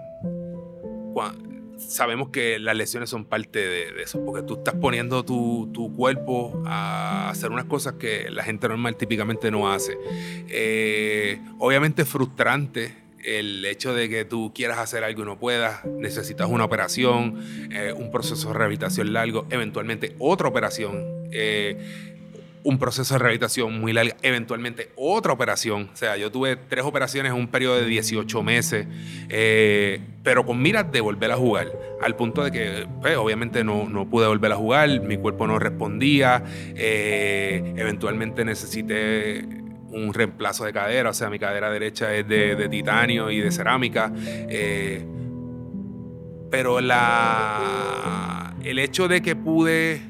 sabemos 1.79 2.31
que 2.31 2.59
las 2.59 2.77
lesiones 2.77 3.11
son 3.11 3.25
parte 3.25 3.59
de, 3.59 4.03
eso, 4.03 4.25
porque 4.25 4.43
tú 4.47 4.55
estás 4.55 4.75
poniendo 4.75 5.25
tu, 5.25 5.71
tu 5.73 5.95
cuerpo 5.95 6.63
a 6.67 7.31
hacer 7.31 7.51
unas 7.51 7.65
cosas 7.65 7.95
que 7.95 8.31
la 8.31 8.45
gente 8.45 8.69
normal 8.69 8.97
típicamente 8.97 9.51
no 9.51 9.71
hace. 9.71 9.97
Eh, 10.49 11.41
obviamente 11.59 12.03
es 12.03 12.09
frustrante 12.09 13.05
el 13.25 13.65
hecho 13.65 13.95
de 13.95 14.09
que 14.09 14.25
tú 14.25 14.53
quieras 14.55 14.79
hacer 14.79 15.03
algo 15.03 15.23
y 15.23 15.25
no 15.25 15.39
puedas, 15.39 15.85
necesitas 15.85 16.49
una 16.49 16.65
operación, 16.65 17.41
eh, 17.73 17.93
un 17.97 18.11
proceso 18.11 18.49
de 18.49 18.55
rehabilitación 18.55 19.13
largo, 19.13 19.47
eventualmente 19.51 20.15
otra 20.19 20.49
operación. 20.49 21.25
Eh, 21.33 22.14
un 22.65 22.79
proceso 22.79 23.15
de 23.15 23.19
rehabilitación 23.19 23.79
muy 23.81 23.93
largo, 23.93 24.17
eventualmente 24.23 24.91
otra 24.97 25.33
operación. 25.33 25.91
O 25.93 25.97
sea, 25.97 26.17
yo 26.17 26.33
tuve 26.33 26.57
tres 26.57 26.85
operaciones 26.85 27.31
en 27.31 27.39
un 27.39 27.49
periodo 27.49 27.77
de 27.77 27.87
18 27.87 28.43
meses, 28.43 28.87
eh, 29.29 30.01
pero 30.23 30.45
con 30.45 30.61
miras 30.61 30.91
de 30.91 31.01
volver 31.01 31.31
a 31.31 31.37
jugar, 31.37 31.71
al 32.03 32.17
punto 32.17 32.43
de 32.43 32.51
que 32.51 32.89
pues, 33.01 33.17
obviamente 33.17 33.63
no, 33.63 33.89
no, 33.89 34.09
pude 34.09 34.27
volver 34.27 34.51
a 34.53 34.57
jugar, 34.57 35.01
mi 35.03 35.19
cuerpo 35.19 35.47
no 35.47 35.59
respondía, 35.59 36.43
eh, 36.75 37.75
eventualmente 37.77 38.45
necesité 38.45 39.47
un 39.91 40.13
reemplazo 40.13 40.65
de 40.65 40.73
cadera, 40.73 41.11
o 41.11 41.15
sea, 41.15 41.31
mi 41.31 41.39
cadera 41.39 41.71
derecha 41.71 42.15
es 42.15 42.27
de, 42.27 42.69
titanio 42.69 43.31
y 43.31 43.41
de 43.41 43.53
cerámica. 43.53 44.13
Eh, 44.17 45.05
pero 46.51 46.81
la, 46.81 48.55
el 48.65 48.79
hecho 48.79 49.09
de 49.09 49.23
que 49.23 49.37
pude, 49.37 50.01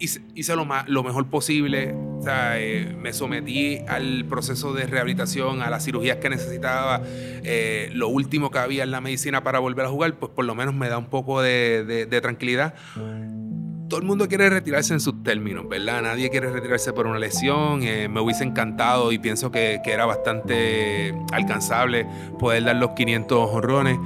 hice, 0.00 0.22
hice 0.34 0.56
lo, 0.56 0.66
lo, 0.86 1.02
mejor 1.04 1.26
posible, 1.28 1.94
eh, 2.26 2.94
me 2.98 3.12
sometí 3.12 3.78
al 3.86 4.24
proceso 4.24 4.72
de 4.72 4.86
rehabilitación, 4.86 5.62
a 5.62 5.70
las 5.70 5.84
cirugías 5.84 6.16
que 6.16 6.30
necesitaba, 6.30 7.02
eh, 7.04 7.90
lo 7.92 8.08
último 8.08 8.50
que 8.50 8.58
había 8.58 8.82
en 8.82 8.90
la 8.90 9.00
medicina 9.00 9.44
para 9.44 9.58
volver 9.58 9.86
a 9.86 9.88
jugar, 9.88 10.14
pues 10.14 10.32
por 10.32 10.44
lo 10.44 10.54
menos 10.54 10.74
me 10.74 10.88
da 10.88 10.98
un 10.98 11.06
poco 11.06 11.42
de, 11.42 12.08
tranquilidad 12.20 12.74
todo 13.88 13.98
el 13.98 14.06
mundo 14.06 14.28
quiere 14.28 14.48
retirarse 14.48 14.94
en 14.94 15.00
sus 15.00 15.24
términos, 15.24 15.68
¿verdad? 15.68 16.00
Nadie 16.02 16.30
quiere 16.30 16.48
retirarse 16.48 16.92
por 16.92 17.08
una 17.08 17.18
lesión. 17.18 17.82
Eh, 17.82 18.08
me 18.08 18.20
hubiese 18.20 18.44
encantado 18.44 19.10
y 19.10 19.18
pienso 19.18 19.50
que, 19.50 19.80
que, 19.82 19.90
era 19.90 20.06
bastante 20.06 21.12
alcanzable 21.32 22.06
poder 22.38 22.62
dar 22.62 22.76
los 22.76 22.90
500 22.90 23.50
honrones. 23.52 23.98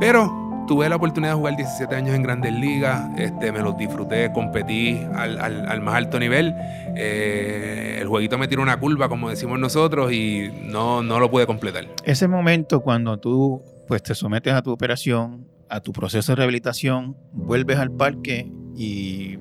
Pero 0.00 0.45
tuve 0.66 0.88
la 0.88 0.96
oportunidad 0.96 1.32
de 1.32 1.38
jugar 1.38 1.56
17 1.56 1.94
años 1.94 2.14
en 2.14 2.22
grandes 2.22 2.52
ligas. 2.52 3.08
Este, 3.16 3.52
me 3.52 3.60
los 3.60 3.76
disfruté, 3.76 4.32
competí 4.32 5.00
al, 5.14 5.40
al, 5.40 5.68
al 5.68 5.80
más 5.80 5.94
alto 5.94 6.18
nivel. 6.18 6.54
Eh, 6.96 7.98
el 8.00 8.08
jueguito 8.08 8.38
me 8.38 8.48
tiró 8.48 8.62
una 8.62 8.78
curva, 8.78 9.08
como 9.08 9.30
decimos 9.30 9.58
nosotros, 9.58 10.12
y 10.12 10.50
no, 10.62 11.02
no 11.02 11.18
lo 11.18 11.30
pude 11.30 11.46
completar. 11.46 11.86
Ese 12.04 12.28
momento 12.28 12.80
cuando 12.80 13.18
tú 13.18 13.62
pues, 13.86 14.02
te 14.02 14.14
sometes 14.14 14.52
a 14.52 14.62
tu 14.62 14.70
operación, 14.70 15.46
a 15.68 15.80
tu 15.80 15.92
proceso 15.92 16.32
de 16.32 16.36
rehabilitación, 16.36 17.16
vuelves 17.32 17.78
al 17.78 17.90
parque 17.90 18.50
y 18.76 19.38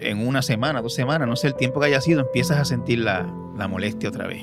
en 0.00 0.26
una 0.26 0.42
semana, 0.42 0.82
dos 0.82 0.94
semanas, 0.94 1.28
no 1.28 1.36
sé 1.36 1.48
el 1.48 1.54
tiempo 1.54 1.80
que 1.80 1.86
haya 1.86 2.00
sido, 2.00 2.20
empiezas 2.20 2.58
a 2.58 2.64
sentir 2.64 2.98
la, 2.98 3.22
molestia 3.68 4.08
otra 4.08 4.26
vez. 4.26 4.42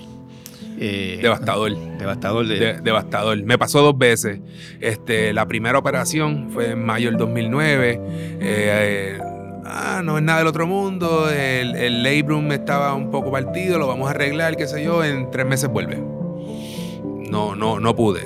Eh, 0.82 1.20
devastador. 1.22 1.76
Devastador. 1.98 2.48
devastador. 2.48 3.44
Me 3.44 3.58
pasó 3.58 3.82
dos 3.82 3.98
veces. 3.98 4.40
Este, 4.80 5.34
la 5.34 5.46
primera 5.46 5.78
operación 5.78 6.50
fue 6.52 6.72
en 6.72 6.86
mayo 6.86 7.10
del 7.10 7.18
2009. 7.18 8.00
Eh, 8.40 9.20
ah, 9.66 10.02
no 10.04 10.18
es 10.18 10.24
nada 10.24 10.40
del 10.40 10.48
otro 10.48 10.66
mundo. 10.66 11.30
El, 11.30 11.76
el 11.76 12.02
labrum 12.02 12.50
estaba 12.54 12.94
un 12.94 13.12
poco 13.12 13.30
partido, 13.30 13.78
lo 13.78 13.88
vamos 13.88 14.08
a 14.08 14.12
arreglar, 14.12 14.56
qué 14.56 14.68
sé 14.68 14.82
yo, 14.84 15.04
en 15.04 15.30
tres 15.32 15.46
meses 15.46 15.70
vuelve. 15.70 15.98
No, 17.30 17.56
no, 17.56 17.82
no 17.82 17.96
pude. 17.96 18.22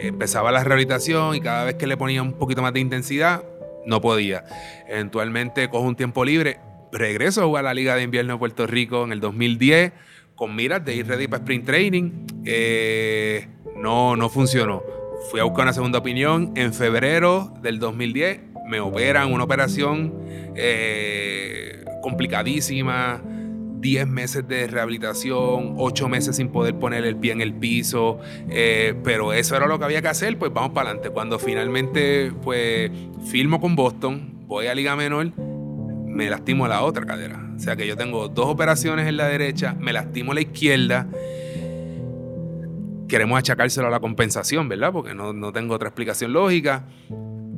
Empezaba 0.00 0.52
la 0.52 0.62
rehabilitación 0.62 1.34
y 1.34 1.40
cada 1.40 1.64
vez 1.64 1.74
que 1.74 1.88
le 1.88 1.96
ponía 1.96 2.22
un 2.22 2.34
poquito 2.34 2.62
más 2.62 2.72
de 2.72 2.78
intensidad, 2.78 3.42
no 3.86 4.00
podía. 4.00 4.44
Eventualmente 4.86 5.68
cojo 5.68 5.84
un 5.84 5.96
tiempo 5.96 6.24
libre, 6.24 6.60
regreso 6.92 7.42
a 7.42 7.46
jugar 7.46 7.64
a 7.64 7.68
la 7.70 7.74
Liga 7.74 7.96
de 7.96 8.04
Invierno 8.04 8.34
de 8.34 8.38
Puerto 8.38 8.68
Rico 8.68 9.02
en 9.02 9.10
el 9.10 9.18
2010 9.18 9.92
con 10.38 10.54
miras 10.54 10.84
de 10.84 10.94
ir 10.94 11.06
ready 11.06 11.26
para 11.26 11.42
sprint 11.42 11.66
training. 11.66 12.26
Eh, 12.44 13.48
no, 13.76 14.16
no 14.16 14.30
funcionó. 14.30 14.82
Fui 15.30 15.40
a 15.40 15.44
buscar 15.44 15.64
una 15.64 15.72
segunda 15.72 15.98
opinión 15.98 16.52
en 16.56 16.72
febrero 16.72 17.52
del 17.60 17.80
2010. 17.80 18.40
Me 18.68 18.80
operan 18.80 19.32
una 19.32 19.44
operación 19.44 20.14
eh, 20.54 21.84
complicadísima 22.02 23.20
10 23.80 24.06
meses 24.06 24.46
de 24.46 24.66
rehabilitación, 24.68 25.74
8 25.76 26.08
meses 26.08 26.36
sin 26.36 26.48
poder 26.48 26.74
poner 26.76 27.04
el 27.04 27.16
pie 27.16 27.32
en 27.32 27.40
el 27.40 27.54
piso, 27.54 28.18
eh, 28.50 28.94
pero 29.04 29.32
eso 29.32 29.56
era 29.56 29.66
lo 29.66 29.78
que 29.78 29.84
había 29.84 30.02
que 30.02 30.08
hacer, 30.08 30.38
pues 30.38 30.52
vamos 30.52 30.70
para 30.70 30.90
adelante. 30.90 31.10
Cuando 31.10 31.38
finalmente 31.38 32.32
pues 32.42 32.90
filmo 33.30 33.60
con 33.60 33.76
Boston, 33.76 34.46
voy 34.46 34.66
a 34.66 34.74
Liga 34.74 34.96
Menor, 34.96 35.32
me 36.18 36.28
lastimo 36.28 36.66
la 36.66 36.82
otra 36.82 37.06
cadera. 37.06 37.40
O 37.56 37.60
sea 37.60 37.76
que 37.76 37.86
yo 37.86 37.96
tengo 37.96 38.28
dos 38.28 38.46
operaciones 38.46 39.06
en 39.06 39.16
la 39.16 39.28
derecha, 39.28 39.76
me 39.78 39.92
lastimo 39.92 40.34
la 40.34 40.40
izquierda. 40.40 41.06
Queremos 43.08 43.38
achacárselo 43.38 43.86
a 43.86 43.90
la 43.90 44.00
compensación, 44.00 44.68
¿verdad? 44.68 44.92
Porque 44.92 45.14
no, 45.14 45.32
no 45.32 45.52
tengo 45.52 45.74
otra 45.74 45.88
explicación 45.88 46.32
lógica 46.32 46.84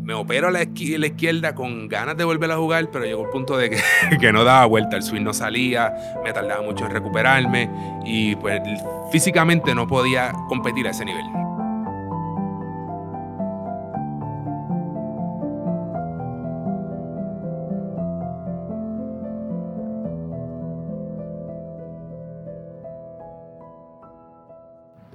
me 0.02 0.14
opero 0.14 0.48
a 0.48 0.50
la, 0.50 0.62
izquierda 0.62 1.54
con 1.54 1.86
ganas 1.86 2.16
de 2.16 2.24
volver 2.24 2.50
a 2.50 2.56
jugar, 2.56 2.90
pero 2.90 3.04
llegó 3.04 3.22
el 3.22 3.30
punto 3.30 3.56
de 3.56 3.70
que, 3.70 3.78
que, 4.20 4.32
no 4.32 4.42
daba 4.42 4.66
vuelta, 4.66 4.96
el 4.96 5.04
swing 5.04 5.22
no 5.22 5.32
salía, 5.32 5.94
me 6.24 6.32
tardaba 6.32 6.62
mucho 6.62 6.86
en 6.86 6.90
recuperarme 6.90 7.70
y 8.04 8.34
pues 8.34 8.60
físicamente 9.12 9.72
no 9.72 9.86
podía 9.86 10.32
competir 10.48 10.88
a 10.88 10.90
ese 10.90 11.04
nivel. 11.04 11.24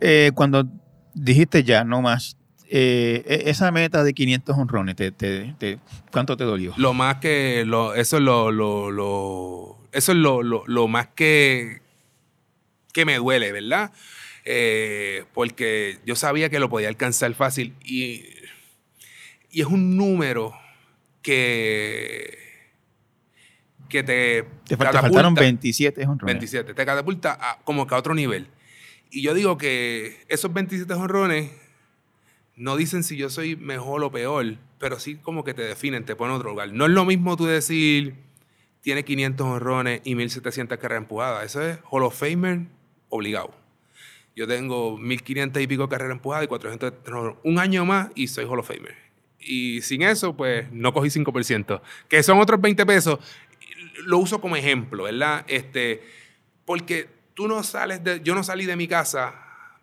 Eh, 0.08 0.32
cuando 0.36 0.68
dijiste 1.16 1.64
ya, 1.64 1.84
no 1.84 2.00
más, 2.00 2.38
eh, 2.70 3.24
e, 3.26 3.50
esa 3.50 3.72
meta 3.72 4.04
de 4.04 4.14
500 4.14 4.56
honrones, 4.56 4.96
te, 4.96 5.80
cuánto 6.12 6.38
te 6.38 6.44
dolió? 6.44 6.76
Lo 6.78 6.94
más 6.94 7.16
que, 7.16 7.64
lo, 7.66 7.96
eso 7.96 8.18
es 8.18 8.22
lo, 8.24 8.52
lo, 8.52 9.80
eso 9.92 10.12
es 10.12 10.18
lo, 10.20 10.88
más 10.88 11.08
que, 11.08 11.82
que 12.94 13.04
me 13.04 13.16
duele, 13.16 13.52
¿verdad? 13.52 13.92
Eh, 14.46 15.24
porque 15.34 15.98
yo 16.06 16.16
sabía 16.16 16.52
que 16.52 16.60
lo 16.60 16.70
podía 16.70 16.90
alcanzar 16.90 17.34
fácil 17.34 17.74
y, 17.84 18.26
y 19.50 19.62
es 19.62 19.66
un 19.66 19.98
número 19.98 20.54
que, 21.24 22.38
que 23.90 24.04
te, 24.04 24.46
te, 24.68 24.78
faltaron 24.78 25.34
27 25.34 26.06
honrones. 26.06 26.36
27, 26.36 26.76
te 26.76 26.86
catapulta 26.86 27.58
como 27.64 27.88
que 27.88 27.96
a 27.96 27.98
otro 27.98 28.14
nivel. 28.14 28.50
Y 29.10 29.22
yo 29.22 29.34
digo 29.34 29.58
que 29.58 30.26
esos 30.28 30.54
27 30.54 30.94
honrones 30.94 31.52
no 32.56 32.78
dicen 32.78 33.04
si 33.04 33.18
yo 33.18 33.30
soy 33.30 33.56
mejor 33.56 34.04
o 34.04 34.12
peor, 34.12 34.58
pero 34.80 35.00
sí 35.00 35.16
como 35.16 35.44
que 35.44 35.54
te 35.54 35.64
definen, 35.64 36.06
te 36.06 36.16
ponen 36.16 36.36
en 36.36 36.40
otro 36.40 36.52
lugar. 36.52 36.72
No 36.72 36.86
es 36.86 36.92
lo 36.92 37.06
mismo 37.06 37.38
tú 37.38 37.46
decir, 37.46 38.16
tiene 38.82 39.04
500 39.04 39.48
honrones 39.48 40.02
y 40.04 40.16
1700 40.16 40.78
carreras 40.78 41.04
empujadas. 41.04 41.46
Eso 41.46 41.62
es 41.62 41.80
Hall 41.90 42.04
of 42.04 42.18
Famer 42.18 42.68
obligado. 43.10 43.54
Yo 44.36 44.48
tengo 44.48 44.98
1500 44.98 45.62
y 45.62 45.68
pico 45.68 45.88
carreras 45.88 46.14
empujadas 46.14 46.46
y 46.46 46.48
400 46.48 46.94
un 47.44 47.60
año 47.60 47.86
más 47.86 48.10
y 48.16 48.28
soy 48.28 48.46
Hall 48.46 48.60
of 48.60 48.68
Famer. 48.68 48.96
Y 49.40 49.82
sin 49.82 50.02
eso, 50.02 50.36
pues 50.36 50.72
no 50.72 50.94
cogí 50.94 51.10
5%, 51.10 51.82
que 52.10 52.24
son 52.24 52.40
otros 52.40 52.60
20 52.60 52.86
pesos. 52.86 53.20
Lo 54.06 54.18
uso 54.18 54.42
como 54.42 54.56
ejemplo, 54.56 55.04
¿verdad? 55.04 55.46
Este, 55.48 56.04
porque 56.66 57.08
tú 57.36 57.48
no 57.48 57.62
sales 57.64 58.04
de, 58.04 58.22
yo 58.22 58.34
no 58.34 58.44
salí 58.44 58.66
de 58.66 58.76
mi 58.76 58.88
casa 58.88 59.34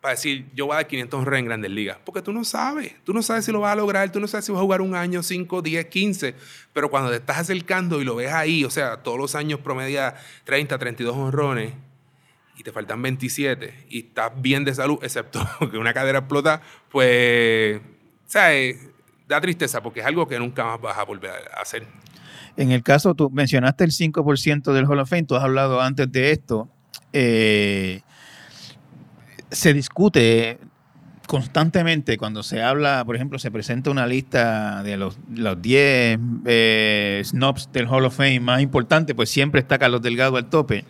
para 0.01 0.15
decir, 0.15 0.51
yo 0.53 0.67
voy 0.67 0.73
a 0.73 0.77
dar 0.79 0.89
500 0.89 1.25
re 1.25 1.39
en 1.39 1.45
Grandes 1.45 1.71
Ligas. 1.71 1.97
Porque 2.05 2.23
tú 2.23 2.33
no 2.33 2.43
sabes, 2.43 2.93
tú 3.05 3.15
no 3.15 3.23
sabes 3.23 3.45
si 3.45 3.53
lo 3.53 3.61
vas 3.61 3.73
a 3.73 3.77
lograr, 3.77 4.11
tú 4.11 4.19
no 4.19 4.27
sabes 4.27 4.45
si 4.45 4.51
vas 4.51 4.59
a 4.59 4.63
jugar 4.63 4.81
un 4.81 4.97
año, 4.97 5.23
5, 5.23 5.63
10, 5.63 5.87
15, 5.87 6.35
pero 6.73 6.91
cuando 6.91 7.11
te 7.11 7.17
estás 7.17 7.39
acercando 7.39 8.03
y 8.03 8.05
lo 8.05 8.17
ves 8.17 8.33
ahí, 8.33 8.65
o 8.65 8.71
sea, 8.71 8.97
todos 8.97 9.17
los 9.17 9.37
años 9.37 9.61
promedia 9.61 10.17
30, 10.43 10.77
32 10.77 11.17
honrones 11.17 11.75
y 12.57 12.65
te 12.65 12.73
faltan 12.73 13.01
27 13.01 13.87
y 13.91 14.01
estás 14.01 14.33
bien 14.43 14.65
de 14.65 14.75
salud, 14.75 14.99
excepto 15.03 15.41
que 15.71 15.79
una 15.79 15.95
cadera 15.95 16.19
explota, 16.19 16.61
pues, 16.91 17.81
¿sabes? 18.27 18.79
Da 19.29 19.41
tristeza 19.41 19.85
porque 19.85 20.01
es 20.01 20.07
algo 20.07 20.27
que 20.27 20.37
nunca 20.37 20.65
más 20.65 20.81
vas 20.81 20.99
a 20.99 21.05
volver 21.05 21.31
a 21.55 21.61
hacer. 21.61 21.87
En 22.57 22.73
el 22.73 22.83
caso, 22.83 23.15
tú 23.15 23.31
mencionaste 23.31 23.85
el 23.85 23.93
5% 23.93 24.73
del 24.73 24.85
Hall 24.87 24.99
of 24.99 25.09
Fame, 25.09 25.23
tú 25.23 25.37
has 25.37 25.45
hablado 25.45 25.81
antes 25.81 26.11
de 26.11 26.33
esto. 26.33 26.69
Eh, 27.13 28.01
se 29.51 29.75
discute 29.75 30.59
constantemente 31.27 32.19
cuando 32.19 32.43
se 32.43 32.63
habla, 32.63 33.05
por 33.05 33.17
ejemplo, 33.17 33.39
se 33.39 33.51
presenta 33.51 33.91
una 33.91 34.07
lista 34.07 34.83
de 34.83 34.97
los, 34.97 35.19
los 35.35 35.61
10 35.63 36.19
eh, 36.45 37.23
snobs 37.25 37.71
del 37.73 37.87
Hall 37.87 38.05
of 38.05 38.17
Fame 38.17 38.41
más 38.41 38.61
importantes, 38.61 39.15
pues 39.15 39.31
siempre 39.31 39.61
está 39.61 39.79
Carlos 39.79 40.03
Delgado 40.03 40.37
al 40.37 40.51
tope. 40.51 40.85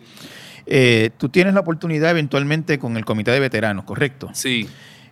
Eh, 0.65 1.11
tú 1.17 1.29
tienes 1.29 1.53
la 1.53 1.61
oportunidad 1.61 2.11
eventualmente 2.11 2.79
con 2.79 2.97
el 2.97 3.05
comité 3.05 3.31
de 3.31 3.39
veteranos, 3.39 3.85
¿correcto? 3.85 4.29
Sí. 4.33 4.67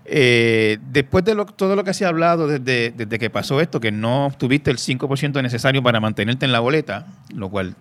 Eh, 0.06 0.80
después 0.92 1.24
de 1.24 1.36
todo 1.56 1.76
lo 1.76 1.84
que 1.84 1.94
se 1.94 2.06
ha 2.06 2.10
hablado 2.10 2.48
desde, 2.48 2.92
desde 2.92 3.20
que 3.20 3.30
pasó 3.30 3.62
esto, 3.62 3.80
que 3.80 3.92
no 3.92 4.26
obtuviste 4.26 4.72
el 4.72 4.78
5% 4.78 5.42
necesario 5.42 5.84
para 5.84 6.00
mantenerte 6.00 6.46
en 6.46 6.52
la 6.52 6.60
boleta, 6.60 7.08
lo 7.34 7.50
cual 7.50 7.76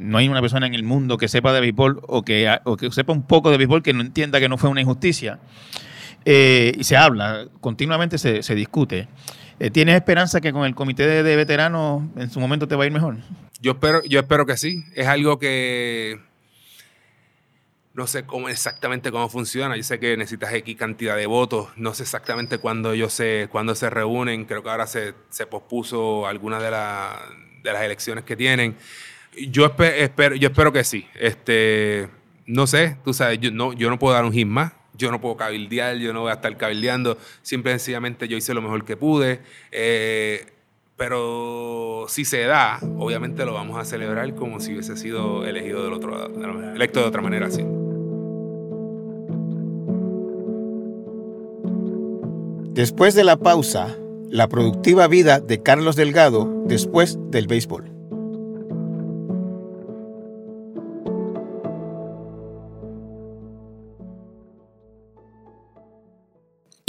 no 0.00 0.18
hay 0.18 0.28
una 0.28 0.40
persona 0.40 0.66
en 0.66 0.74
el 0.74 0.82
mundo 0.82 1.18
que 1.18 1.28
sepa 1.28 1.52
de 1.52 1.60
béisbol 1.60 2.00
o 2.06 2.22
que, 2.22 2.58
que 2.78 2.90
sepa 2.90 3.12
un 3.12 3.22
poco 3.26 3.50
de 3.50 3.58
béisbol 3.58 3.82
que 3.82 3.92
no 3.92 4.00
entienda 4.00 4.40
que 4.40 4.48
no 4.48 4.58
fue 4.58 4.70
una 4.70 4.80
injusticia. 4.80 5.38
Eh, 6.24 6.72
y 6.76 6.84
se 6.84 6.96
habla, 6.96 7.46
continuamente 7.60 8.18
se, 8.18 8.54
discute. 8.54 9.08
Eh, 9.58 9.70
¿Tienes 9.70 9.94
esperanza 9.94 10.40
que 10.40 10.52
con 10.52 10.64
el 10.64 10.74
comité 10.74 11.06
de, 11.06 11.22
de, 11.22 11.36
veteranos 11.36 12.02
en 12.16 12.30
su 12.30 12.40
momento 12.40 12.66
te 12.66 12.76
va 12.76 12.84
a 12.84 12.86
ir 12.86 12.92
mejor? 12.92 13.16
Yo 13.60 13.72
espero, 13.72 14.02
yo 14.04 14.20
espero 14.20 14.46
que 14.46 14.56
sí. 14.56 14.84
Es 14.94 15.06
algo 15.06 15.38
que 15.38 16.18
no 17.92 18.06
sé 18.06 18.24
cómo 18.24 18.48
exactamente 18.48 19.10
cómo 19.10 19.28
funciona. 19.28 19.76
Yo 19.76 19.82
sé 19.82 19.98
que 19.98 20.16
necesitas 20.16 20.52
X 20.54 20.76
cantidad 20.76 21.16
de 21.16 21.26
votos. 21.26 21.68
No 21.76 21.92
sé 21.92 22.04
exactamente 22.04 22.58
cuándo 22.58 22.92
ellos 22.92 23.12
se, 23.12 23.48
cuándo 23.50 23.74
se 23.74 23.90
reúnen. 23.90 24.46
Creo 24.46 24.62
que 24.62 24.70
ahora 24.70 24.86
se, 24.86 25.14
se 25.28 25.46
pospuso 25.46 26.26
alguna 26.26 26.58
de, 26.58 26.70
de 27.62 27.72
las 27.72 27.82
elecciones 27.82 28.24
que 28.24 28.36
tienen. 28.36 28.76
Yo 29.36 29.66
espero, 29.66 30.36
yo 30.36 30.48
espero 30.48 30.72
que 30.72 30.84
sí. 30.84 31.06
Este, 31.18 32.08
no 32.46 32.66
sé, 32.66 32.96
tú 33.04 33.14
sabes, 33.14 33.38
yo 33.40 33.50
no, 33.50 33.72
yo 33.72 33.90
no 33.90 33.98
puedo 33.98 34.14
dar 34.14 34.24
un 34.24 34.32
hit 34.32 34.46
más. 34.46 34.72
Yo 34.94 35.10
no 35.10 35.20
puedo 35.20 35.36
cabildear, 35.36 35.96
yo 35.96 36.12
no 36.12 36.22
voy 36.22 36.30
a 36.30 36.34
estar 36.34 36.54
cabildeando. 36.56 37.16
Simple 37.42 37.72
y 37.72 37.74
sencillamente 37.74 38.28
yo 38.28 38.36
hice 38.36 38.52
lo 38.52 38.60
mejor 38.60 38.84
que 38.84 38.96
pude. 38.96 39.40
Eh, 39.72 40.46
pero 40.96 42.04
si 42.08 42.26
se 42.26 42.42
da, 42.42 42.78
obviamente 42.98 43.46
lo 43.46 43.54
vamos 43.54 43.78
a 43.78 43.86
celebrar 43.86 44.34
como 44.34 44.60
si 44.60 44.72
hubiese 44.72 44.98
sido 44.98 45.46
elegido 45.46 45.82
del 45.84 45.94
otro, 45.94 46.26
electo 46.74 47.00
de 47.00 47.06
otra 47.06 47.22
manera, 47.22 47.50
sí. 47.50 47.64
Después 52.74 53.14
de 53.14 53.24
la 53.24 53.38
pausa, 53.38 53.96
la 54.28 54.48
productiva 54.48 55.06
vida 55.06 55.40
de 55.40 55.62
Carlos 55.62 55.96
Delgado 55.96 56.64
después 56.66 57.18
del 57.30 57.46
béisbol. 57.46 57.99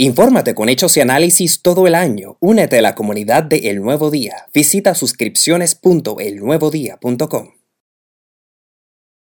Infórmate 0.02 0.54
con 0.56 0.68
hechos 0.68 0.96
y 0.96 1.00
análisis 1.00 1.62
todo 1.62 1.86
el 1.86 1.94
año. 1.94 2.36
Únete 2.40 2.80
a 2.80 2.82
la 2.82 2.96
comunidad 2.96 3.44
de 3.44 3.70
El 3.70 3.80
Nuevo 3.80 4.10
Día. 4.10 4.48
Visita 4.52 4.96
suscripciones.elnuevodía.com. 4.96 7.50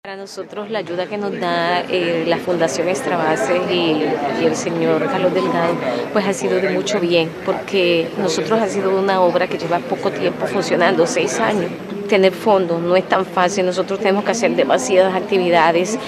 Para 0.02 0.18
nosotros 0.18 0.72
la 0.72 0.80
ayuda 0.80 1.06
que 1.06 1.20
nos 1.20 1.40
da 1.40 1.82
eh, 1.82 2.24
la 2.26 2.38
Fundación 2.38 2.90
Extrabase 2.90 3.62
y, 3.72 4.08
y, 4.42 4.46
el 4.46 4.56
señor 4.56 5.06
Carlos 5.06 5.36
Delgado, 5.36 5.76
pues 6.12 6.26
ha 6.26 6.34
sido 6.34 6.56
de 6.56 6.72
mucho 6.72 7.00
bien, 7.00 7.30
porque 7.46 8.10
nosotros 8.18 8.60
ha 8.60 8.68
sido 8.68 9.00
una 9.00 9.22
obra 9.22 9.48
que 9.48 9.60
lleva 9.60 9.78
poco 9.78 10.10
tiempo 10.10 10.48
funcionando, 10.48 11.06
seis 11.06 11.40
años. 11.40 11.70
Tener 12.10 12.34
fondos 12.34 12.82
no 12.82 12.96
es 12.96 13.08
tan 13.08 13.28
fácil, 13.28 13.68
nosotros 13.68 14.00
tenemos 14.00 14.24
que 14.24 14.32
hacer 14.32 14.56
demasiadas 14.56 15.14
actividades, 15.14 16.00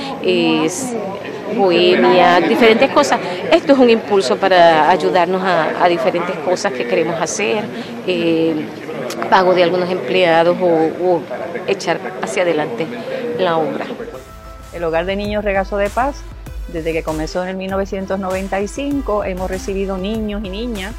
bohemia, 1.56 2.40
diferentes 2.42 2.90
cosas. 2.92 3.20
Esto 3.52 3.74
es 3.74 3.80
un 3.80 3.90
impulso 3.90 4.38
para 4.38 4.90
ayudarnos 4.90 5.42
a, 5.44 5.88
diferentes 5.88 6.36
cosas 6.38 6.74
que 6.74 6.86
queremos 6.86 7.20
hacer, 7.22 7.64
eh, 8.06 8.66
pago 9.30 9.54
de 9.54 9.64
algunos 9.64 9.90
empleados 9.90 10.58
o, 10.62 11.22
echar 11.68 12.00
hacia 12.22 12.44
adelante 12.44 12.88
la 13.40 13.58
obra. 13.58 13.86
El 14.74 14.84
Hogar 14.84 15.06
de 15.06 15.16
Niños 15.16 15.44
Regazo 15.44 15.78
de 15.78 15.90
Paz, 15.90 16.22
desde 16.72 16.94
que 16.94 17.04
comenzó 17.04 17.44
en 17.44 17.50
el 17.50 17.58
1995, 17.58 19.24
hemos 19.24 19.50
recibido 19.50 19.98
niños 19.98 20.42
y 20.44 20.50
niñas 20.50 20.94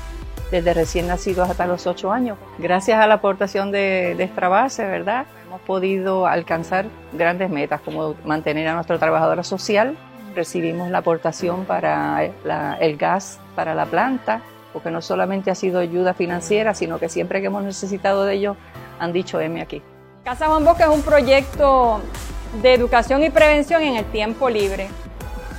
desde 0.51 0.72
recién 0.72 1.07
nacidos 1.07 1.49
hasta 1.49 1.66
los 1.66 1.86
8 1.86 2.11
años. 2.11 2.38
Gracias 2.59 2.99
a 2.99 3.07
la 3.07 3.14
aportación 3.14 3.70
de, 3.70 4.14
de 4.16 4.24
Extrabase, 4.24 4.84
¿verdad? 4.84 5.26
Hemos 5.46 5.61
podido 5.61 6.26
alcanzar 6.26 6.86
grandes 7.12 7.51
metas 7.51 7.80
como 7.82 8.14
mantener 8.24 8.66
a 8.68 8.74
nuestra 8.74 8.99
trabajadora 8.99 9.44
social 9.44 9.96
recibimos 10.39 10.89
la 10.89 10.99
aportación 10.99 11.64
para 11.64 12.22
el 12.80 12.97
gas 12.97 13.41
para 13.57 13.74
la 13.74 13.86
planta, 13.86 14.41
porque 14.72 14.89
no 14.89 15.03
solamente 15.03 15.51
ha 15.51 15.57
sido 15.57 15.80
ayuda 15.80 16.14
financiera, 16.14 16.74
sino 16.74 17.01
que 17.01 17.09
siempre 17.09 17.41
que 17.41 17.49
hemos 17.49 17.64
necesitado 17.64 18.24
de 18.24 18.34
ello 18.34 18.57
han 19.01 19.12
dicho 19.12 19.41
M 19.41 19.61
aquí. 19.61 19.82
Casa 20.22 20.47
Juan 20.47 20.64
Bosco 20.64 20.84
es 20.84 20.89
un 20.91 21.03
proyecto 21.03 22.01
de 22.62 22.72
educación 22.72 23.24
y 23.24 23.30
prevención 23.30 23.82
en 23.82 23.97
el 23.97 24.05
tiempo 24.05 24.49
libre. 24.49 24.89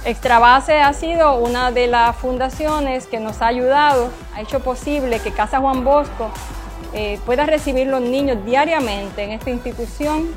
Extrabase 0.06 0.80
ha 0.80 0.94
sido 0.94 1.36
una 1.36 1.72
de 1.72 1.88
las 1.88 2.16
fundaciones 2.16 3.06
que 3.06 3.20
nos 3.20 3.42
ha 3.42 3.48
ayudado, 3.48 4.10
ha 4.34 4.40
hecho 4.40 4.62
posible 4.62 5.20
que 5.20 5.32
Casa 5.34 5.60
Juan 5.60 5.84
Bosco 5.84 6.30
eh, 6.94 7.20
pueda 7.26 7.46
recibir 7.46 7.88
los 7.88 8.00
niños 8.00 8.38
diariamente 8.46 9.24
en 9.24 9.32
esta 9.32 9.50
institución. 9.50 10.30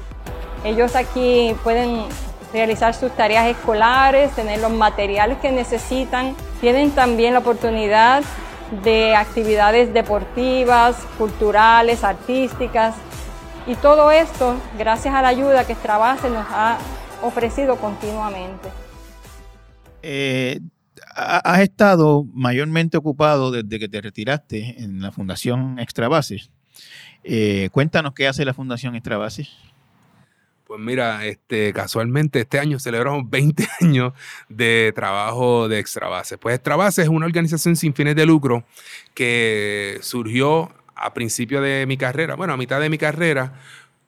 Ellos 0.64 0.96
aquí 0.96 1.54
pueden 1.62 2.06
realizar 2.52 2.94
sus 2.94 3.10
tareas 3.12 3.46
escolares, 3.46 4.34
tener 4.34 4.60
los 4.60 4.72
materiales 4.72 5.38
que 5.38 5.50
necesitan. 5.52 6.36
Tienen 6.60 6.90
también 6.90 7.32
la 7.32 7.40
oportunidad 7.40 8.22
de 8.84 9.14
actividades 9.14 9.92
deportivas, 9.92 10.96
culturales, 11.18 12.04
artísticas. 12.04 12.94
Y 13.66 13.74
todo 13.76 14.10
esto 14.10 14.56
gracias 14.78 15.14
a 15.14 15.22
la 15.22 15.28
ayuda 15.28 15.66
que 15.66 15.74
Strabase 15.74 16.28
nos 16.30 16.46
ha 16.50 16.78
ofrecido 17.22 17.76
continuamente. 17.76 18.68
Eh, 20.02 20.60
has 21.14 21.60
estado 21.60 22.24
mayormente 22.32 22.96
ocupado 22.96 23.50
desde 23.50 23.78
que 23.78 23.88
te 23.88 24.00
retiraste 24.00 24.82
en 24.82 25.00
la 25.00 25.12
Fundación 25.12 25.78
Extrabase. 25.78 26.42
Eh, 27.22 27.68
cuéntanos 27.70 28.14
qué 28.14 28.26
hace 28.26 28.44
la 28.44 28.54
Fundación 28.54 28.96
Extrabase. 28.96 29.48
Pues 30.72 30.80
mira, 30.80 31.26
este, 31.26 31.70
casualmente 31.74 32.40
este 32.40 32.58
año 32.58 32.78
celebramos 32.78 33.28
20 33.30 33.68
años 33.82 34.14
de 34.48 34.90
trabajo 34.94 35.68
de 35.68 35.78
Extrabase. 35.78 36.38
Pues 36.38 36.54
Extrabase 36.54 37.02
es 37.02 37.08
una 37.08 37.26
organización 37.26 37.76
sin 37.76 37.92
fines 37.92 38.16
de 38.16 38.24
lucro 38.24 38.64
que 39.12 39.98
surgió 40.00 40.72
a 40.94 41.12
principio 41.12 41.60
de 41.60 41.84
mi 41.84 41.98
carrera, 41.98 42.36
bueno, 42.36 42.54
a 42.54 42.56
mitad 42.56 42.80
de 42.80 42.88
mi 42.88 42.96
carrera, 42.96 43.52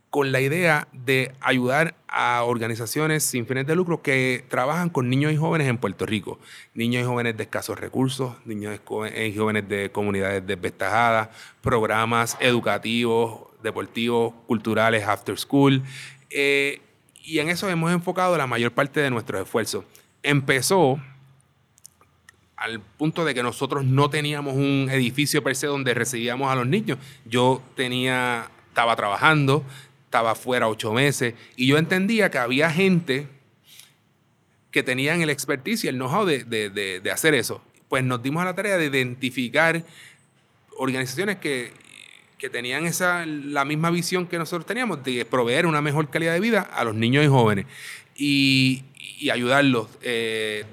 con 0.09 0.33
la 0.33 0.41
idea 0.41 0.89
de 0.93 1.35
ayudar 1.43 1.97
a 2.09 2.43
organizaciones 2.45 3.25
sin 3.25 3.47
fines 3.47 3.67
de 3.67 3.77
lucro 3.77 4.01
que 4.01 4.47
trabajan 4.49 4.89
con 4.89 5.11
niños 5.11 5.33
y 5.35 5.37
jóvenes 5.37 5.69
en 5.69 5.77
Puerto 5.77 6.07
Rico. 6.07 6.39
Niños 6.73 7.03
y 7.03 7.05
jóvenes 7.05 7.37
de 7.37 7.43
escasos 7.43 7.79
recursos, 7.79 8.37
niños 8.47 8.75
y 8.75 9.37
jóvenes 9.37 9.69
de 9.69 9.91
comunidades 9.93 10.47
desventajadas, 10.47 11.29
programas 11.61 12.39
educativos, 12.41 13.49
deportivos, 13.65 14.35
culturales, 14.47 15.03
after 15.03 15.37
school, 15.37 15.83
eh, 16.35 16.81
y 17.23 17.39
en 17.39 17.49
eso 17.49 17.71
hemos 17.71 17.93
enfocado 17.93 18.37
la 18.37 18.49
mayor 18.49 18.73
parte 18.73 19.01
de 19.01 19.09
nuestros 19.09 19.41
esfuerzos. 19.43 19.85
Empezó 20.23 21.01
al 22.57 22.81
punto 22.81 23.25
de 23.25 23.35
que 23.35 23.43
nosotros 23.43 23.85
no 23.85 24.11
teníamos 24.11 24.55
un 24.55 24.89
edificio 24.91 25.43
per 25.43 25.55
se 25.55 25.69
donde 25.69 25.95
recibíamos 25.95 26.51
a 26.51 26.57
los 26.57 26.67
niños. 26.67 26.99
Yo 27.25 27.63
tenía, 27.77 28.51
estaba 28.69 28.97
trabajando, 28.97 29.65
estaba 30.05 30.35
fuera 30.35 30.69
ocho 30.69 30.93
meses 30.93 31.35
y 31.57 31.69
yo 31.69 31.79
entendía 31.79 32.31
que 32.31 32.39
había 32.39 32.71
gente 32.71 33.29
que 34.73 34.83
tenían 34.83 35.23
el 35.23 35.31
expertise 35.31 35.85
y 35.85 35.89
el 35.89 35.97
know-how 35.97 36.27
de, 36.27 36.45
de 36.45 37.11
hacer 37.13 37.35
eso. 37.35 37.63
Pues 37.89 38.03
nos 38.03 38.23
dimos 38.23 38.43
a 38.43 38.47
la 38.47 38.55
tarea 38.55 38.77
de 38.77 38.87
identificar 38.87 39.85
organizaciones 40.77 41.37
que 41.37 41.73
que 42.45 42.51
tenían 42.51 42.85
esa, 42.85 43.25
la 43.25 43.65
misma 43.65 43.89
visión 43.89 44.27
que 44.27 44.37
nosotros 44.37 44.67
teníamos 44.67 45.03
de 45.03 45.25
proveer 45.25 45.65
una 45.65 45.81
mejor 45.81 46.11
calidad 46.11 46.35
de 46.35 46.41
vida 46.41 46.61
a 46.61 46.85
los 46.85 46.95
niños 46.95 47.25
y 47.25 47.29
jóvenes 47.29 47.65
y, 48.15 48.85
ayudarlos. 49.33 49.89
Eh, 50.03 50.67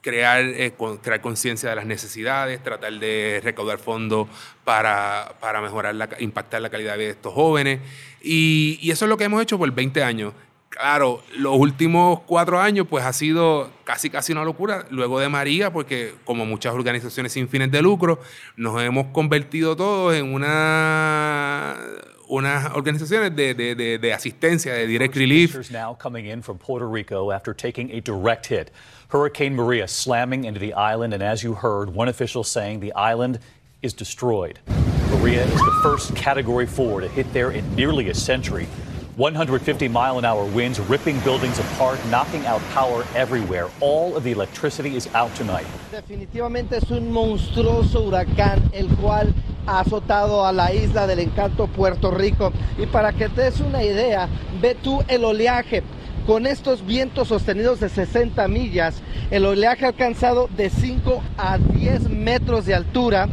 crear, 0.00 0.42
eh, 0.42 0.72
crear 1.02 1.20
conciencia 1.20 1.68
de 1.68 1.76
las 1.76 1.84
necesidades, 1.84 2.62
tratar 2.62 2.94
de 2.94 3.42
recaudar 3.44 3.78
fondos 3.78 4.26
para, 4.64 5.34
para 5.38 5.60
mejorar, 5.60 5.94
la, 5.94 6.08
impactar 6.18 6.62
la 6.62 6.70
calidad 6.70 6.92
de 6.92 6.98
vida 6.98 7.06
de 7.08 7.12
estos 7.12 7.34
jóvenes. 7.34 7.80
Y, 8.22 8.78
y, 8.80 8.90
eso 8.90 9.04
es 9.04 9.10
lo 9.10 9.18
que 9.18 9.24
hemos 9.24 9.42
hecho 9.42 9.58
por 9.58 9.70
20 9.70 10.02
años. 10.02 10.32
Claro, 10.72 11.22
los 11.36 11.54
últimos 11.58 12.20
cuatro 12.20 12.58
años 12.58 12.86
pues 12.88 13.04
ha 13.04 13.12
sido 13.12 13.70
casi 13.84 14.08
casi 14.08 14.32
una 14.32 14.42
locura, 14.42 14.86
luego 14.88 15.20
de 15.20 15.28
María, 15.28 15.70
porque 15.70 16.14
como 16.24 16.46
muchas 16.46 16.72
organizaciones 16.72 17.32
sin 17.32 17.46
fines 17.46 17.70
de 17.70 17.82
lucro, 17.82 18.18
nos 18.56 18.80
hemos 18.82 19.08
convertido 19.08 19.76
todos 19.76 20.14
en 20.14 20.32
una 20.32 21.76
unas 22.26 22.72
organizaciones 22.72 23.36
de, 23.36 23.52
de, 23.52 23.74
de, 23.74 23.98
de 23.98 24.12
asistencia, 24.14 24.72
de 24.72 24.86
direct 24.86 25.14
relief. 25.14 25.70
now 25.70 25.92
coming 25.92 26.24
in 26.24 26.40
from 26.40 26.56
Puerto 26.56 26.86
Rico 26.86 27.30
after 27.30 27.52
taking 27.52 27.90
a 27.92 28.00
direct 28.00 28.46
hit. 28.46 28.70
Hurricane 29.08 29.54
Maria 29.54 29.86
slamming 29.86 30.44
into 30.44 30.58
the 30.58 30.72
island, 30.72 31.12
and 31.12 31.22
as 31.22 31.42
you 31.42 31.52
heard, 31.52 31.94
one 31.94 32.08
official 32.08 32.42
saying 32.42 32.80
the 32.80 32.94
island 32.94 33.40
is 33.82 33.92
destroyed. 33.92 34.58
Maria 35.10 35.44
is 35.44 35.60
the 35.60 35.80
first 35.82 36.16
Category 36.16 36.66
4 36.66 37.02
to 37.02 37.08
hit 37.08 37.30
there 37.34 37.50
in 37.50 37.76
nearly 37.76 38.08
a 38.08 38.14
century. 38.14 38.66
150 39.22 39.86
mile 39.86 40.18
an 40.18 40.24
hour 40.24 40.44
winds 40.46 40.80
ripping 40.80 41.16
buildings 41.20 41.60
apart, 41.60 41.96
knocking 42.06 42.44
out 42.44 42.60
power 42.74 43.04
everywhere. 43.14 43.68
All 43.78 44.16
of 44.16 44.24
the 44.24 44.32
electricity 44.32 44.96
is 44.96 45.08
out 45.14 45.32
tonight. 45.36 45.64
Definitivamente 45.92 46.78
es 46.78 46.90
un 46.90 47.12
monstruoso 47.12 48.02
huracán 48.02 48.68
el 48.72 48.88
cual 48.96 49.32
ha 49.64 49.78
azotado 49.78 50.44
a 50.44 50.52
la 50.52 50.72
isla 50.74 51.06
del 51.06 51.20
encanto 51.20 51.68
Puerto 51.68 52.10
Rico. 52.10 52.52
Y 52.76 52.86
para 52.86 53.12
que 53.12 53.28
te 53.28 53.42
des 53.42 53.60
una 53.60 53.84
idea, 53.84 54.28
ve 54.60 54.74
tú 54.74 55.04
el 55.06 55.24
oleaje. 55.24 55.84
Con 56.26 56.44
estos 56.44 56.84
vientos 56.84 57.28
sostenidos 57.28 57.78
de 57.78 57.90
60 57.90 58.48
millas, 58.48 59.02
el 59.30 59.46
oleaje 59.46 59.84
ha 59.84 59.88
alcanzado 59.88 60.48
de 60.48 60.68
5 60.68 61.22
a 61.38 61.58
10 61.58 62.08
metros 62.08 62.66
de 62.66 62.74
altura 62.74 63.28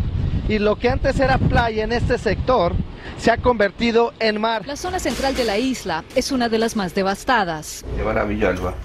y 0.48 0.60
lo 0.60 0.76
que 0.76 0.90
antes 0.90 1.20
era 1.20 1.40
playa 1.40 1.84
en 1.84 1.94
este 1.94 2.20
sector 2.20 2.76
se 3.18 3.32
ha 3.32 3.38
convertido 3.38 4.14
en 4.20 4.40
mar. 4.40 4.66
La 4.68 4.76
zona 4.76 5.00
central 5.00 5.36
de 5.36 5.46
la 5.46 5.58
isla 5.58 6.04
es 6.16 6.32
una 6.32 6.50
de 6.50 6.58
las 6.58 6.76
más 6.76 6.96
devastadas. 6.96 7.84
Llevar 7.98 8.18
a 8.18 8.24
Villalba 8.24 8.76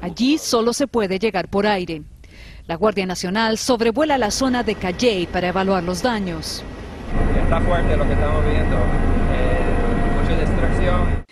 Allí 0.00 0.38
solo 0.38 0.72
se 0.72 0.86
puede 0.86 1.18
llegar 1.18 1.48
por 1.48 1.66
aire. 1.66 2.02
La 2.66 2.76
Guardia 2.76 3.04
Nacional 3.04 3.58
sobrevuela 3.58 4.16
la 4.16 4.30
zona 4.30 4.62
de 4.62 4.74
Calley 4.74 5.26
para 5.26 5.48
evaluar 5.48 5.82
los 5.82 6.00
daños. 6.00 6.64
Está 7.42 7.60
fuerte 7.60 7.94
lo 7.94 8.06
que 8.06 8.14
estamos 8.14 8.42
viendo, 8.46 8.76
eh, 8.76 10.22
mucha 10.22 10.36
destrucción. 10.40 11.24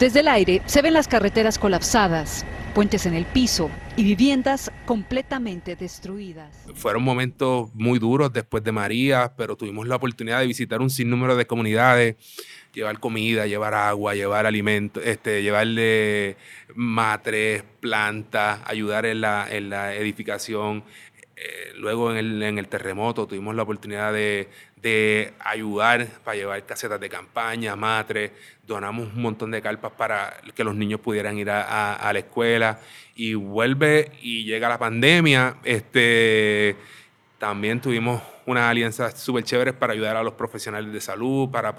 Desde 0.00 0.20
el 0.20 0.28
aire 0.28 0.62
se 0.66 0.82
ven 0.82 0.94
las 0.94 1.06
carreteras 1.06 1.58
colapsadas, 1.58 2.44
puentes 2.70 3.06
en 3.06 3.14
el 3.14 3.24
piso 3.24 3.70
y 3.96 4.04
viviendas 4.04 4.70
completamente 4.86 5.76
destruidas. 5.76 6.66
Fueron 6.74 7.02
momentos 7.02 7.68
muy 7.74 7.98
duros 7.98 8.32
después 8.32 8.64
de 8.64 8.72
María, 8.72 9.34
pero 9.36 9.56
tuvimos 9.56 9.86
la 9.86 9.96
oportunidad 9.96 10.40
de 10.40 10.46
visitar 10.46 10.80
un 10.80 10.90
sinnúmero 10.90 11.36
de 11.36 11.46
comunidades, 11.46 12.16
llevar 12.72 13.00
comida, 13.00 13.46
llevar 13.46 13.74
agua, 13.74 14.14
llevar 14.14 14.46
alimentos, 14.46 15.02
este, 15.04 15.42
llevarle 15.42 16.36
matres, 16.74 17.64
plantas, 17.80 18.60
ayudar 18.64 19.06
en 19.06 19.20
la, 19.20 19.46
en 19.50 19.70
la 19.70 19.94
edificación. 19.94 20.84
Eh, 21.36 21.72
luego 21.76 22.10
en 22.10 22.18
el, 22.18 22.42
en 22.42 22.58
el, 22.58 22.68
terremoto 22.68 23.26
tuvimos 23.26 23.54
la 23.54 23.62
oportunidad 23.62 24.12
de, 24.12 24.50
de, 24.82 25.34
ayudar 25.40 26.06
para 26.24 26.36
llevar 26.36 26.64
casetas 26.64 27.00
de 27.00 27.08
campaña, 27.08 27.76
matres, 27.76 28.32
donamos 28.66 29.12
un 29.14 29.22
montón 29.22 29.50
de 29.50 29.60
carpas 29.60 29.92
para 29.92 30.40
que 30.54 30.64
los 30.64 30.74
niños 30.74 31.00
pudieran 31.00 31.36
ir 31.38 31.50
a, 31.50 32.10
la 32.12 32.18
escuela 32.18 32.80
y 33.14 33.34
vuelve 33.34 34.12
y 34.22 34.44
llega 34.44 34.68
la 34.68 34.78
pandemia, 34.78 35.56
este, 35.64 36.76
también 37.38 37.80
tuvimos 37.80 38.22
unas 38.46 38.70
alianzas 38.70 39.20
súper 39.20 39.44
chéveres 39.44 39.74
para 39.74 39.92
ayudar 39.92 40.16
a 40.16 40.22
los 40.22 40.34
profesionales 40.34 40.92
de 40.92 41.00
salud, 41.00 41.50
para 41.50 41.74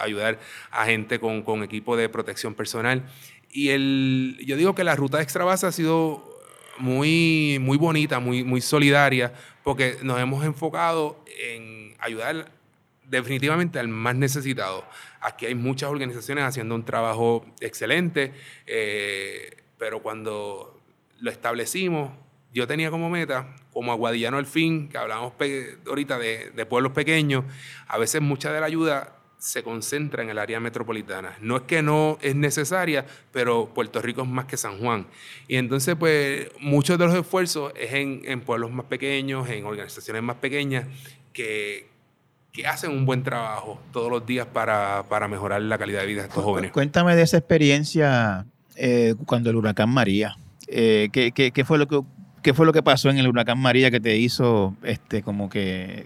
ayudar 0.00 0.38
a 0.70 0.84
gente 0.84 1.18
con, 1.18 1.42
con 1.42 1.62
equipo 1.62 1.96
de 1.96 2.08
protección 2.08 2.54
personal. 2.54 3.02
Y 3.50 3.68
el, 3.68 4.38
yo 4.44 4.56
digo 4.56 4.74
que 4.74 4.84
la 4.84 4.96
ruta 4.96 5.18
de 5.18 5.22
Extra 5.22 5.44
Base 5.44 5.66
ha 5.66 5.72
sido 5.72 6.32
muy, 6.78 7.58
muy 7.60 7.76
bonita, 7.78 8.18
muy, 8.18 8.44
muy 8.44 8.60
solidaria, 8.60 9.32
porque 9.62 9.96
nos 10.02 10.18
hemos 10.20 10.44
enfocado 10.44 11.22
en 11.38 11.81
ayudar 12.02 12.50
definitivamente 13.04 13.78
al 13.78 13.88
más 13.88 14.14
necesitado. 14.14 14.84
Aquí 15.20 15.46
hay 15.46 15.54
muchas 15.54 15.90
organizaciones 15.90 16.44
haciendo 16.44 16.74
un 16.74 16.84
trabajo 16.84 17.44
excelente, 17.60 18.32
eh, 18.66 19.56
pero 19.78 20.02
cuando 20.02 20.80
lo 21.20 21.30
establecimos, 21.30 22.12
yo 22.52 22.66
tenía 22.66 22.90
como 22.90 23.08
meta, 23.08 23.54
como 23.72 23.92
Aguadillano 23.92 24.38
al 24.38 24.46
fin, 24.46 24.88
que 24.88 24.98
hablábamos 24.98 25.34
ahorita 25.86 26.18
de, 26.18 26.50
de 26.50 26.66
pueblos 26.66 26.92
pequeños, 26.92 27.44
a 27.86 27.98
veces 27.98 28.20
mucha 28.20 28.52
de 28.52 28.60
la 28.60 28.66
ayuda 28.66 29.16
se 29.38 29.64
concentra 29.64 30.22
en 30.22 30.30
el 30.30 30.38
área 30.38 30.60
metropolitana. 30.60 31.36
No 31.40 31.56
es 31.56 31.62
que 31.62 31.82
no 31.82 32.16
es 32.22 32.36
necesaria, 32.36 33.04
pero 33.32 33.72
Puerto 33.74 34.00
Rico 34.00 34.22
es 34.22 34.28
más 34.28 34.44
que 34.44 34.56
San 34.56 34.78
Juan. 34.78 35.06
Y 35.48 35.56
entonces, 35.56 35.96
pues, 35.98 36.48
muchos 36.60 36.96
de 36.96 37.06
los 37.06 37.14
esfuerzos 37.16 37.72
es 37.74 37.92
en, 37.92 38.22
en 38.24 38.40
pueblos 38.42 38.70
más 38.70 38.86
pequeños, 38.86 39.48
en 39.48 39.64
organizaciones 39.64 40.22
más 40.22 40.36
pequeñas, 40.36 40.86
que, 41.32 41.91
que 42.52 42.66
hacen 42.66 42.90
un 42.90 43.06
buen 43.06 43.22
trabajo 43.22 43.80
todos 43.92 44.10
los 44.10 44.26
días 44.26 44.46
para, 44.46 45.04
para, 45.08 45.26
mejorar 45.26 45.62
la 45.62 45.78
calidad 45.78 46.00
de 46.00 46.06
vida 46.06 46.22
de 46.22 46.28
estos 46.28 46.44
jóvenes. 46.44 46.70
Cuéntame 46.70 47.16
de 47.16 47.22
esa 47.22 47.38
experiencia 47.38 48.44
eh, 48.76 49.14
cuando 49.26 49.48
el 49.50 49.56
huracán 49.56 49.88
María. 49.88 50.36
Eh, 50.68 51.08
¿qué, 51.12 51.32
qué, 51.32 51.50
qué, 51.50 51.64
fue 51.64 51.78
lo 51.78 51.88
que, 51.88 52.00
¿Qué 52.42 52.54
fue 52.54 52.66
lo 52.66 52.72
que 52.72 52.82
pasó 52.82 53.08
en 53.08 53.18
el 53.18 53.28
huracán 53.28 53.58
María 53.58 53.90
que 53.90 54.00
te 54.00 54.16
hizo 54.16 54.74
este, 54.82 55.22
como 55.22 55.48
que 55.48 56.04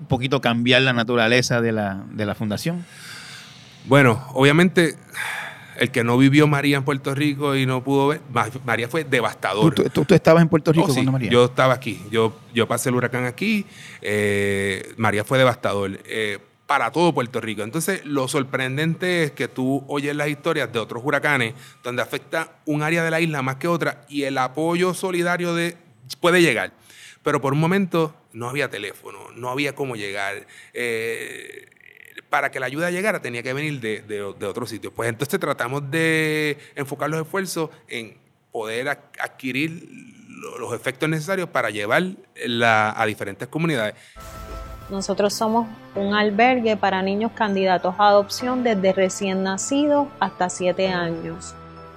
un 0.00 0.06
poquito 0.06 0.40
cambiar 0.40 0.82
la 0.82 0.92
naturaleza 0.92 1.60
de 1.60 1.72
la, 1.72 2.04
de 2.12 2.24
la 2.24 2.34
fundación? 2.34 2.86
Bueno, 3.86 4.24
obviamente 4.32 4.96
el 5.78 5.90
que 5.90 6.04
no 6.04 6.16
vivió 6.18 6.46
María 6.46 6.76
en 6.76 6.84
Puerto 6.84 7.14
Rico 7.14 7.56
y 7.56 7.66
no 7.66 7.82
pudo 7.82 8.08
ver, 8.08 8.20
María 8.64 8.88
fue 8.88 9.04
devastador. 9.04 9.74
¿Tú, 9.74 9.84
tú, 9.90 10.04
tú 10.04 10.14
estabas 10.14 10.42
en 10.42 10.48
Puerto 10.48 10.72
Rico 10.72 10.86
oh, 10.86 10.88
sí, 10.88 10.94
cuando 10.94 11.12
María? 11.12 11.30
Yo 11.30 11.44
estaba 11.44 11.74
aquí, 11.74 12.02
yo, 12.10 12.36
yo 12.52 12.66
pasé 12.68 12.88
el 12.88 12.96
huracán 12.96 13.24
aquí, 13.24 13.66
eh, 14.02 14.94
María 14.96 15.24
fue 15.24 15.38
devastador. 15.38 16.00
Eh, 16.04 16.38
para 16.66 16.90
todo 16.90 17.12
Puerto 17.12 17.40
Rico. 17.40 17.62
Entonces, 17.62 18.04
lo 18.04 18.26
sorprendente 18.26 19.24
es 19.24 19.32
que 19.32 19.48
tú 19.48 19.84
oyes 19.86 20.16
las 20.16 20.28
historias 20.28 20.72
de 20.72 20.78
otros 20.78 21.02
huracanes 21.04 21.54
donde 21.82 22.02
afecta 22.02 22.52
un 22.64 22.82
área 22.82 23.04
de 23.04 23.10
la 23.10 23.20
isla 23.20 23.42
más 23.42 23.56
que 23.56 23.68
otra 23.68 24.06
y 24.08 24.22
el 24.22 24.38
apoyo 24.38 24.94
solidario 24.94 25.54
de, 25.54 25.76
puede 26.20 26.40
llegar. 26.40 26.72
Pero 27.22 27.40
por 27.40 27.52
un 27.52 27.60
momento 27.60 28.14
no 28.32 28.48
había 28.48 28.68
teléfono, 28.70 29.18
no 29.34 29.50
había 29.50 29.74
cómo 29.74 29.96
llegar. 29.96 30.46
Eh, 30.72 31.66
para 32.34 32.50
que 32.50 32.58
la 32.58 32.66
ayuda 32.66 32.90
llegara 32.90 33.22
tenía 33.22 33.44
que 33.44 33.52
venir 33.52 33.78
de, 33.78 34.00
de, 34.02 34.20
otros 34.44 34.68
sitios. 34.68 34.92
Pues 34.92 35.08
entonces 35.08 35.38
tratamos 35.38 35.88
de 35.88 36.58
enfocar 36.74 37.08
los 37.08 37.20
esfuerzos 37.20 37.70
en 37.86 38.16
poder 38.50 38.88
adquirir 38.88 39.88
los 40.58 40.74
efectos 40.74 41.08
necesarios 41.08 41.48
para 41.48 41.70
llevar 41.70 42.02
la, 42.44 42.92
a 43.00 43.06
diferentes 43.06 43.46
comunidades. 43.46 43.94
Nosotros 44.90 45.32
somos 45.32 45.68
un 45.94 46.12
albergue 46.12 46.76
para 46.76 47.02
niños 47.02 47.30
candidatos 47.36 47.94
a 47.98 48.08
adopción 48.08 48.64
desde 48.64 48.92
recién 48.92 49.44
nacidos 49.44 50.08
hasta 50.18 50.50
7 50.50 50.88
años. 50.88 51.54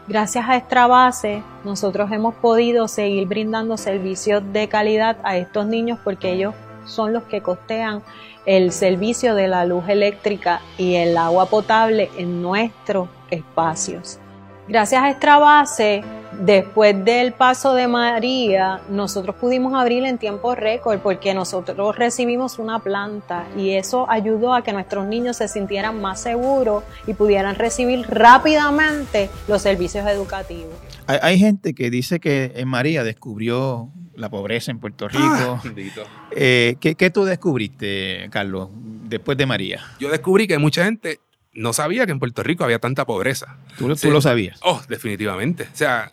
Gracias 0.07 0.47
a 0.47 0.55
Extra 0.55 0.85
Base, 0.85 1.41
nosotros 1.63 2.11
hemos 2.11 2.35
podido 2.35 2.87
seguir 2.87 3.27
brindando 3.27 3.75
servicios 3.75 4.43
de 4.53 4.69
calidad 4.69 5.17
a 5.23 5.35
estos 5.35 5.65
niños 5.65 5.97
porque 6.03 6.31
ellos 6.33 6.53
son 6.87 7.13
los 7.13 7.23
que 7.23 7.41
costean 7.41 8.01
el 8.45 8.71
servicio 8.71 9.35
de 9.35 9.47
la 9.47 9.65
luz 9.65 9.87
eléctrica 9.89 10.61
y 10.77 10.95
el 10.95 11.17
agua 11.17 11.47
potable 11.47 12.09
en 12.17 12.41
nuestros 12.41 13.09
espacios. 13.29 14.19
Gracias 14.67 15.01
a 15.01 15.09
Extra 15.09 15.37
Base, 15.37 16.03
después 16.41 17.05
del 17.05 17.31
paso 17.31 17.73
de 17.73 17.87
María, 17.87 18.81
nosotros 18.89 19.35
pudimos 19.37 19.73
abrir 19.73 20.03
en 20.05 20.17
tiempo 20.17 20.55
récord 20.55 20.99
porque 20.99 21.33
nosotros 21.33 21.95
recibimos 21.95 22.59
una 22.59 22.79
planta 22.79 23.47
y 23.55 23.71
eso 23.71 24.09
ayudó 24.09 24.53
a 24.53 24.63
que 24.63 24.73
nuestros 24.73 25.07
niños 25.07 25.37
se 25.37 25.47
sintieran 25.47 26.01
más 26.01 26.19
seguros 26.19 26.83
y 27.05 27.13
pudieran 27.13 27.55
recibir 27.55 28.05
rápidamente 28.09 29.29
los 29.47 29.61
servicios 29.61 30.05
educativos. 30.05 30.73
Hay, 31.07 31.39
gente 31.39 31.73
que 31.73 31.89
dice 31.89 32.19
que 32.19 32.61
María 32.65 33.05
descubrió 33.05 33.89
la 34.17 34.29
pobreza 34.29 34.71
en 34.71 34.79
Puerto 34.79 35.07
Rico. 35.07 35.61
Ah, 35.67 36.29
eh, 36.31 36.75
¿qué, 36.79 36.95
¿Qué 36.95 37.09
tú 37.09 37.23
descubriste, 37.23 38.27
Carlos, 38.31 38.69
después 38.73 39.37
de 39.37 39.45
María? 39.45 39.85
Yo 39.99 40.09
descubrí 40.09 40.47
que 40.47 40.57
mucha 40.57 40.83
gente 40.83 41.19
no 41.53 41.73
sabía 41.73 42.05
que 42.05 42.11
en 42.11 42.19
Puerto 42.19 42.43
Rico 42.43 42.63
había 42.63 42.79
tanta 42.79 43.05
pobreza. 43.05 43.57
¿Tú, 43.77 43.95
tú 43.95 44.11
lo 44.11 44.21
sabías? 44.21 44.59
Oh, 44.63 44.81
definitivamente. 44.89 45.63
O 45.63 45.75
sea, 45.75 46.11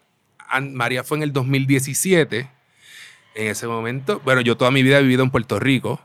María 0.60 1.02
fue 1.02 1.18
en 1.18 1.22
el 1.24 1.32
2017. 1.32 2.48
En 3.34 3.46
ese 3.48 3.66
momento, 3.66 4.20
bueno, 4.24 4.40
yo 4.42 4.56
toda 4.56 4.70
mi 4.70 4.82
vida 4.82 4.98
he 4.98 5.02
vivido 5.02 5.22
en 5.22 5.30
Puerto 5.30 5.58
Rico 5.58 6.00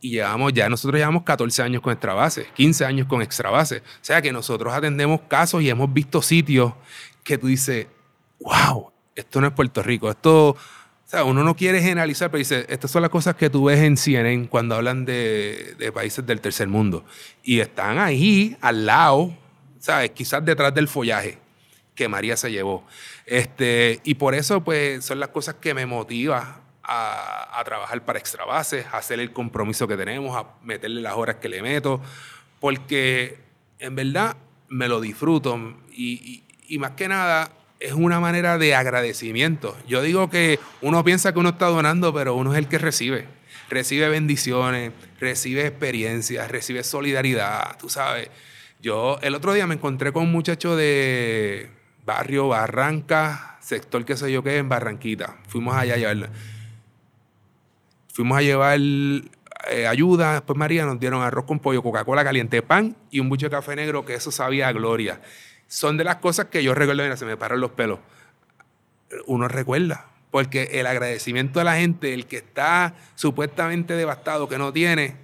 y 0.00 0.10
llevamos 0.10 0.52
ya, 0.52 0.68
nosotros 0.68 0.98
llevamos 0.98 1.24
14 1.24 1.62
años 1.62 1.82
con 1.82 1.92
extra 1.92 2.14
base, 2.14 2.46
15 2.54 2.84
años 2.84 3.06
con 3.06 3.22
extra 3.22 3.50
base. 3.50 3.78
O 3.78 4.02
sea 4.02 4.22
que 4.22 4.32
nosotros 4.32 4.72
atendemos 4.72 5.22
casos 5.28 5.62
y 5.62 5.70
hemos 5.70 5.92
visto 5.92 6.22
sitios 6.22 6.74
que 7.24 7.38
tú 7.38 7.46
dices, 7.48 7.86
wow, 8.40 8.92
esto 9.14 9.40
no 9.40 9.48
es 9.48 9.52
Puerto 9.52 9.82
Rico, 9.82 10.10
esto, 10.10 10.56
o 11.08 11.10
sea, 11.10 11.24
uno 11.24 11.42
no 11.42 11.56
quiere 11.56 11.80
generalizar, 11.80 12.30
pero 12.30 12.40
dice, 12.40 12.66
estas 12.68 12.90
son 12.90 13.00
las 13.00 13.10
cosas 13.10 13.34
que 13.34 13.48
tú 13.48 13.64
ves 13.64 13.78
en 13.78 13.96
CNN 13.96 14.46
cuando 14.46 14.74
hablan 14.74 15.06
de, 15.06 15.74
de 15.78 15.90
países 15.90 16.26
del 16.26 16.42
tercer 16.42 16.68
mundo. 16.68 17.02
Y 17.42 17.60
están 17.60 17.98
ahí, 17.98 18.58
al 18.60 18.84
lado, 18.84 19.34
¿sabes? 19.78 20.10
Quizás 20.10 20.44
detrás 20.44 20.74
del 20.74 20.86
follaje 20.86 21.38
que 21.94 22.08
María 22.08 22.36
se 22.36 22.50
llevó. 22.50 22.84
Este, 23.24 24.02
y 24.04 24.16
por 24.16 24.34
eso, 24.34 24.62
pues, 24.62 25.02
son 25.02 25.18
las 25.18 25.30
cosas 25.30 25.54
que 25.54 25.72
me 25.72 25.86
motivan 25.86 26.42
a, 26.82 27.58
a, 27.58 27.64
trabajar 27.64 28.04
para 28.04 28.18
extra 28.18 28.44
bases, 28.44 28.84
a 28.92 28.98
hacer 28.98 29.18
el 29.18 29.32
compromiso 29.32 29.88
que 29.88 29.96
tenemos, 29.96 30.36
a 30.36 30.58
meterle 30.62 31.00
las 31.00 31.14
horas 31.14 31.36
que 31.36 31.48
le 31.48 31.62
meto, 31.62 32.02
porque 32.60 33.38
en 33.78 33.94
verdad 33.94 34.36
me 34.68 34.88
lo 34.88 35.00
disfruto 35.00 35.58
y, 35.90 36.44
y, 36.68 36.74
y 36.74 36.78
más 36.78 36.90
que 36.90 37.08
nada 37.08 37.50
es 37.80 37.92
una 37.92 38.20
manera 38.20 38.58
de 38.58 38.74
agradecimiento. 38.74 39.76
Yo 39.86 40.02
digo 40.02 40.30
que 40.30 40.58
uno 40.82 41.04
piensa 41.04 41.32
que 41.32 41.38
uno 41.38 41.50
está 41.50 41.66
donando, 41.66 42.12
pero 42.12 42.34
uno 42.34 42.52
es 42.52 42.58
el 42.58 42.68
que 42.68 42.78
recibe. 42.78 43.26
Recibe 43.70 44.08
bendiciones, 44.08 44.92
recibe 45.20 45.66
experiencias, 45.66 46.50
recibe 46.50 46.82
solidaridad, 46.82 47.76
tú 47.78 47.88
sabes. 47.88 48.30
Yo 48.80 49.18
el 49.22 49.34
otro 49.34 49.52
día 49.52 49.66
me 49.66 49.74
encontré 49.74 50.12
con 50.12 50.24
un 50.24 50.32
muchacho 50.32 50.76
de 50.76 51.70
barrio 52.04 52.48
Barranca, 52.48 53.58
sector 53.60 54.04
qué 54.04 54.16
sé 54.16 54.32
yo 54.32 54.42
qué, 54.42 54.58
en 54.58 54.68
Barranquita. 54.68 55.36
Fuimos 55.46 55.76
allá 55.76 56.10
a. 56.10 56.30
Fuimos 58.12 58.38
a 58.38 58.42
llevar 58.42 58.80
eh, 58.80 59.86
ayuda, 59.86 60.34
después 60.34 60.58
María 60.58 60.84
nos 60.84 60.98
dieron 60.98 61.22
arroz 61.22 61.44
con 61.44 61.60
pollo, 61.60 61.82
Coca-Cola 61.82 62.24
caliente, 62.24 62.62
pan 62.62 62.96
y 63.10 63.20
un 63.20 63.28
buche 63.28 63.46
de 63.46 63.50
café 63.50 63.76
negro 63.76 64.04
que 64.04 64.14
eso 64.14 64.32
sabía 64.32 64.72
gloria 64.72 65.20
son 65.68 65.96
de 65.96 66.04
las 66.04 66.16
cosas 66.16 66.46
que 66.46 66.62
yo 66.62 66.74
recuerdo, 66.74 67.02
mira, 67.02 67.16
se 67.16 67.26
me 67.26 67.36
paran 67.36 67.60
los 67.60 67.70
pelos. 67.70 68.00
Uno 69.26 69.46
recuerda, 69.48 70.06
porque 70.30 70.70
el 70.72 70.86
agradecimiento 70.86 71.60
a 71.60 71.64
la 71.64 71.76
gente, 71.76 72.12
el 72.14 72.26
que 72.26 72.38
está 72.38 72.94
supuestamente 73.14 73.94
devastado, 73.94 74.48
que 74.48 74.58
no 74.58 74.72
tiene, 74.72 75.16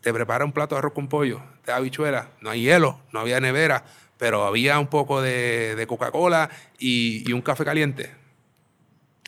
te 0.00 0.12
prepara 0.12 0.44
un 0.44 0.52
plato 0.52 0.74
de 0.74 0.78
arroz 0.78 0.92
con 0.94 1.08
pollo, 1.08 1.42
te 1.64 1.72
da 1.72 1.76
habichuela, 1.76 2.30
no 2.40 2.50
hay 2.50 2.62
hielo, 2.62 3.00
no 3.12 3.20
había 3.20 3.40
nevera, 3.40 3.84
pero 4.16 4.46
había 4.46 4.78
un 4.78 4.86
poco 4.86 5.20
de, 5.20 5.74
de 5.76 5.86
Coca-Cola 5.86 6.48
y 6.78 7.30
un 7.32 7.42
café 7.42 7.64
caliente. 7.64 8.17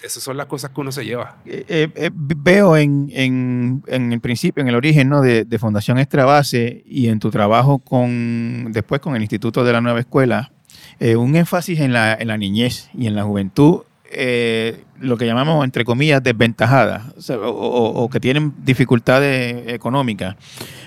Esas 0.02 0.22
son 0.22 0.36
las 0.36 0.46
cosas 0.46 0.70
que 0.70 0.80
uno 0.80 0.92
se 0.92 1.04
lleva. 1.04 1.36
Eh, 1.44 1.64
eh, 1.68 1.88
eh, 1.94 2.10
veo 2.12 2.76
en, 2.76 3.10
en, 3.12 3.82
en, 3.86 4.12
el 4.12 4.20
principio, 4.20 4.62
en 4.62 4.68
el 4.68 4.74
origen 4.74 5.08
¿no? 5.08 5.20
de, 5.20 5.44
de, 5.44 5.58
Fundación 5.58 5.98
Extra 5.98 6.24
Base 6.24 6.82
y 6.86 7.08
en 7.08 7.18
tu 7.18 7.30
trabajo 7.30 7.78
con 7.80 8.72
después 8.72 9.00
con 9.00 9.14
el 9.14 9.22
Instituto 9.22 9.62
de 9.62 9.72
la 9.72 9.80
Nueva 9.80 10.00
Escuela, 10.00 10.52
eh, 11.00 11.16
un 11.16 11.36
énfasis 11.36 11.80
en 11.80 11.92
la, 11.92 12.14
en 12.14 12.28
la, 12.28 12.38
niñez 12.38 12.88
y 12.94 13.08
en 13.08 13.14
la 13.14 13.24
juventud, 13.24 13.82
lo 15.00 15.16
que 15.16 15.26
llamamos, 15.26 15.64
entre 15.64 15.84
comillas, 15.84 16.22
desventajadas 16.22 17.14
o, 17.16 17.22
sea, 17.22 17.38
o, 17.38 18.02
o, 18.02 18.10
que 18.10 18.18
tienen 18.18 18.54
dificultades 18.64 19.68
económicas. 19.68 20.34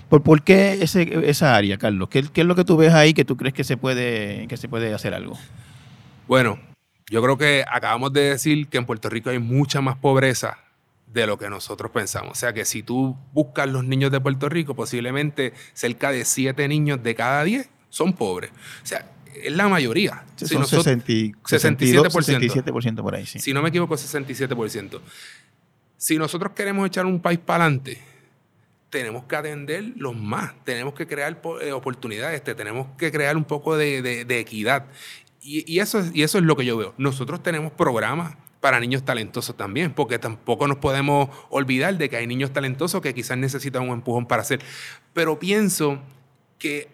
¿Por, 0.10 0.24
por 0.24 0.42
qué 0.42 0.80
ese, 0.82 1.30
esa 1.30 1.56
área, 1.56 1.78
Carlos? 1.78 2.10
¿Qué, 2.10 2.24
¿Qué, 2.24 2.42
es 2.42 2.48
lo 2.48 2.56
que 2.56 2.66
tú 2.66 2.78
ves 2.78 2.94
ahí 2.94 3.14
que 3.14 3.26
tú 3.26 3.38
crees 3.38 3.54
que 3.54 3.64
se 3.64 3.78
puede, 3.78 4.48
que 4.48 4.58
se 4.58 4.68
puede 4.68 4.94
hacer 4.94 5.14
algo? 5.14 5.38
Bueno, 6.28 6.58
yo 7.14 7.22
creo 7.22 7.38
que 7.38 7.64
acabamos 7.72 8.12
de 8.12 8.22
decir 8.22 8.68
que 8.70 8.80
en 8.80 8.88
Puerto 8.88 9.08
Rico 9.08 9.30
hay 9.30 9.38
mucha 9.38 9.82
más 9.82 9.96
pobreza 9.98 10.58
de 11.06 11.28
lo 11.28 11.38
que 11.38 11.48
nosotros 11.48 11.92
pensamos. 11.92 12.32
O 12.32 12.36
sea 12.36 12.54
que 12.54 12.66
si 12.66 12.82
tú 12.82 13.16
buscas 13.34 13.70
los 13.70 13.84
niños 13.84 14.12
de 14.12 14.20
Puerto 14.20 14.50
Rico, 14.50 14.74
posiblemente 14.74 15.54
cerca 15.74 16.12
de 16.12 16.26
7 16.26 16.68
niños 16.68 17.04
de 17.04 17.14
cada 17.14 17.44
10 17.44 17.70
son 17.90 18.14
pobres. 18.14 18.50
O 18.82 18.88
sea, 18.88 19.12
es 19.32 19.52
la 19.52 19.68
mayoría. 19.68 20.26
Sí, 20.38 20.48
si 20.48 20.54
son 20.56 20.62
nosotros, 20.62 20.86
60, 20.86 21.06
67%. 21.44 22.64
67% 22.64 23.02
por 23.04 23.14
ahí, 23.14 23.28
sí. 23.28 23.38
Si 23.38 23.54
no 23.54 23.62
me 23.62 23.70
equivoco, 23.70 23.94
67%. 23.94 25.00
Si 25.96 26.18
nosotros 26.18 26.54
queremos 26.56 26.88
echar 26.88 27.06
un 27.06 27.20
país 27.20 27.38
para 27.38 27.66
adelante, 27.66 28.02
tenemos 28.90 29.26
que 29.26 29.36
atender 29.36 29.84
los 29.98 30.16
más, 30.16 30.54
tenemos 30.64 30.96
que 30.96 31.06
crear 31.06 31.40
eh, 31.62 31.72
oportunidades, 31.74 32.44
tenemos 32.44 32.88
que 32.98 33.12
crear 33.12 33.38
un 33.38 33.44
poco 33.44 33.78
de, 33.78 34.02
de, 34.02 34.26
de 34.26 34.40
equidad. 34.40 34.88
Y, 35.46 35.80
eso, 35.80 36.00
es 36.00 36.34
lo 36.36 36.56
que 36.56 36.66
yo 36.66 36.78
veo. 36.78 36.94
Nosotros 36.98 37.44
tenemos 37.44 37.74
programas 37.74 38.38
para 38.62 38.80
niños 38.80 39.04
talentosos 39.04 39.58
también, 39.58 39.92
porque 39.92 40.18
tampoco 40.18 40.70
nos 40.70 40.78
podemos 40.78 41.30
olvidar 41.50 41.98
de 41.98 42.10
que 42.10 42.16
hay 42.16 42.28
niños 42.28 42.54
talentosos 42.54 43.02
que 43.02 43.14
quizás 43.14 43.38
necesitan 43.38 43.84
un 43.84 43.90
empujón 43.90 44.26
para 44.26 44.42
hacer. 44.42 44.62
Pero 45.14 45.38
pienso 45.40 46.00
que 46.60 46.88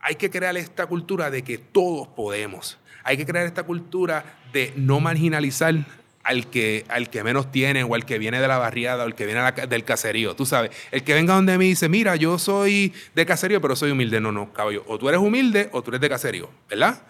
hay 0.00 0.14
que 0.14 0.30
crear 0.30 0.56
esta 0.56 0.86
cultura 0.86 1.30
de 1.30 1.42
que 1.42 1.58
todos 1.58 2.06
podemos. 2.06 2.78
Hay 3.02 3.16
que 3.16 3.26
crear 3.26 3.44
esta 3.44 3.64
cultura 3.64 4.38
de 4.52 4.72
no 4.76 5.00
marginalizar 5.00 5.74
al 6.22 6.48
que, 6.48 6.84
al 6.88 7.08
menos 7.24 7.50
tiene 7.50 7.82
o 7.82 7.96
al 7.96 8.04
que 8.04 8.18
viene 8.18 8.40
de 8.40 8.46
la 8.46 8.58
barriada 8.58 9.02
o 9.02 9.06
el 9.08 9.16
que 9.16 9.26
viene 9.26 9.42
del 9.68 9.84
caserío. 9.84 10.36
Tú 10.36 10.46
sabes, 10.46 10.70
el 10.92 11.02
que 11.02 11.14
venga 11.14 11.34
donde 11.34 11.58
mí 11.58 11.66
dice, 11.70 11.88
mira, 11.88 12.14
yo 12.14 12.38
soy 12.38 12.92
de 13.16 13.26
caserío, 13.26 13.60
pero 13.60 13.74
soy 13.74 13.90
humilde. 13.90 14.20
No, 14.20 14.30
no, 14.30 14.52
caballo. 14.52 14.84
O 14.86 14.96
tú 14.96 15.08
eres 15.08 15.20
humilde 15.20 15.70
o 15.72 15.82
tú 15.82 15.90
eres 15.90 16.00
de 16.00 16.08
caserío, 16.08 16.48
¿verdad? 16.68 17.02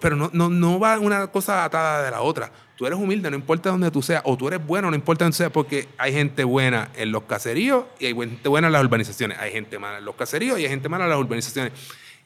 Pero 0.00 0.16
no, 0.16 0.30
no, 0.32 0.48
no 0.48 0.80
va 0.80 0.98
una 0.98 1.28
cosa 1.28 1.64
atada 1.64 2.02
de 2.02 2.10
la 2.10 2.20
otra. 2.20 2.50
Tú 2.76 2.86
eres 2.86 2.98
humilde, 2.98 3.30
no 3.30 3.36
importa 3.36 3.70
donde 3.70 3.90
tú 3.90 4.02
seas, 4.02 4.22
o 4.24 4.36
tú 4.36 4.48
eres 4.48 4.64
bueno, 4.64 4.90
no 4.90 4.96
importa 4.96 5.24
donde 5.24 5.36
seas, 5.36 5.50
porque 5.50 5.88
hay 5.98 6.12
gente 6.12 6.44
buena 6.44 6.90
en 6.96 7.12
los 7.12 7.24
caseríos 7.24 7.84
y 7.98 8.06
hay 8.06 8.14
gente 8.14 8.48
buena 8.48 8.68
en 8.68 8.72
las 8.72 8.84
urbanizaciones. 8.84 9.38
Hay 9.38 9.52
gente 9.52 9.78
mala 9.78 9.98
en 9.98 10.04
los 10.04 10.16
caseríos 10.16 10.58
y 10.58 10.64
hay 10.64 10.68
gente 10.68 10.88
mala 10.88 11.04
en 11.04 11.10
las 11.10 11.18
urbanizaciones. 11.18 11.72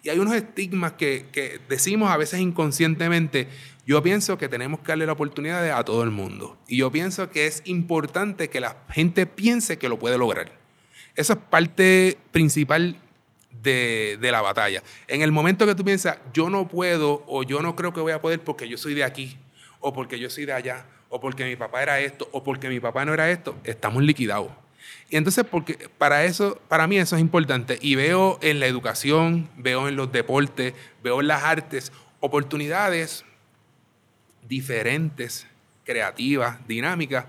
Y 0.02 0.08
hay 0.08 0.18
unos 0.18 0.34
estigmas 0.34 0.92
que, 0.92 1.26
que 1.32 1.60
decimos 1.68 2.10
a 2.10 2.16
veces 2.16 2.40
inconscientemente. 2.40 3.48
Yo 3.86 4.02
pienso 4.02 4.38
que 4.38 4.48
tenemos 4.48 4.80
que 4.80 4.88
darle 4.88 5.06
la 5.06 5.12
oportunidad 5.12 5.70
a 5.70 5.84
todo 5.84 6.02
el 6.02 6.10
mundo. 6.10 6.56
Y 6.66 6.78
yo 6.78 6.90
pienso 6.90 7.30
que 7.30 7.46
es 7.46 7.62
importante 7.66 8.48
que 8.48 8.60
la 8.60 8.76
gente 8.90 9.26
piense 9.26 9.78
que 9.78 9.88
lo 9.88 9.98
puede 9.98 10.18
lograr. 10.18 10.52
Esa 11.14 11.34
es 11.34 11.38
parte 11.50 12.18
principal 12.30 12.96
de, 13.62 14.18
la 14.20 14.40
batalla. 14.40 14.82
En 15.08 15.22
el 15.22 15.32
momento 15.32 15.66
que 15.66 15.74
tú 15.74 15.84
piensas, 15.84 16.18
yo 16.32 16.50
no 16.50 16.68
puedo 16.68 17.24
o 17.26 17.42
yo 17.42 17.62
no 17.62 17.76
creo 17.76 17.92
que 17.92 18.00
voy 18.00 18.12
a 18.12 18.20
poder 18.20 18.40
porque 18.40 18.68
yo 18.68 18.76
soy 18.76 18.94
de 18.94 19.04
aquí, 19.04 19.36
o 19.80 19.92
porque 19.92 20.18
yo 20.18 20.30
soy 20.30 20.44
de 20.44 20.52
allá, 20.52 20.86
o 21.08 21.20
porque 21.20 21.44
mi 21.44 21.56
papá 21.56 21.82
era 21.82 22.00
esto, 22.00 22.28
o 22.32 22.42
porque 22.42 22.68
mi 22.68 22.80
papá 22.80 23.04
no 23.04 23.14
era 23.14 23.30
esto, 23.30 23.56
estamos 23.64 24.02
liquidados. 24.02 24.50
Y 25.10 25.16
entonces, 25.16 25.44
porque 25.48 25.90
para 25.98 26.24
eso, 26.24 26.60
para 26.68 26.86
mí 26.86 26.96
eso 26.96 27.16
es 27.16 27.20
importante. 27.20 27.78
Y 27.80 27.94
veo 27.94 28.38
en 28.40 28.60
la 28.60 28.66
educación, 28.66 29.48
veo 29.56 29.88
en 29.88 29.96
los 29.96 30.10
deportes, 30.10 30.74
veo 31.02 31.20
en 31.20 31.28
las 31.28 31.42
artes 31.44 31.92
oportunidades 32.20 33.24
diferentes, 34.48 35.46
creativas, 35.84 36.66
dinámicas, 36.66 37.26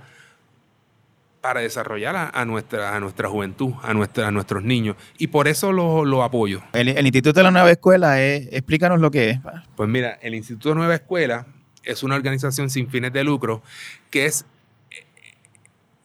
para 1.43 1.59
desarrollar 1.59 2.15
a, 2.15 2.29
a, 2.29 2.45
nuestra, 2.45 2.95
a 2.95 3.01
nuestra 3.01 3.27
juventud, 3.27 3.73
a, 3.83 3.93
nuestra, 3.93 4.29
a 4.29 4.31
nuestros 4.31 4.63
niños. 4.63 4.95
Y 5.17 5.27
por 5.27 5.49
eso 5.49 5.73
lo, 5.73 6.05
lo 6.05 6.23
apoyo. 6.23 6.63
El, 6.71 6.87
el, 6.87 7.05
Instituto 7.05 7.41
de 7.41 7.43
la 7.43 7.51
Nueva 7.51 7.69
Escuela, 7.69 8.21
es, 8.21 8.47
explícanos 8.49 9.01
lo 9.01 9.11
que 9.11 9.31
es. 9.31 9.39
Pues 9.75 9.89
mira, 9.89 10.17
el 10.21 10.35
Instituto 10.35 10.69
de 10.69 10.75
Nueva 10.75 10.95
Escuela 10.95 11.45
es 11.83 12.01
una 12.01 12.15
organización 12.15 12.69
sin 12.69 12.89
fines 12.89 13.11
de 13.11 13.25
lucro 13.25 13.61
que 14.09 14.25
es 14.25 14.45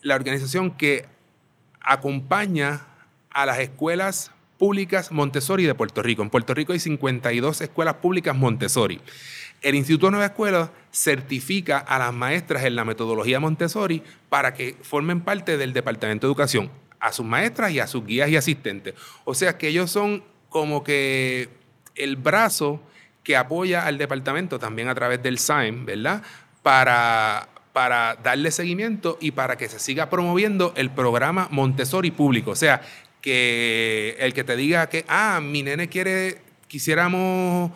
la 0.03 0.17
organización 0.17 0.73
que 0.73 1.07
acompaña 1.81 2.81
a 3.31 3.47
las 3.47 3.61
escuelas 3.61 4.33
públicas 4.59 5.13
Montessori 5.13 5.67
de 5.67 5.75
Puerto 5.77 6.03
Rico. 6.03 6.23
En 6.23 6.31
Puerto 6.31 6.53
Rico 6.53 6.73
hay 6.73 6.81
52 6.81 7.61
escuelas 7.61 7.95
públicas 7.95 8.35
Montessori. 8.35 9.01
El 9.63 9.77
Instituto 9.77 10.07
de 10.07 10.11
Nueva 10.11 10.27
Escuela 10.27 10.73
certifica 10.99 11.79
a 11.79 11.97
las 12.01 12.13
maestras 12.13 12.65
en 12.65 12.75
la 12.75 12.85
metodología 12.85 13.39
Montessori 13.39 14.03
para 14.29 14.53
que 14.53 14.75
formen 14.83 15.21
parte 15.21 15.57
del 15.57 15.73
Departamento 15.73 16.27
de 16.27 16.31
Educación, 16.33 16.71
a 16.99 17.13
sus 17.13 17.25
maestras 17.25 17.71
y 17.71 17.79
a 17.79 17.87
sus 17.87 18.05
guías 18.05 18.29
y 18.31 18.37
asistentes. 18.37 18.95
O 19.25 19.33
sea 19.35 19.57
que 19.57 19.69
ellos 19.69 19.93
son 19.93 20.25
como 20.49 20.83
que 20.83 21.51
el 21.95 22.17
brazo 22.17 22.83
que 23.23 23.37
apoya 23.37 23.87
al 23.87 23.97
departamento 23.97 24.59
también 24.59 24.89
a 24.89 24.95
través 24.97 25.23
del 25.23 25.39
SAIM, 25.39 25.87
¿verdad? 25.87 26.23
Para, 26.65 27.49
para 27.73 28.17
darle 28.17 28.51
seguimiento 28.51 29.19
y 29.21 29.31
para 29.31 29.57
que 29.57 29.69
se 29.69 29.79
siga 29.79 30.11
promoviendo 30.11 30.73
el 30.75 30.91
programa 30.91 31.47
Montessori 31.53 32.11
público. 32.11 32.51
O 32.51 32.57
sea, 32.57 32.83
que 33.21 34.17
el 34.19 34.35
que 34.35 34.43
te 34.43 34.57
diga 34.57 34.89
que, 34.89 35.05
ah, 35.07 35.41
mi 35.41 35.63
nene 35.63 35.89
quiere, 35.89 36.39
quisiéramos 36.67 37.71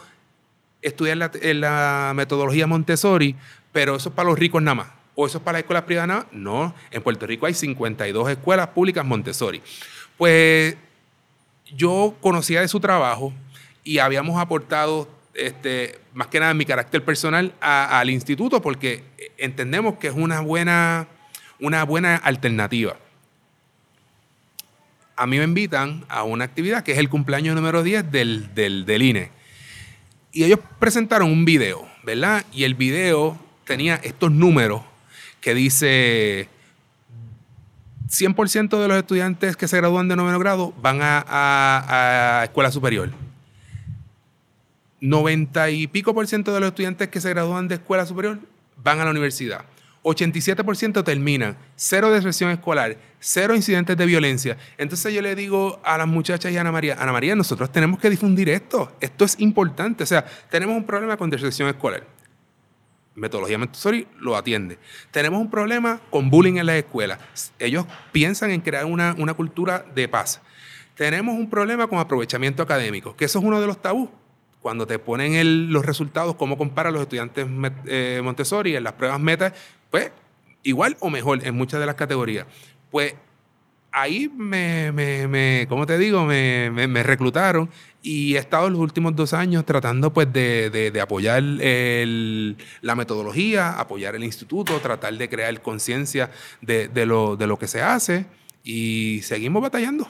estudiar 0.82 1.16
la, 1.16 2.12
metodología 2.14 2.66
Montessori, 2.66 3.36
pero 3.72 3.96
eso 3.96 4.10
es 4.10 4.14
para 4.14 4.28
los 4.28 4.38
ricos 4.38 4.62
nada 4.62 4.74
más. 4.74 4.88
¿O 5.14 5.26
eso 5.26 5.38
es 5.38 5.44
para 5.44 5.58
las 5.58 5.60
escuelas 5.60 5.84
privadas 5.84 6.08
nada 6.08 6.20
más? 6.24 6.32
No, 6.32 6.74
en 6.90 7.02
Puerto 7.02 7.26
Rico 7.26 7.46
hay 7.46 7.54
52 7.54 8.30
escuelas 8.30 8.68
públicas 8.68 9.04
Montessori. 9.04 9.62
Pues 10.18 10.76
yo 11.74 12.16
conocía 12.20 12.60
de 12.60 12.68
su 12.68 12.80
trabajo 12.80 13.32
y 13.84 13.98
habíamos 13.98 14.40
aportado, 14.40 15.08
este, 15.34 16.00
más 16.14 16.26
que 16.26 16.40
nada 16.40 16.54
mi 16.54 16.64
carácter 16.64 17.04
personal, 17.04 17.54
al 17.60 18.10
instituto 18.10 18.60
porque 18.60 19.04
entendemos 19.38 19.98
que 19.98 20.08
es 20.08 20.14
una 20.14 20.40
buena, 20.40 21.08
una 21.60 21.84
buena 21.84 22.16
alternativa. 22.16 22.96
A 25.14 25.26
mí 25.26 25.38
me 25.38 25.44
invitan 25.44 26.04
a 26.08 26.24
una 26.24 26.44
actividad 26.44 26.82
que 26.82 26.92
es 26.92 26.98
el 26.98 27.08
cumpleaños 27.08 27.54
número 27.54 27.82
10 27.82 28.10
del, 28.10 28.54
del, 28.54 28.86
del 28.86 29.02
INE 29.02 29.41
y 30.32 30.44
ellos 30.44 30.60
presentaron 30.78 31.30
un 31.30 31.44
video, 31.44 31.86
¿verdad? 32.02 32.44
Y 32.52 32.64
el 32.64 32.74
video 32.74 33.38
tenía 33.64 33.96
estos 33.96 34.32
números 34.32 34.82
que 35.40 35.54
dice 35.54 36.48
100% 38.08 38.80
de 38.80 38.88
los 38.88 38.96
estudiantes 38.96 39.56
que 39.56 39.68
se 39.68 39.76
gradúan 39.76 40.08
de 40.08 40.16
noveno 40.16 40.38
grado 40.38 40.72
van 40.80 41.00
a, 41.02 41.24
a, 41.28 42.44
escuela 42.44 42.70
superior. 42.70 43.10
90 45.00 45.70
y 45.70 45.86
pico 45.88 46.14
por 46.14 46.26
ciento 46.26 46.54
de 46.54 46.60
los 46.60 46.68
estudiantes 46.68 47.08
que 47.08 47.20
se 47.20 47.28
gradúan 47.30 47.68
de 47.68 47.74
escuela 47.74 48.06
superior 48.06 48.38
van 48.76 49.00
a 49.00 49.04
la 49.04 49.10
universidad. 49.10 49.64
87% 50.02 51.04
terminan, 51.04 51.56
cero 51.76 52.10
deserción 52.10 52.50
escolar, 52.50 52.96
cero 53.20 53.54
incidentes 53.54 53.96
de 53.96 54.06
violencia. 54.06 54.58
Entonces 54.76 55.14
yo 55.14 55.22
le 55.22 55.34
digo 55.34 55.80
a 55.84 55.96
las 55.98 56.08
muchachas 56.08 56.52
y 56.52 56.56
a 56.56 56.60
Ana 56.60 56.72
María, 56.72 56.96
Ana 56.98 57.12
María, 57.12 57.36
nosotros 57.36 57.70
tenemos 57.70 58.00
que 58.00 58.10
difundir 58.10 58.48
esto, 58.48 58.92
esto 59.00 59.24
es 59.24 59.38
importante, 59.38 60.02
o 60.02 60.06
sea, 60.06 60.24
tenemos 60.50 60.76
un 60.76 60.84
problema 60.84 61.16
con 61.16 61.30
deserción 61.30 61.68
escolar. 61.68 62.04
Metodología 63.14 63.58
Montessori 63.58 64.08
lo 64.20 64.36
atiende. 64.36 64.78
Tenemos 65.10 65.38
un 65.38 65.50
problema 65.50 66.00
con 66.08 66.30
bullying 66.30 66.56
en 66.56 66.64
las 66.64 66.76
escuelas. 66.76 67.18
Ellos 67.58 67.84
piensan 68.10 68.50
en 68.50 68.62
crear 68.62 68.86
una, 68.86 69.14
una 69.18 69.34
cultura 69.34 69.84
de 69.94 70.08
paz. 70.08 70.40
Tenemos 70.94 71.34
un 71.34 71.50
problema 71.50 71.86
con 71.86 71.98
aprovechamiento 71.98 72.62
académico, 72.62 73.14
que 73.14 73.26
eso 73.26 73.38
es 73.38 73.44
uno 73.44 73.60
de 73.60 73.66
los 73.66 73.82
tabús 73.82 74.08
cuando 74.62 74.86
te 74.86 74.98
ponen 74.98 75.34
el, 75.34 75.70
los 75.70 75.84
resultados, 75.84 76.36
cómo 76.36 76.56
comparan 76.56 76.94
los 76.94 77.02
estudiantes 77.02 77.46
eh, 77.84 78.20
Montessori 78.22 78.76
en 78.76 78.84
las 78.84 78.92
pruebas 78.92 79.20
meta, 79.20 79.52
pues 79.92 80.10
igual 80.64 80.96
o 81.00 81.10
mejor 81.10 81.46
en 81.46 81.54
muchas 81.54 81.78
de 81.78 81.86
las 81.86 81.94
categorías. 81.94 82.46
Pues 82.90 83.14
ahí 83.92 84.30
me, 84.34 84.90
me, 84.90 85.28
me 85.28 85.66
¿cómo 85.68 85.86
te 85.86 85.98
digo? 85.98 86.24
Me, 86.24 86.70
me, 86.70 87.02
reclutaron 87.02 87.68
y 88.02 88.34
he 88.34 88.38
estado 88.38 88.70
los 88.70 88.80
últimos 88.80 89.14
dos 89.14 89.34
años 89.34 89.64
tratando 89.66 90.12
pues 90.12 90.32
de, 90.32 90.70
de, 90.70 90.90
de 90.90 91.00
apoyar 91.00 91.42
el, 91.42 92.56
la 92.80 92.96
metodología, 92.96 93.78
apoyar 93.78 94.16
el 94.16 94.24
instituto, 94.24 94.78
tratar 94.80 95.16
de 95.16 95.28
crear 95.28 95.60
conciencia 95.60 96.30
de, 96.62 96.88
de, 96.88 97.06
lo, 97.06 97.36
de 97.36 97.46
lo 97.46 97.58
que 97.58 97.68
se 97.68 97.82
hace 97.82 98.24
y 98.64 99.20
seguimos 99.22 99.62
batallando. 99.62 100.08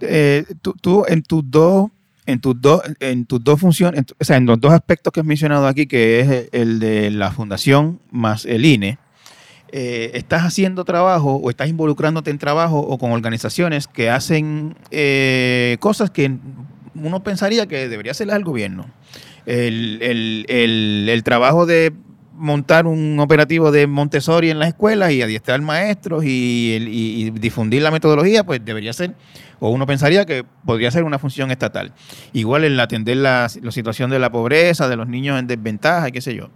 Eh, 0.00 0.44
tú, 0.62 0.74
tú, 0.80 1.04
en 1.08 1.22
tus 1.22 1.42
dos 1.50 1.90
en 2.26 2.40
tus 2.40 2.60
dos, 2.60 2.82
en 3.00 3.26
tus 3.26 3.42
dos 3.42 3.60
funciones, 3.60 4.04
o 4.18 4.24
sea, 4.24 4.36
en 4.36 4.46
los 4.46 4.60
dos 4.60 4.72
aspectos 4.72 5.12
que 5.12 5.20
has 5.20 5.26
mencionado 5.26 5.66
aquí, 5.66 5.86
que 5.86 6.20
es 6.20 6.48
el 6.52 6.78
de 6.78 7.10
la 7.10 7.30
fundación 7.32 8.00
más 8.10 8.44
el 8.44 8.64
INE, 8.64 8.98
eh, 9.72 10.12
estás 10.14 10.42
haciendo 10.42 10.84
trabajo 10.84 11.34
o 11.34 11.50
estás 11.50 11.68
involucrándote 11.68 12.30
en 12.30 12.38
trabajo 12.38 12.78
o 12.78 12.96
con 12.96 13.10
organizaciones 13.10 13.88
que 13.88 14.08
hacen 14.08 14.76
eh, 14.90 15.76
cosas 15.80 16.10
que 16.10 16.36
uno 16.94 17.22
pensaría 17.24 17.66
que 17.66 17.88
debería 17.88 18.12
hacerlas 18.12 18.36
el 18.36 18.44
gobierno. 18.44 18.86
El, 19.46 19.98
el, 20.00 20.46
el, 20.48 21.08
el 21.10 21.22
trabajo 21.24 21.66
de 21.66 21.92
montar 22.36 22.86
un 22.86 23.18
operativo 23.20 23.70
de 23.70 23.86
Montessori 23.86 24.50
en 24.50 24.58
las 24.58 24.68
escuelas 24.68 25.12
y 25.12 25.22
adiestrar 25.22 25.60
maestros 25.60 26.24
y, 26.24 26.76
y, 26.80 27.30
difundir 27.30 27.82
la 27.82 27.90
metodología, 27.90 28.44
pues 28.44 28.64
debería 28.64 28.92
ser, 28.92 29.14
o 29.64 29.70
uno 29.70 29.86
pensaría 29.86 30.26
que 30.26 30.44
podría 30.66 30.90
ser 30.90 31.04
una 31.04 31.18
función 31.18 31.50
estatal. 31.50 31.94
Igual 32.34 32.64
en 32.64 32.78
atender 32.78 33.16
la, 33.16 33.50
la 33.62 33.72
situación 33.72 34.10
de 34.10 34.18
la 34.18 34.30
pobreza, 34.30 34.90
de 34.90 34.96
los 34.96 35.08
niños 35.08 35.38
en 35.38 35.46
desventaja, 35.46 36.10
qué 36.10 36.20
sé 36.20 36.34
yo. 36.34 36.50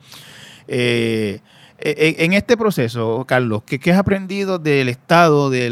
Eh, 0.66 1.40
en 1.78 2.34
este 2.34 2.58
proceso, 2.58 3.24
Carlos, 3.26 3.62
¿qué, 3.64 3.90
has 3.90 3.98
aprendido 3.98 4.58
del 4.58 4.90
Estado, 4.90 5.48
de, 5.48 5.70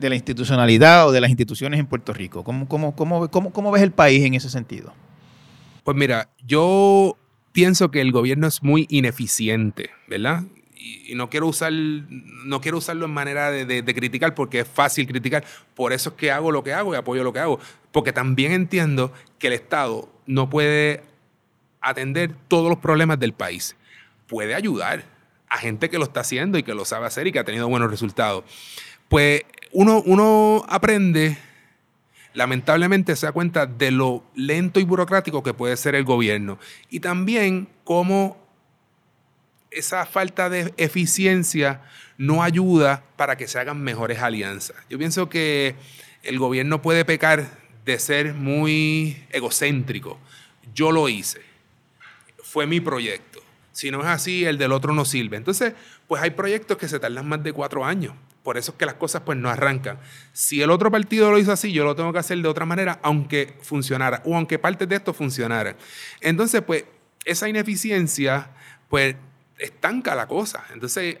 la 0.00 0.14
institucionalidad 0.14 1.08
o 1.08 1.10
de 1.10 1.20
las 1.20 1.30
instituciones 1.30 1.80
en 1.80 1.86
Puerto 1.86 2.12
Rico? 2.12 2.44
¿Cómo, 2.44 2.68
cómo, 2.68 2.94
cómo, 2.94 3.28
cómo, 3.28 3.50
cómo 3.50 3.72
ves 3.72 3.82
el 3.82 3.90
país 3.90 4.24
en 4.24 4.34
ese 4.34 4.50
sentido? 4.50 4.92
Pues 5.82 5.96
mira, 5.96 6.28
yo 6.46 7.16
pienso 7.50 7.90
que 7.90 8.00
el 8.00 8.12
gobierno 8.12 8.46
es 8.46 8.62
muy 8.62 8.86
ineficiente, 8.88 9.90
¿verdad? 10.06 10.44
Y, 10.80 11.14
no, 11.14 11.28
quiero 11.28 11.46
usar, 11.48 11.72
no 11.72 12.60
quiero 12.60 12.78
usarlo 12.78 13.06
en 13.06 13.10
manera 13.10 13.50
de, 13.50 13.64
de, 13.64 13.82
de, 13.82 13.94
criticar 13.94 14.34
porque 14.34 14.60
es 14.60 14.68
fácil 14.68 15.06
criticar. 15.06 15.44
Por 15.74 15.92
eso 15.92 16.10
es 16.10 16.16
que 16.16 16.30
hago 16.30 16.52
lo 16.52 16.62
que 16.62 16.72
hago 16.72 16.94
y 16.94 16.96
apoyo 16.96 17.24
lo 17.24 17.32
que 17.32 17.40
hago. 17.40 17.58
Porque 17.90 18.12
también 18.12 18.52
entiendo 18.52 19.12
que 19.38 19.48
el 19.48 19.54
Estado 19.54 20.08
no 20.26 20.48
puede 20.48 21.02
atender 21.80 22.32
todos 22.48 22.68
los 22.68 22.78
problemas 22.78 23.18
del 23.18 23.32
país. 23.32 23.76
Puede 24.26 24.54
ayudar 24.54 25.04
a 25.48 25.58
gente 25.58 25.90
que 25.90 25.98
lo 25.98 26.04
está 26.04 26.20
haciendo 26.20 26.58
y 26.58 26.62
que 26.62 26.74
lo 26.74 26.84
sabe 26.84 27.06
hacer 27.06 27.26
y 27.26 27.32
que 27.32 27.38
ha 27.38 27.44
tenido 27.44 27.68
buenos 27.68 27.90
resultados. 27.90 28.44
Pues 29.08 29.42
uno, 29.72 30.02
uno 30.04 30.64
aprende 30.68 31.38
lamentablemente 32.34 33.16
se 33.16 33.26
da 33.26 33.32
cuenta 33.32 33.66
de 33.66 33.90
lo 33.90 34.22
lento 34.34 34.78
y 34.78 34.84
burocrático 34.84 35.42
que 35.42 35.54
puede 35.54 35.76
ser 35.76 35.96
el 35.96 36.04
gobierno 36.04 36.58
y 36.88 37.00
también 37.00 37.68
cómo 37.82 38.36
esa 39.78 40.06
falta 40.06 40.50
de 40.50 40.72
eficiencia 40.76 41.80
no 42.16 42.42
ayuda 42.42 43.04
para 43.16 43.36
que 43.36 43.48
se 43.48 43.58
hagan 43.58 43.80
mejores 43.82 44.18
alianzas. 44.18 44.76
Yo 44.90 44.98
pienso 44.98 45.28
que 45.28 45.76
el 46.22 46.38
gobierno 46.38 46.82
puede 46.82 47.04
pecar 47.04 47.46
de 47.84 47.98
ser 47.98 48.34
muy 48.34 49.24
egocéntrico. 49.30 50.18
Yo 50.74 50.92
lo 50.92 51.08
hice. 51.08 51.40
Fue 52.42 52.66
mi 52.66 52.80
proyecto. 52.80 53.40
Si 53.72 53.90
no 53.90 54.00
es 54.00 54.08
así, 54.08 54.44
el 54.44 54.58
del 54.58 54.72
otro 54.72 54.92
no 54.92 55.04
sirve. 55.04 55.36
Entonces, 55.36 55.74
pues 56.08 56.20
hay 56.20 56.30
proyectos 56.30 56.76
que 56.76 56.88
se 56.88 56.98
tardan 56.98 57.28
más 57.28 57.42
de 57.44 57.52
cuatro 57.52 57.84
años. 57.84 58.14
Por 58.42 58.56
eso 58.56 58.72
es 58.72 58.78
que 58.78 58.86
las 58.86 58.94
cosas 58.94 59.22
pues 59.24 59.38
no 59.38 59.48
arrancan. 59.48 59.98
Si 60.32 60.60
el 60.60 60.70
otro 60.70 60.90
partido 60.90 61.30
lo 61.30 61.38
hizo 61.38 61.52
así, 61.52 61.72
yo 61.72 61.84
lo 61.84 61.94
tengo 61.94 62.12
que 62.12 62.18
hacer 62.18 62.38
de 62.38 62.48
otra 62.48 62.66
manera, 62.66 62.98
aunque 63.02 63.54
funcionara, 63.62 64.22
o 64.24 64.36
aunque 64.36 64.58
parte 64.58 64.86
de 64.86 64.96
esto 64.96 65.14
funcionara. 65.14 65.76
Entonces, 66.20 66.62
pues, 66.62 66.84
esa 67.24 67.48
ineficiencia, 67.48 68.50
pues, 68.88 69.16
estanca 69.58 70.14
la 70.14 70.26
cosa. 70.26 70.64
Entonces, 70.72 71.18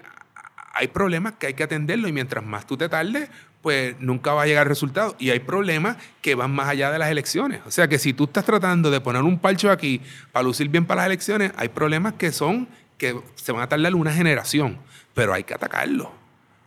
hay 0.74 0.88
problemas 0.88 1.34
que 1.34 1.48
hay 1.48 1.54
que 1.54 1.64
atenderlo 1.64 2.08
y 2.08 2.12
mientras 2.12 2.44
más 2.44 2.66
tú 2.66 2.76
te 2.76 2.88
tardes, 2.88 3.28
pues 3.62 3.96
nunca 4.00 4.32
va 4.32 4.42
a 4.42 4.46
llegar 4.46 4.68
resultado. 4.68 5.16
Y 5.18 5.30
hay 5.30 5.40
problemas 5.40 5.96
que 6.22 6.34
van 6.34 6.52
más 6.52 6.68
allá 6.68 6.90
de 6.90 6.98
las 6.98 7.10
elecciones. 7.10 7.60
O 7.66 7.70
sea 7.70 7.88
que 7.88 7.98
si 7.98 8.12
tú 8.12 8.24
estás 8.24 8.44
tratando 8.44 8.90
de 8.90 9.00
poner 9.00 9.22
un 9.22 9.38
palcho 9.38 9.70
aquí 9.70 10.00
para 10.32 10.44
lucir 10.44 10.68
bien 10.68 10.84
para 10.84 11.02
las 11.02 11.06
elecciones, 11.06 11.52
hay 11.56 11.68
problemas 11.68 12.14
que 12.14 12.32
son 12.32 12.68
que 12.96 13.20
se 13.36 13.52
van 13.52 13.62
a 13.62 13.68
tardar 13.68 13.94
una 13.94 14.12
generación, 14.12 14.78
pero 15.14 15.32
hay 15.32 15.44
que 15.44 15.54
atacarlo 15.54 16.12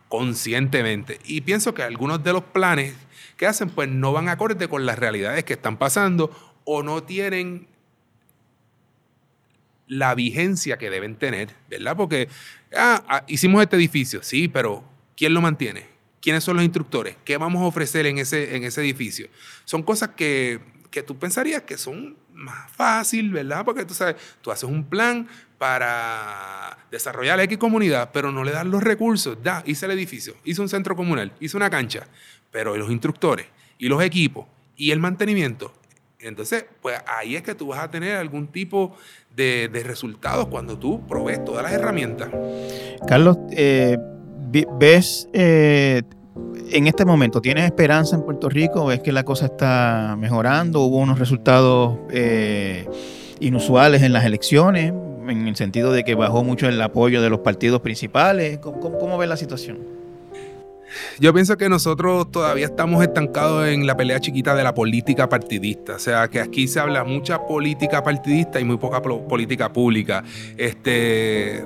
conscientemente. 0.08 1.20
Y 1.24 1.42
pienso 1.42 1.72
que 1.72 1.82
algunos 1.82 2.22
de 2.22 2.32
los 2.32 2.44
planes 2.44 2.94
que 3.36 3.46
hacen 3.46 3.70
pues 3.70 3.88
no 3.88 4.12
van 4.12 4.28
acorde 4.28 4.68
con 4.68 4.84
las 4.84 4.98
realidades 4.98 5.44
que 5.44 5.54
están 5.54 5.76
pasando 5.78 6.30
o 6.64 6.82
no 6.82 7.02
tienen 7.02 7.66
la 9.92 10.14
vigencia 10.14 10.78
que 10.78 10.88
deben 10.88 11.16
tener, 11.16 11.50
¿verdad? 11.68 11.94
Porque 11.96 12.28
ah, 12.74 13.04
ah, 13.08 13.24
hicimos 13.28 13.62
este 13.62 13.76
edificio, 13.76 14.22
sí, 14.22 14.48
pero 14.48 14.82
¿quién 15.16 15.34
lo 15.34 15.42
mantiene? 15.42 15.86
¿Quiénes 16.22 16.44
son 16.44 16.56
los 16.56 16.64
instructores? 16.64 17.16
¿Qué 17.24 17.36
vamos 17.36 17.60
a 17.60 17.66
ofrecer 17.66 18.06
en 18.06 18.16
ese, 18.16 18.56
en 18.56 18.64
ese 18.64 18.80
edificio? 18.80 19.28
Son 19.66 19.82
cosas 19.82 20.10
que, 20.16 20.60
que 20.90 21.02
tú 21.02 21.18
pensarías 21.18 21.62
que 21.62 21.76
son 21.76 22.16
más 22.32 22.70
fácil, 22.72 23.32
¿verdad? 23.32 23.66
Porque 23.66 23.84
tú 23.84 23.92
sabes, 23.92 24.16
tú 24.40 24.50
haces 24.50 24.64
un 24.64 24.84
plan 24.84 25.28
para 25.58 26.78
desarrollar 26.90 27.36
la 27.36 27.44
X 27.44 27.58
comunidad, 27.58 28.10
pero 28.14 28.32
no 28.32 28.44
le 28.44 28.52
das 28.52 28.64
los 28.64 28.82
recursos. 28.82 29.42
Da, 29.42 29.62
hice 29.66 29.84
el 29.84 29.92
edificio, 29.92 30.36
hice 30.42 30.62
un 30.62 30.70
centro 30.70 30.96
comunal, 30.96 31.32
hice 31.38 31.58
una 31.58 31.68
cancha, 31.68 32.06
pero 32.50 32.78
los 32.78 32.90
instructores 32.90 33.46
y 33.76 33.88
los 33.88 34.02
equipos 34.02 34.46
y 34.74 34.90
el 34.92 35.00
mantenimiento. 35.00 35.74
Entonces, 36.22 36.64
pues 36.80 36.98
ahí 37.06 37.36
es 37.36 37.42
que 37.42 37.54
tú 37.54 37.68
vas 37.68 37.80
a 37.80 37.90
tener 37.90 38.16
algún 38.16 38.46
tipo 38.46 38.94
de, 39.34 39.68
de 39.68 39.82
resultados 39.82 40.46
cuando 40.46 40.78
tú 40.78 41.04
provees 41.06 41.44
todas 41.44 41.62
las 41.64 41.72
herramientas. 41.72 42.28
Carlos, 43.06 43.38
eh, 43.50 43.98
¿ves 44.78 45.28
eh, 45.32 46.02
en 46.70 46.86
este 46.86 47.04
momento, 47.04 47.40
¿tienes 47.40 47.64
esperanza 47.64 48.16
en 48.16 48.22
Puerto 48.22 48.48
Rico? 48.48 48.86
¿Ves 48.86 49.00
que 49.00 49.12
la 49.12 49.24
cosa 49.24 49.46
está 49.46 50.16
mejorando? 50.18 50.80
¿Hubo 50.82 50.98
unos 50.98 51.18
resultados 51.18 51.98
eh, 52.10 52.88
inusuales 53.40 54.02
en 54.02 54.12
las 54.12 54.24
elecciones? 54.24 54.92
En 55.28 55.48
el 55.48 55.56
sentido 55.56 55.92
de 55.92 56.04
que 56.04 56.14
bajó 56.14 56.44
mucho 56.44 56.68
el 56.68 56.80
apoyo 56.80 57.20
de 57.20 57.30
los 57.30 57.40
partidos 57.40 57.80
principales. 57.80 58.58
¿Cómo, 58.58 58.80
cómo, 58.80 58.98
cómo 58.98 59.18
ves 59.18 59.28
la 59.28 59.36
situación? 59.36 60.01
Yo 61.18 61.32
pienso 61.32 61.56
que 61.56 61.68
nosotros 61.68 62.30
todavía 62.30 62.66
estamos 62.66 63.02
estancados 63.02 63.66
en 63.68 63.86
la 63.86 63.96
pelea 63.96 64.20
chiquita 64.20 64.54
de 64.54 64.64
la 64.64 64.74
política 64.74 65.28
partidista. 65.28 65.96
O 65.96 65.98
sea, 65.98 66.28
que 66.28 66.40
aquí 66.40 66.68
se 66.68 66.80
habla 66.80 67.04
mucha 67.04 67.46
política 67.46 68.02
partidista 68.02 68.60
y 68.60 68.64
muy 68.64 68.76
poca 68.76 69.02
política 69.02 69.72
pública. 69.72 70.24
Este 70.56 71.64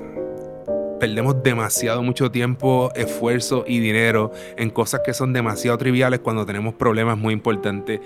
perdemos 0.99 1.43
demasiado 1.43 2.01
mucho 2.01 2.31
tiempo, 2.31 2.91
esfuerzo 2.95 3.63
y 3.67 3.79
dinero 3.79 4.31
en 4.57 4.69
cosas 4.69 5.01
que 5.05 5.13
son 5.13 5.33
demasiado 5.33 5.77
triviales 5.77 6.19
cuando 6.19 6.45
tenemos 6.45 6.73
problemas 6.73 7.17
muy 7.17 7.33
importantes. 7.33 7.99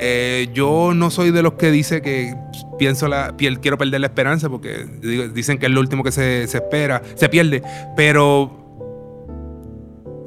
Eh, 0.00 0.48
yo 0.52 0.92
no 0.94 1.10
soy 1.10 1.30
de 1.30 1.42
los 1.42 1.54
que 1.54 1.70
dice 1.70 2.02
que 2.02 2.34
pienso 2.78 3.08
quiero 3.36 3.78
perder 3.78 4.00
la 4.00 4.06
esperanza 4.06 4.48
porque 4.48 4.86
dicen 5.34 5.58
que 5.58 5.66
es 5.66 5.72
lo 5.72 5.80
último 5.80 6.02
que 6.02 6.12
se 6.12 6.44
espera, 6.44 7.02
se 7.14 7.28
pierde, 7.28 7.62
pero 7.96 8.67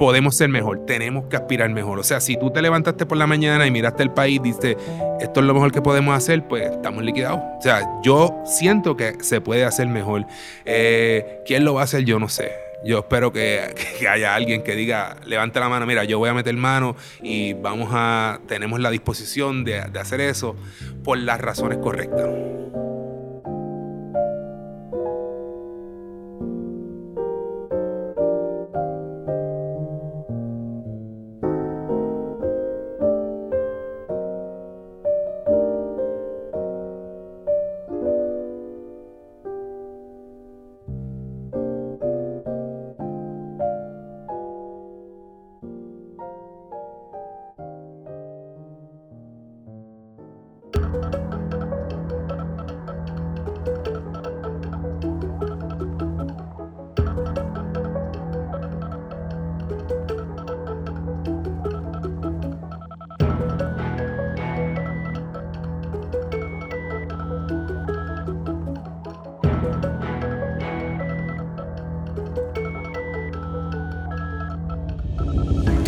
podemos 0.02 0.36
ser 0.36 0.50
mejor, 0.50 0.84
tenemos 0.88 1.26
que 1.26 1.36
aspirar 1.36 1.70
mejor. 1.70 2.00
O 2.00 2.04
sea, 2.04 2.20
si 2.22 2.36
tú 2.36 2.50
te 2.50 2.60
levantaste 2.64 3.06
por 3.06 3.20
la 3.20 3.28
mañana 3.28 3.68
y 3.68 3.72
miraste 3.72 4.02
el 4.02 4.10
país 4.10 4.40
y 4.44 4.52
dices, 4.52 4.76
esto 5.20 5.42
es 5.42 5.46
lo 5.46 5.54
mejor 5.54 5.72
que 5.72 5.80
podemos 5.80 6.18
hacer, 6.18 6.48
pues 6.48 6.72
estamos 6.72 7.04
liquidados. 7.04 7.40
O 7.60 7.62
sea, 7.62 7.88
yo 8.02 8.42
siento 8.44 8.98
que 8.98 9.24
se 9.24 9.42
puede 9.42 9.64
hacer 9.64 9.86
mejor. 9.86 10.26
Eh, 10.66 11.44
¿Quién 11.46 11.66
lo 11.66 11.76
va 11.76 11.82
a 11.82 11.84
hacer? 11.84 12.04
Yo 12.04 12.18
no 12.18 12.30
sé. 12.30 12.50
Yo 12.84 12.98
espero 12.98 13.32
que, 13.32 13.76
haya 14.10 14.34
alguien 14.34 14.64
que 14.64 14.76
diga, 14.76 15.18
levante 15.24 15.60
la 15.60 15.70
mano, 15.70 15.86
mira, 15.86 16.04
yo 16.04 16.18
voy 16.18 16.30
a 16.30 16.34
meter 16.34 16.56
mano 16.56 16.96
y 17.22 17.54
vamos 17.54 17.90
a, 17.92 18.40
tenemos 18.48 18.80
la 18.80 18.90
disposición 18.90 19.64
de, 19.64 19.84
de 19.84 20.00
hacer 20.00 20.20
eso 20.20 20.56
por 21.04 21.20
las 21.20 21.40
razones 21.40 21.78
correctas. 21.78 22.28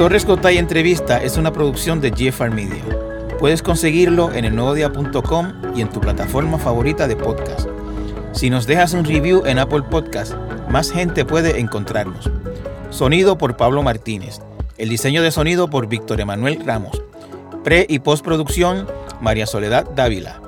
Torres 0.04 0.26
Cotay 0.26 0.58
Entrevista 0.58 1.24
es 1.24 1.38
una 1.38 1.54
producción 1.54 2.02
de 2.02 2.10
GFR 2.12 2.52
Media. 2.52 2.84
Puedes 3.40 3.62
conseguirlo 3.62 4.34
en 4.34 4.44
elnuevodía.com 4.44 5.54
y 5.78 5.82
en 5.82 5.88
tu 5.88 6.02
plataforma 6.02 6.58
favorita 6.58 7.08
de 7.08 7.16
podcast. 7.16 7.70
Si 8.34 8.50
nos 8.50 8.68
dejas 8.68 8.92
un 8.92 9.06
review 9.06 9.46
en 9.46 9.60
Apple 9.60 9.84
Podcast, 9.84 10.34
más 10.68 10.92
gente 10.92 11.24
puede 11.24 11.58
encontrarnos. 11.62 12.30
Sonido 12.90 13.38
por 13.38 13.56
Pablo 13.56 13.82
Martínez. 13.82 14.42
El 14.78 14.90
diseño 14.90 15.24
de 15.24 15.32
sonido 15.32 15.70
por 15.70 15.88
Víctor 15.88 16.20
Emanuel 16.20 16.66
Ramos. 16.66 17.02
Pre 17.64 17.86
y 17.88 18.00
postproducción 18.00 18.86
María 19.22 19.48
Soledad 19.48 19.90
Dávila. 19.96 20.42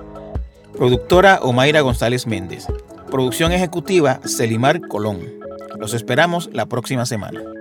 Productora 0.74 1.40
Omaira 1.42 1.80
González 1.80 2.28
Méndez. 2.28 2.68
Producción 3.10 3.54
ejecutiva 3.54 4.20
Celimar 4.26 4.82
Colón. 4.82 5.22
Los 5.80 5.94
esperamos 5.94 6.50
la 6.52 6.66
próxima 6.66 7.06
semana. 7.06 7.55